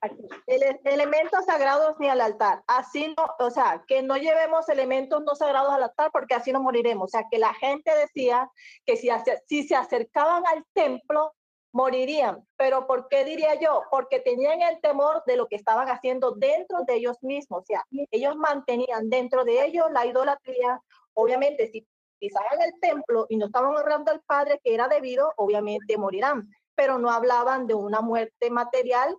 [0.01, 0.27] Aquí.
[0.47, 2.63] elementos sagrados ni al altar.
[2.65, 6.59] Así no, o sea, que no llevemos elementos no sagrados al altar porque así no
[6.59, 7.05] moriremos.
[7.05, 8.49] O sea, que la gente decía
[8.85, 9.09] que si,
[9.47, 11.35] si se acercaban al templo,
[11.71, 12.45] morirían.
[12.57, 13.83] Pero ¿por qué diría yo?
[13.89, 17.61] Porque tenían el temor de lo que estaban haciendo dentro de ellos mismos.
[17.61, 20.81] O sea, ellos mantenían dentro de ellos la idolatría.
[21.13, 21.87] Obviamente, si
[22.19, 26.49] pisaban el templo y no estaban honrando al Padre que era debido, obviamente morirán.
[26.75, 29.15] Pero no hablaban de una muerte material,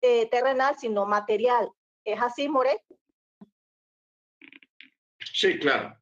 [0.00, 1.70] eh, terrenal, sino material.
[2.04, 2.82] ¿Es así, More?
[5.20, 5.96] Sí, claro.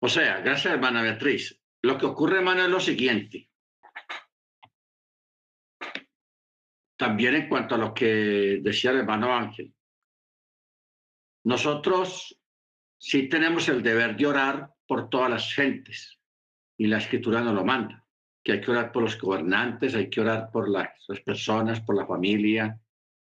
[0.00, 1.60] O sea, gracias, hermana Beatriz.
[1.82, 3.48] Lo que ocurre, hermano, es lo siguiente.
[6.96, 9.72] También en cuanto a lo que decía el hermano Ángel,
[11.44, 12.40] nosotros
[12.98, 16.18] sí tenemos el deber de orar por todas las gentes
[16.76, 18.04] y la escritura nos lo manda,
[18.42, 20.90] que hay que orar por los gobernantes, hay que orar por las,
[21.24, 22.80] personas, por la familia,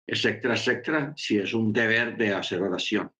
[0.06, 3.10] etcétera, etcétera, si es un deber de hacer oración.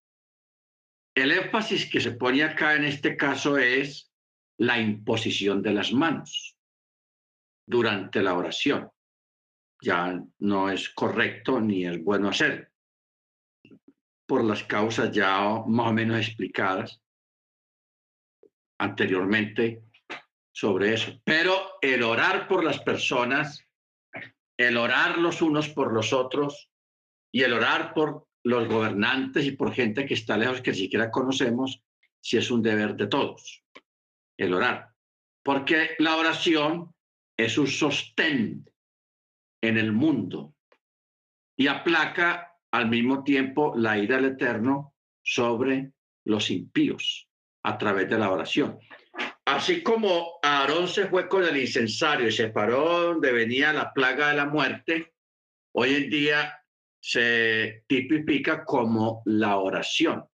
[1.15, 4.13] El énfasis que se pone acá en este caso es
[4.59, 6.57] la imposición de las manos
[7.67, 8.91] durante la oración
[9.83, 12.73] ya no es correcto ni es bueno hacer,
[14.27, 17.01] por las causas ya más o menos explicadas
[18.79, 19.83] anteriormente
[20.53, 21.21] sobre eso.
[21.25, 23.67] Pero el orar por las personas,
[24.57, 26.71] el orar los unos por los otros
[27.33, 31.11] y el orar por los gobernantes y por gente que está lejos que ni siquiera
[31.11, 31.83] conocemos,
[32.21, 33.65] si es un deber de todos,
[34.39, 34.91] el orar.
[35.43, 36.95] Porque la oración
[37.37, 38.71] es un sostén
[39.61, 40.55] en el mundo
[41.57, 45.93] y aplaca al mismo tiempo la ira del Eterno sobre
[46.25, 47.29] los impíos
[47.65, 48.79] a través de la oración.
[49.45, 54.29] Así como Aarón se fue con el incensario y se paró donde venía la plaga
[54.29, 55.15] de la muerte,
[55.73, 56.65] hoy en día
[57.01, 60.25] se tipifica como la oración,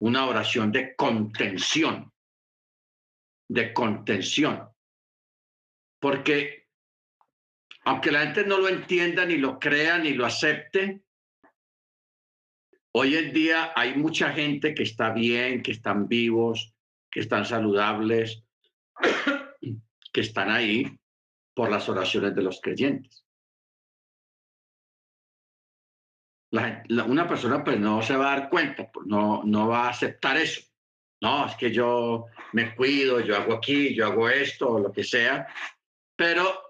[0.00, 2.12] una oración de contención,
[3.48, 4.68] de contención.
[6.00, 6.63] Porque
[7.84, 11.02] aunque la gente no lo entienda, ni lo crea, ni lo acepte,
[12.92, 16.74] hoy en día hay mucha gente que está bien, que están vivos,
[17.10, 18.42] que están saludables,
[20.12, 20.98] que están ahí
[21.54, 23.24] por las oraciones de los creyentes.
[26.88, 30.36] una persona pues no se va a dar cuenta, pues, no, no va a aceptar
[30.36, 30.62] eso.
[31.20, 35.48] No, es que yo me cuido, yo hago aquí, yo hago esto, lo que sea,
[36.16, 36.63] pero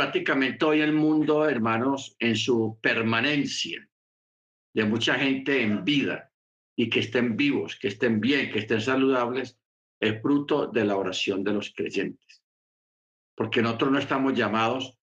[0.00, 3.86] prácticamente hoy el mundo, hermanos, en su permanencia
[4.72, 6.32] de mucha gente en vida
[6.74, 9.58] y que estén vivos, que estén bien, que estén saludables,
[10.00, 12.42] es fruto de la oración de los creyentes.
[13.34, 14.98] Porque nosotros no estamos llamados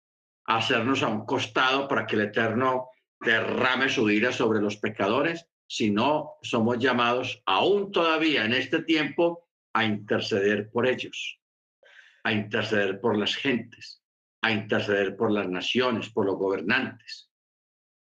[0.45, 5.45] a hacernos a un costado para que el Eterno derrame su ira sobre los pecadores,
[5.67, 11.39] sino somos llamados aún todavía en este tiempo a interceder por ellos,
[12.23, 14.01] a interceder por las gentes,
[14.47, 17.29] a interceder por las naciones, por los gobernantes.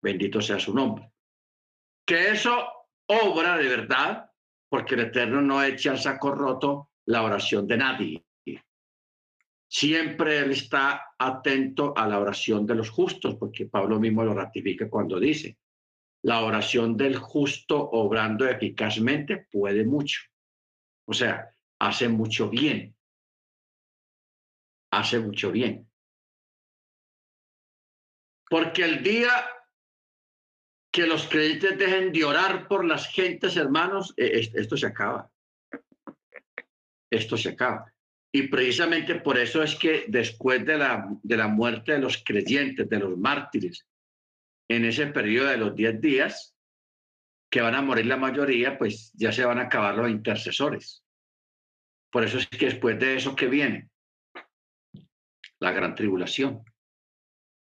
[0.02, 1.12] Bendito sea su nombre.
[2.06, 2.68] Que eso
[3.08, 4.30] obra de verdad,
[4.70, 8.26] porque el Eterno no echa al saco roto la oración de nadie.
[9.68, 14.88] Siempre Él está atento a la oración de los justos, porque Pablo mismo lo ratifica
[14.88, 15.58] cuando dice,
[16.22, 20.22] la oración del justo obrando eficazmente puede mucho.
[21.06, 21.50] O sea,
[21.80, 22.96] hace mucho bien.
[24.92, 25.90] Hace mucho bien.
[28.50, 29.32] Porque el día
[30.92, 35.30] que los creyentes dejen de orar por las gentes, hermanos, e, esto se acaba.
[37.10, 37.92] Esto se acaba.
[38.32, 42.90] Y precisamente por eso es que después de la, de la muerte de los creyentes,
[42.90, 43.88] de los mártires,
[44.68, 46.56] en ese periodo de los 10 días,
[47.52, 51.04] que van a morir la mayoría, pues ya se van a acabar los intercesores.
[52.12, 53.90] Por eso es que después de eso que viene,
[55.60, 56.64] la gran tribulación.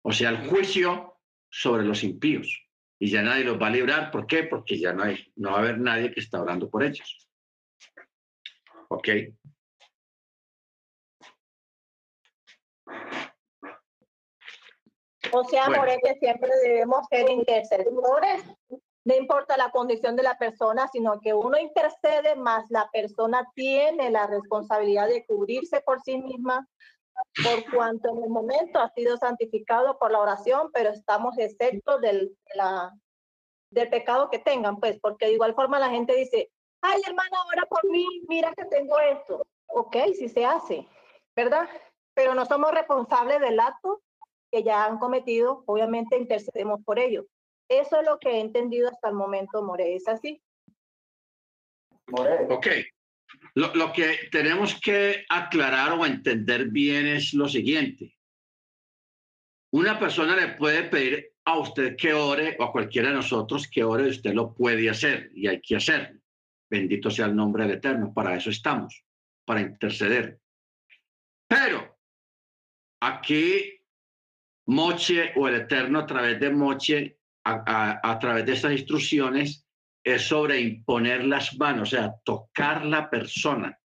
[0.09, 1.19] O sea, el juicio
[1.49, 2.65] sobre los impíos.
[2.97, 4.09] Y ya nadie los va a librar.
[4.09, 4.43] ¿Por qué?
[4.43, 7.27] Porque ya no, hay, no va a haber nadie que está orando por ellos.
[8.87, 9.09] ¿Ok?
[15.33, 15.83] O sea, Bueno.
[15.83, 18.45] por que siempre debemos ser intercesores.
[19.03, 24.09] No importa la condición de la persona, sino que uno intercede más la persona tiene
[24.09, 26.65] la responsabilidad de cubrirse por sí misma,
[27.43, 32.29] por cuanto en el momento ha sido santificado por la oración, pero estamos exceptos del,
[32.29, 32.93] de la,
[33.71, 37.65] del pecado que tengan, pues, porque de igual forma la gente dice, ay, hermana, ora
[37.67, 39.45] por mí, mira que tengo esto.
[39.67, 40.87] Ok, sí se hace,
[41.35, 41.67] ¿verdad?
[42.13, 44.01] Pero no somos responsables del acto
[44.51, 47.25] que ya han cometido, obviamente intercedemos por ellos.
[47.69, 50.41] Eso es lo que he entendido hasta el momento, More, ¿es así?
[52.07, 52.67] More, Ok.
[53.55, 58.15] Lo, que tenemos que aclarar o entender bien es lo siguiente.
[59.73, 63.83] Una persona le puede pedir a usted que ore o a cualquiera de nosotros que
[63.83, 66.19] ore usted lo puede hacer y hay que hacerlo.
[66.69, 68.13] Bendito sea el nombre del Eterno.
[68.13, 69.03] Para eso estamos,
[69.45, 70.39] para interceder.
[71.47, 71.97] Pero
[73.01, 73.73] aquí
[74.67, 79.66] Moche o el Eterno a través de Moche, a- a través de estas instrucciones,
[80.13, 83.77] es sobre imponer las manos, o sea, tocar la persona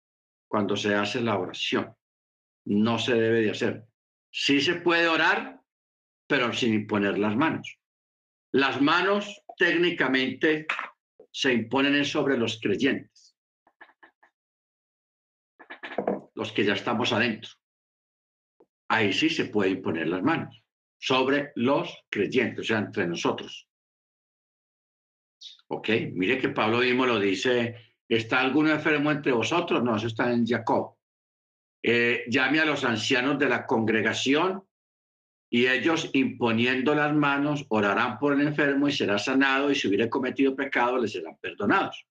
[0.46, 1.96] cuando se hace la oración.
[2.66, 3.86] No se debe de hacer.
[4.30, 5.60] Sí se puede orar,
[6.26, 7.78] pero sin imponer las manos.
[8.52, 10.66] Las manos técnicamente
[11.32, 13.34] se imponen sobre los creyentes,
[16.34, 17.50] los que ya estamos adentro.
[18.88, 20.62] Ahí sí se puede imponer las manos
[20.98, 23.69] sobre los creyentes, o sea, entre nosotros.
[25.72, 27.76] Ok, mire que Pablo mismo lo dice,
[28.08, 29.84] ¿está alguno enfermo entre vosotros?
[29.84, 30.96] No, eso está en Jacob.
[31.80, 34.64] Eh, llame a los ancianos de la congregación
[35.48, 40.10] y ellos imponiendo las manos orarán por el enfermo y será sanado y si hubiera
[40.10, 42.04] cometido pecado le serán perdonados.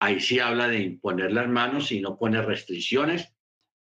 [0.00, 3.30] Ahí sí habla de imponer las manos y no pone restricciones,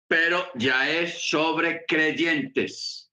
[0.06, 3.10] pero ya es sobre creyentes.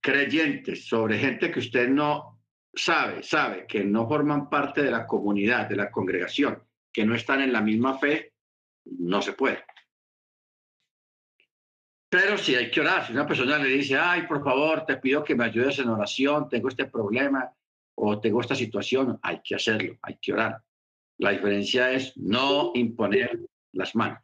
[0.00, 2.31] Creyentes, sobre gente que usted no
[2.74, 6.62] sabe, sabe que no forman parte de la comunidad, de la congregación,
[6.92, 8.34] que no están en la misma fe,
[8.84, 9.64] no se puede.
[12.08, 13.06] Pero sí hay que orar.
[13.06, 16.48] Si una persona le dice, ay, por favor, te pido que me ayudes en oración,
[16.48, 17.50] tengo este problema
[17.94, 20.62] o tengo esta situación, hay que hacerlo, hay que orar.
[21.18, 23.38] La diferencia es no imponer
[23.72, 24.22] las manos.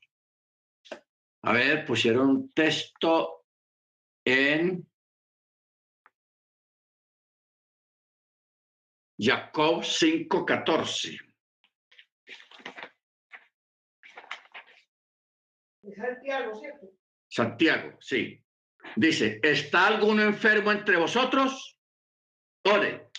[1.42, 3.44] A ver, pusieron un texto
[4.24, 4.87] en
[9.18, 11.18] Jacob 5:14.
[15.82, 16.86] Es Santiago, ¿cierto?
[17.28, 18.44] Santiago, sí.
[18.96, 21.78] Dice, ¿está alguno enfermo entre vosotros?
[22.64, 23.10] Ore.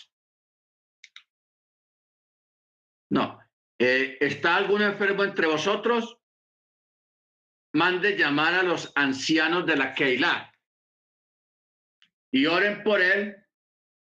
[3.10, 3.38] No.
[3.78, 6.18] Eh, ¿Está alguno enfermo entre vosotros?
[7.72, 10.52] Mande llamar a los ancianos de la Keilah
[12.32, 13.36] y oren por él,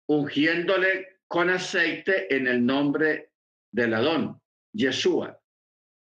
[0.07, 3.33] ungiéndole con aceite en el nombre
[3.71, 4.41] del Adón,
[4.73, 5.39] Yeshua.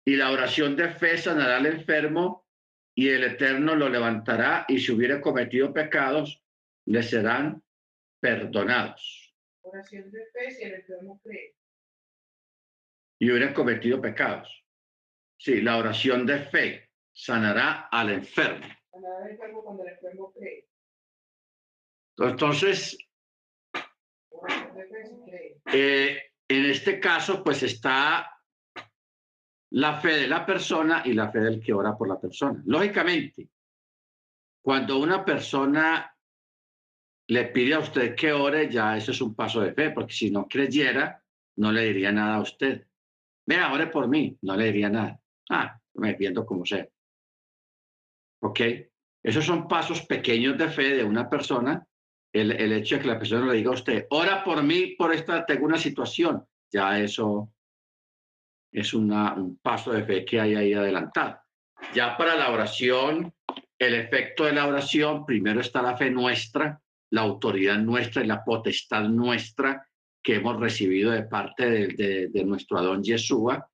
[0.05, 2.47] Y la oración de fe sanará al enfermo
[2.95, 6.45] y el Eterno lo levantará y si hubiera cometido pecados,
[6.85, 7.65] le serán
[8.21, 9.35] perdonados.
[9.63, 11.57] Oración de fe si el enfermo cree.
[13.19, 14.65] Y hubiera cometido pecados.
[15.39, 18.67] Sí, la oración de fe sanará al enfermo.
[18.91, 20.69] Sanará al enfermo cuando el enfermo cree.
[22.19, 22.99] Entonces,
[23.77, 24.26] Oración de fe si cree.
[25.73, 28.31] Eh, en este caso, pues está
[29.71, 32.63] la fe de la persona y la fe del que ora por la persona.
[32.67, 33.49] Lógicamente,
[34.63, 36.13] cuando una persona
[37.29, 40.31] le pide a usted que ore, ya eso es un paso de fe, porque si
[40.31, 41.23] no creyera,
[41.57, 42.87] no le diría nada a usted.
[43.47, 45.21] Vea, ore por mí, no le diría nada.
[45.51, 46.87] Ah, me viendo como sea.
[48.43, 48.61] ¿Ok?
[49.23, 51.87] Esos son pasos pequeños de fe de una persona.
[52.37, 55.11] El, el hecho de que la persona le diga a usted, ora por mí, por
[55.15, 57.51] esta, tengo una situación, ya eso
[58.71, 61.39] es una, un paso de fe que hay ahí adelantado.
[61.95, 63.33] Ya para la oración,
[63.79, 66.79] el efecto de la oración, primero está la fe nuestra,
[67.11, 69.89] la autoridad nuestra y la potestad nuestra
[70.23, 73.71] que hemos recibido de parte de, de, de nuestro Adón Yeshua.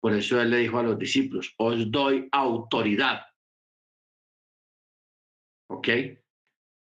[0.00, 3.20] Por eso él le dijo a los discípulos, os doy autoridad.
[5.70, 5.88] ¿Ok?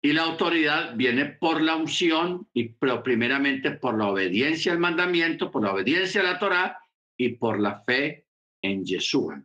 [0.03, 5.51] Y la autoridad viene por la unción, y, pero primeramente por la obediencia al mandamiento,
[5.51, 6.79] por la obediencia a la Torá
[7.15, 8.25] y por la fe
[8.63, 9.43] en Yeshua.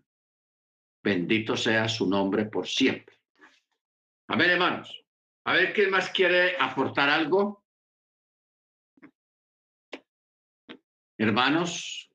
[1.03, 3.16] Bendito sea su nombre por siempre.
[4.28, 5.05] Amén, hermanos.
[5.45, 7.65] A ver, ¿quién más quiere aportar algo?
[11.19, 12.11] Hermanos.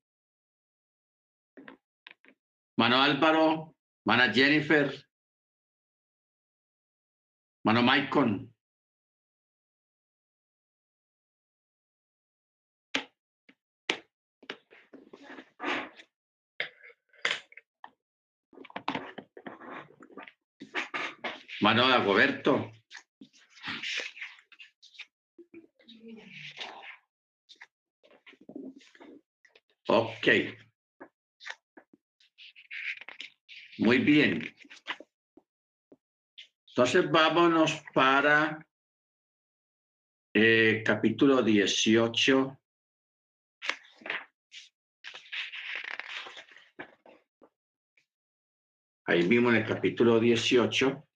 [2.78, 4.92] Mano Álvaro, Mana Jennifer,
[7.64, 8.52] Mano Maicon.
[21.62, 22.72] Mano de Agoberto.
[29.88, 30.28] Ok.
[33.78, 34.56] Muy bien.
[36.84, 38.68] Entonces vámonos para
[40.34, 42.60] eh, capítulo 18.
[49.06, 51.08] Ahí mismo en el capítulo 18.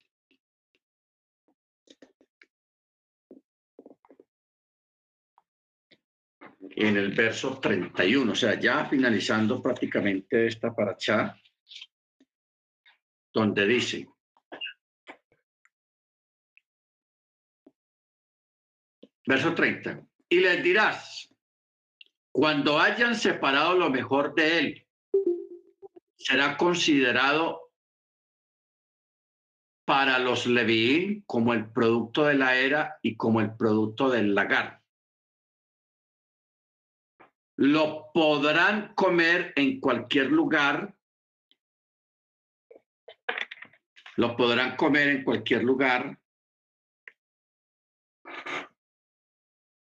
[6.59, 11.35] En el verso 31, o sea, ya finalizando prácticamente esta paracha,
[13.33, 14.14] donde dice,
[19.25, 21.29] verso 30, y les dirás,
[22.31, 24.87] cuando hayan separado lo mejor de él,
[26.17, 27.71] será considerado
[29.85, 34.81] para los Levín como el producto de la era y como el producto del lagar.
[37.57, 40.93] Lo podrán comer en cualquier lugar.
[44.17, 46.19] Lo podrán comer en cualquier lugar.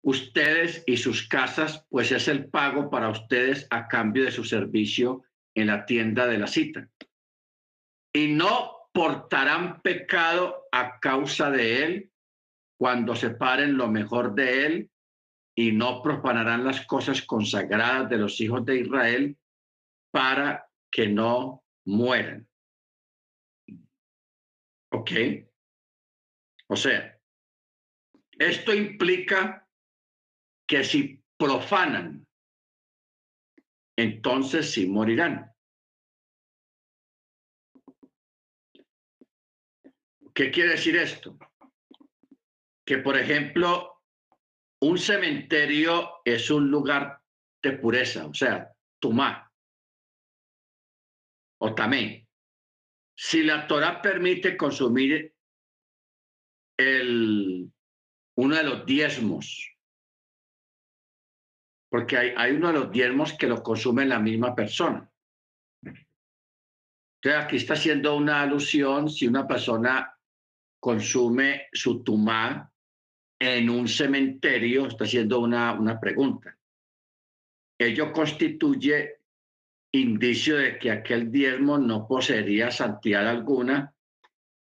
[0.08, 5.22] Ustedes y sus casas, pues es el pago para ustedes a cambio de su servicio
[5.54, 6.88] en la tienda de la cita.
[8.14, 12.12] Y no portarán pecado a causa de él
[12.78, 14.90] cuando separen lo mejor de él
[15.54, 19.36] y no profanarán las cosas consagradas de los hijos de Israel
[20.10, 22.48] para que no mueran.
[24.90, 25.10] ¿Ok?
[26.68, 27.14] O sea,
[28.38, 29.67] esto implica
[30.68, 32.26] que si profanan,
[33.96, 35.50] entonces sí morirán.
[40.34, 41.36] ¿Qué quiere decir esto?
[42.86, 44.02] Que, por ejemplo,
[44.80, 47.20] un cementerio es un lugar
[47.62, 49.50] de pureza, o sea, tumá
[51.60, 52.28] o tamé.
[53.16, 55.34] Si la Torah permite consumir
[56.76, 57.68] el,
[58.36, 59.67] uno de los diezmos,
[61.90, 65.10] porque hay, hay uno de los diezmos que lo consume la misma persona.
[65.82, 70.16] Entonces aquí está haciendo una alusión si una persona
[70.80, 72.72] consume su tumá
[73.40, 76.56] en un cementerio, está haciendo una, una pregunta.
[77.80, 79.18] Ello constituye
[79.92, 83.94] indicio de que aquel diezmo no poseería santidad alguna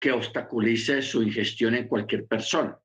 [0.00, 2.78] que obstaculice su ingestión en cualquier persona.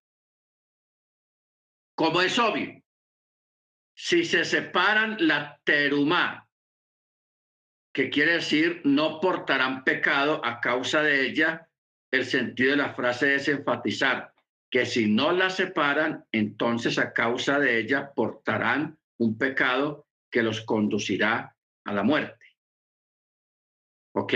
[1.95, 2.83] Como es obvio,
[3.99, 6.47] si se separan la terumá,
[7.91, 11.67] que quiere decir no portarán pecado a causa de ella,
[12.11, 14.35] el sentido de la frase es enfatizar
[14.69, 20.61] que si no la separan, entonces a causa de ella portarán un pecado que los
[20.61, 22.45] conducirá a la muerte.
[24.13, 24.33] ¿Ok?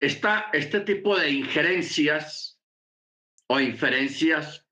[0.00, 2.60] Esta, este tipo de injerencias
[3.48, 4.63] o inferencias,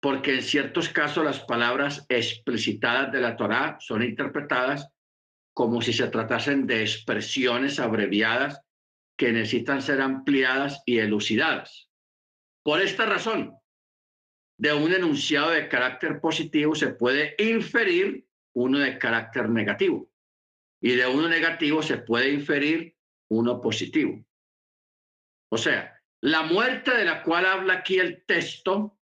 [0.00, 4.88] porque en ciertos casos las palabras explicitadas de la Torá son interpretadas
[5.54, 8.62] como si se tratasen de expresiones abreviadas
[9.18, 11.90] que necesitan ser ampliadas y elucidadas.
[12.62, 13.54] Por esta razón,
[14.58, 20.10] de un enunciado de carácter positivo se puede inferir uno de carácter negativo
[20.82, 22.96] y de uno negativo se puede inferir
[23.30, 24.24] uno positivo.
[25.50, 28.99] O sea, la muerte de la cual habla aquí el texto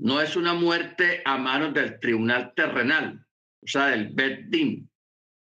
[0.00, 3.24] no es una muerte a manos del tribunal terrenal,
[3.62, 4.90] o sea, del Beddin,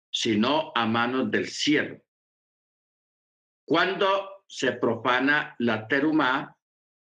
[0.09, 2.01] sino a manos del cielo.
[3.65, 6.55] Cuando se profana la terumá,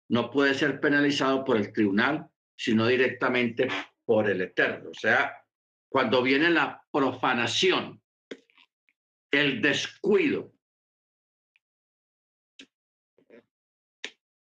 [0.09, 2.27] no puede ser penalizado por el tribunal,
[2.57, 3.69] sino directamente
[4.05, 4.91] por el Eterno.
[4.91, 5.37] O sea,
[5.91, 8.01] cuando viene la profanación,
[9.31, 10.53] el descuido,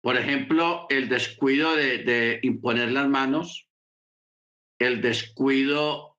[0.04, 3.70] por ejemplo, el descuido de, imponer las manos,
[4.78, 6.18] el descuido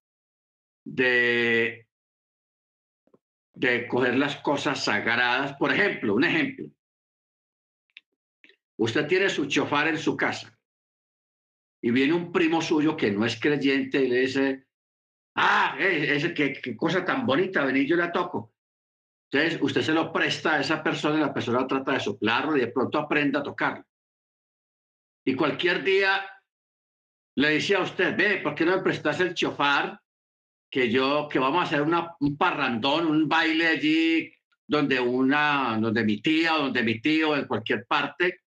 [0.83, 1.87] de
[3.53, 5.53] de coger las cosas sagradas.
[5.57, 6.65] Por ejemplo, un ejemplo.
[8.77, 10.59] Usted tiene su chofar en su casa
[11.79, 14.65] y viene un primo suyo que no es creyente y le dice,
[15.35, 18.54] ah, eh, ese, qué, qué cosa tan bonita, vení, yo la toco.
[19.35, 22.61] Entonces, usted se lo presta a esa persona y la persona trata de soplarlo y
[22.61, 23.83] de pronto aprende a tocarlo.
[25.25, 26.25] Y cualquier día
[27.35, 29.99] le decía a usted, ve, ¿por qué no me prestas el chofar?
[30.71, 34.33] que yo, que vamos a hacer un parrandón, un baile allí
[34.67, 38.41] donde una, donde mi tía donde mi tío, en cualquier parte,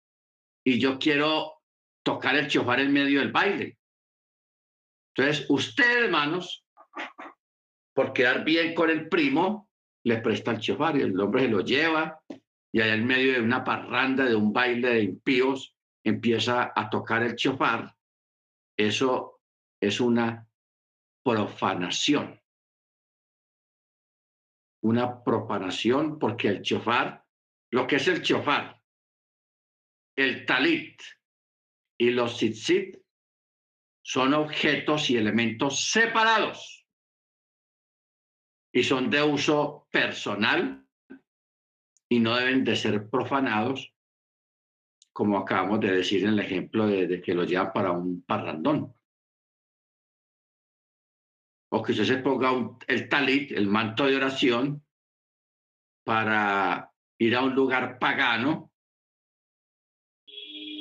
[0.65, 1.62] y yo quiero
[2.02, 3.78] tocar el chofar en medio del baile.
[5.15, 6.66] Entonces, usted, hermanos,
[7.94, 9.67] por quedar bien con el primo,
[10.04, 12.20] le presta el chofar y el hombre se lo lleva
[12.72, 17.22] y allá en medio de una parranda, de un baile de impíos, empieza a tocar
[17.22, 17.96] el chofar.
[18.76, 19.40] Eso
[19.80, 20.46] es una
[21.24, 22.40] profanación.
[24.82, 27.24] Una profanación porque el chofar,
[27.72, 28.80] lo que es el chofar,
[30.16, 31.00] el talit
[31.98, 32.96] y los tzitzit
[34.02, 36.77] son objetos y elementos separados
[38.78, 40.86] y son de uso personal
[42.09, 43.92] y no deben de ser profanados,
[45.12, 48.94] como acabamos de decir en el ejemplo de, que lo llevan para un parrandón.
[51.72, 52.52] O que usted se ponga
[52.86, 54.86] el talit, el manto de oración,
[56.05, 58.72] para ir a un lugar pagano.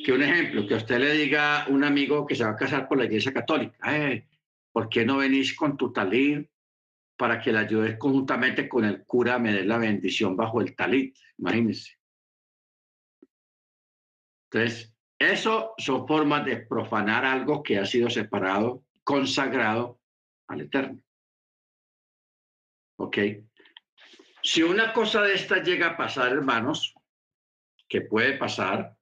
[0.06, 2.88] Que un ejemplo, que usted le diga a un amigo que se va a casar
[2.88, 4.28] por la iglesia católica, eh,
[4.72, 6.48] ¿por qué no venís con tu talit
[7.18, 11.18] para que la ayudes conjuntamente con el cura me dé la bendición bajo el talit,
[11.38, 11.98] imagínense.
[14.49, 19.99] Entonces, eso son formas de profanar algo que ha sido separado, consagrado
[20.48, 21.02] al Eterno.
[22.99, 23.18] ¿Ok?
[24.44, 26.94] Si una cosa de esta llega a pasar, hermanos,
[27.89, 28.95] que puede pasar,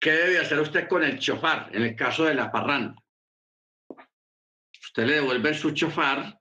[0.00, 3.03] ¿qué debe hacer usted con el chofar en el caso de la parranda?
[4.94, 6.40] Usted le devuelve su chofar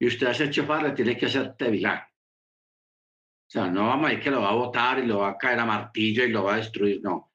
[0.00, 2.10] y usted ese chofar le tiene que hacer tevilá.
[2.10, 5.36] O sea, no vamos a ir que lo va a botar y lo va a
[5.36, 7.34] caer a martillo y lo va a destruir, no.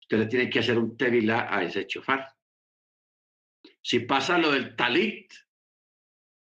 [0.00, 2.34] Usted le tiene que hacer un tevilá a ese chofar.
[3.82, 5.34] Si pasa lo del talit,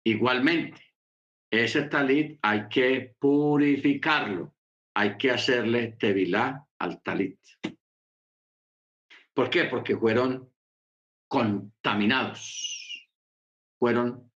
[0.05, 0.95] igualmente,
[1.51, 4.55] ese talit hay que purificarlo,
[4.95, 7.41] hay que hacerle tevilá al talit.
[9.35, 9.65] ¿Por qué?
[9.65, 10.49] Porque fueron
[11.27, 12.76] contaminados
[13.79, 14.31] fueron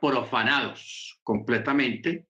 [0.00, 2.26] profanados completamente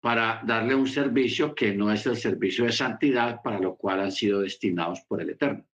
[0.00, 4.12] para darle un servicio que no es el servicio de santidad para lo cual han
[4.12, 5.66] sido destinados por el Eterno.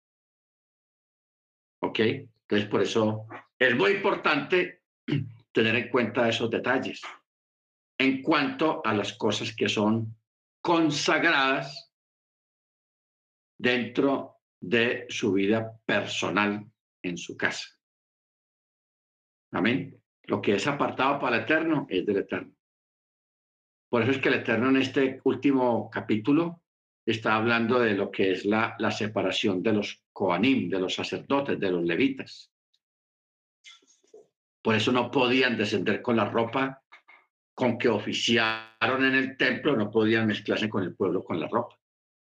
[1.83, 1.99] ¿Ok?
[2.01, 3.27] Entonces, por eso
[3.59, 4.83] es muy importante
[5.53, 7.03] tener en cuenta esos detalles
[7.99, 10.17] en cuanto a las cosas que son
[10.63, 11.93] consagradas
[13.59, 16.71] dentro de su vida personal
[17.03, 17.80] en su casa.
[19.53, 20.01] Amén.
[20.25, 22.53] Lo que es apartado para el Eterno es del Eterno.
[23.89, 26.63] Por eso es que el Eterno en este último capítulo
[27.05, 31.71] está hablando de lo que es la, separación de los Koanim, de los sacerdotes, de
[31.71, 32.53] los levitas.
[34.63, 36.83] Por eso no podían descender con la ropa
[37.55, 41.77] con que oficiaron en el templo, no podían mezclarse con el pueblo con la ropa.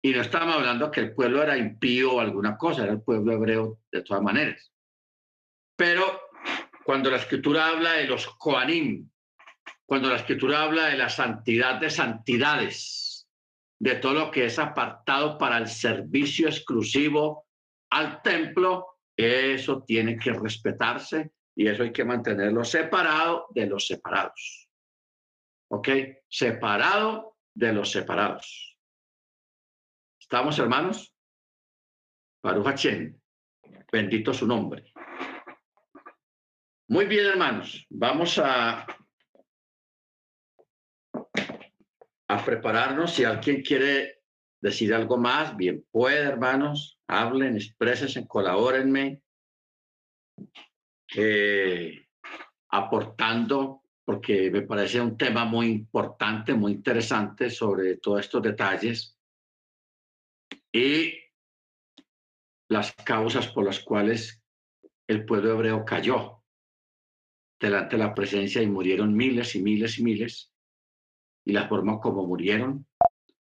[0.02, 3.34] Y no estamos hablando que el pueblo era impío o alguna cosa, era el pueblo
[3.34, 4.72] hebreo de todas maneras.
[5.76, 6.25] Pero
[6.86, 9.10] cuando la escritura habla de los Koanim,
[9.88, 13.28] cuando la escritura habla de la santidad de santidades,
[13.80, 17.48] de todo lo que es apartado para el servicio exclusivo
[17.90, 24.70] al templo, eso tiene que respetarse y eso hay que mantenerlo separado de los separados.
[25.72, 25.90] ¿Ok?
[26.30, 28.78] Separado de los separados.
[30.20, 31.12] ¿Estamos, hermanos?
[32.44, 32.86] Baruch
[33.92, 34.94] Bendito su nombre.
[36.88, 37.86] Muy bien, hermanos.
[37.90, 38.86] Vamos a,
[42.28, 43.14] a prepararnos.
[43.16, 44.22] Si alguien quiere
[44.62, 47.00] decir algo más, bien puede, hermanos.
[47.08, 49.22] Hablen, expresen, colabórenme.
[51.16, 52.08] Eh,
[52.70, 59.18] aportando, porque me parece un tema muy importante, muy interesante sobre todos estos detalles
[60.72, 61.14] y
[62.70, 64.44] las causas por las cuales
[65.08, 66.45] el pueblo hebreo cayó
[67.60, 70.52] delante de la presencia y murieron miles y miles y miles.
[71.46, 72.88] Y la forma como murieron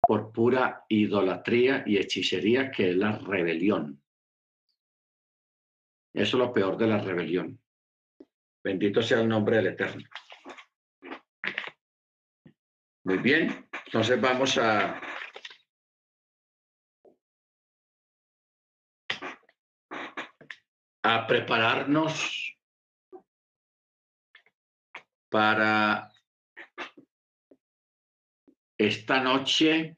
[0.01, 4.03] por pura idolatría y hechicería, que es la rebelión.
[6.13, 7.61] Eso es lo peor de la rebelión.
[8.65, 10.05] Bendito sea el nombre del Eterno.
[13.05, 15.01] Muy bien, entonces vamos a
[21.03, 22.50] a prepararnos
[25.31, 26.11] para
[28.77, 29.97] esta noche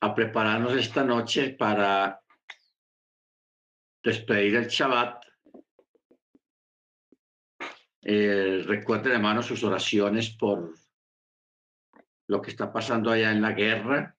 [0.00, 2.20] a prepararnos esta noche para
[4.02, 5.32] despedir el Shabbat
[8.04, 10.74] Eh, recuerden, hermanos, sus oraciones por
[12.26, 14.16] lo que está pasando allá en la guerra,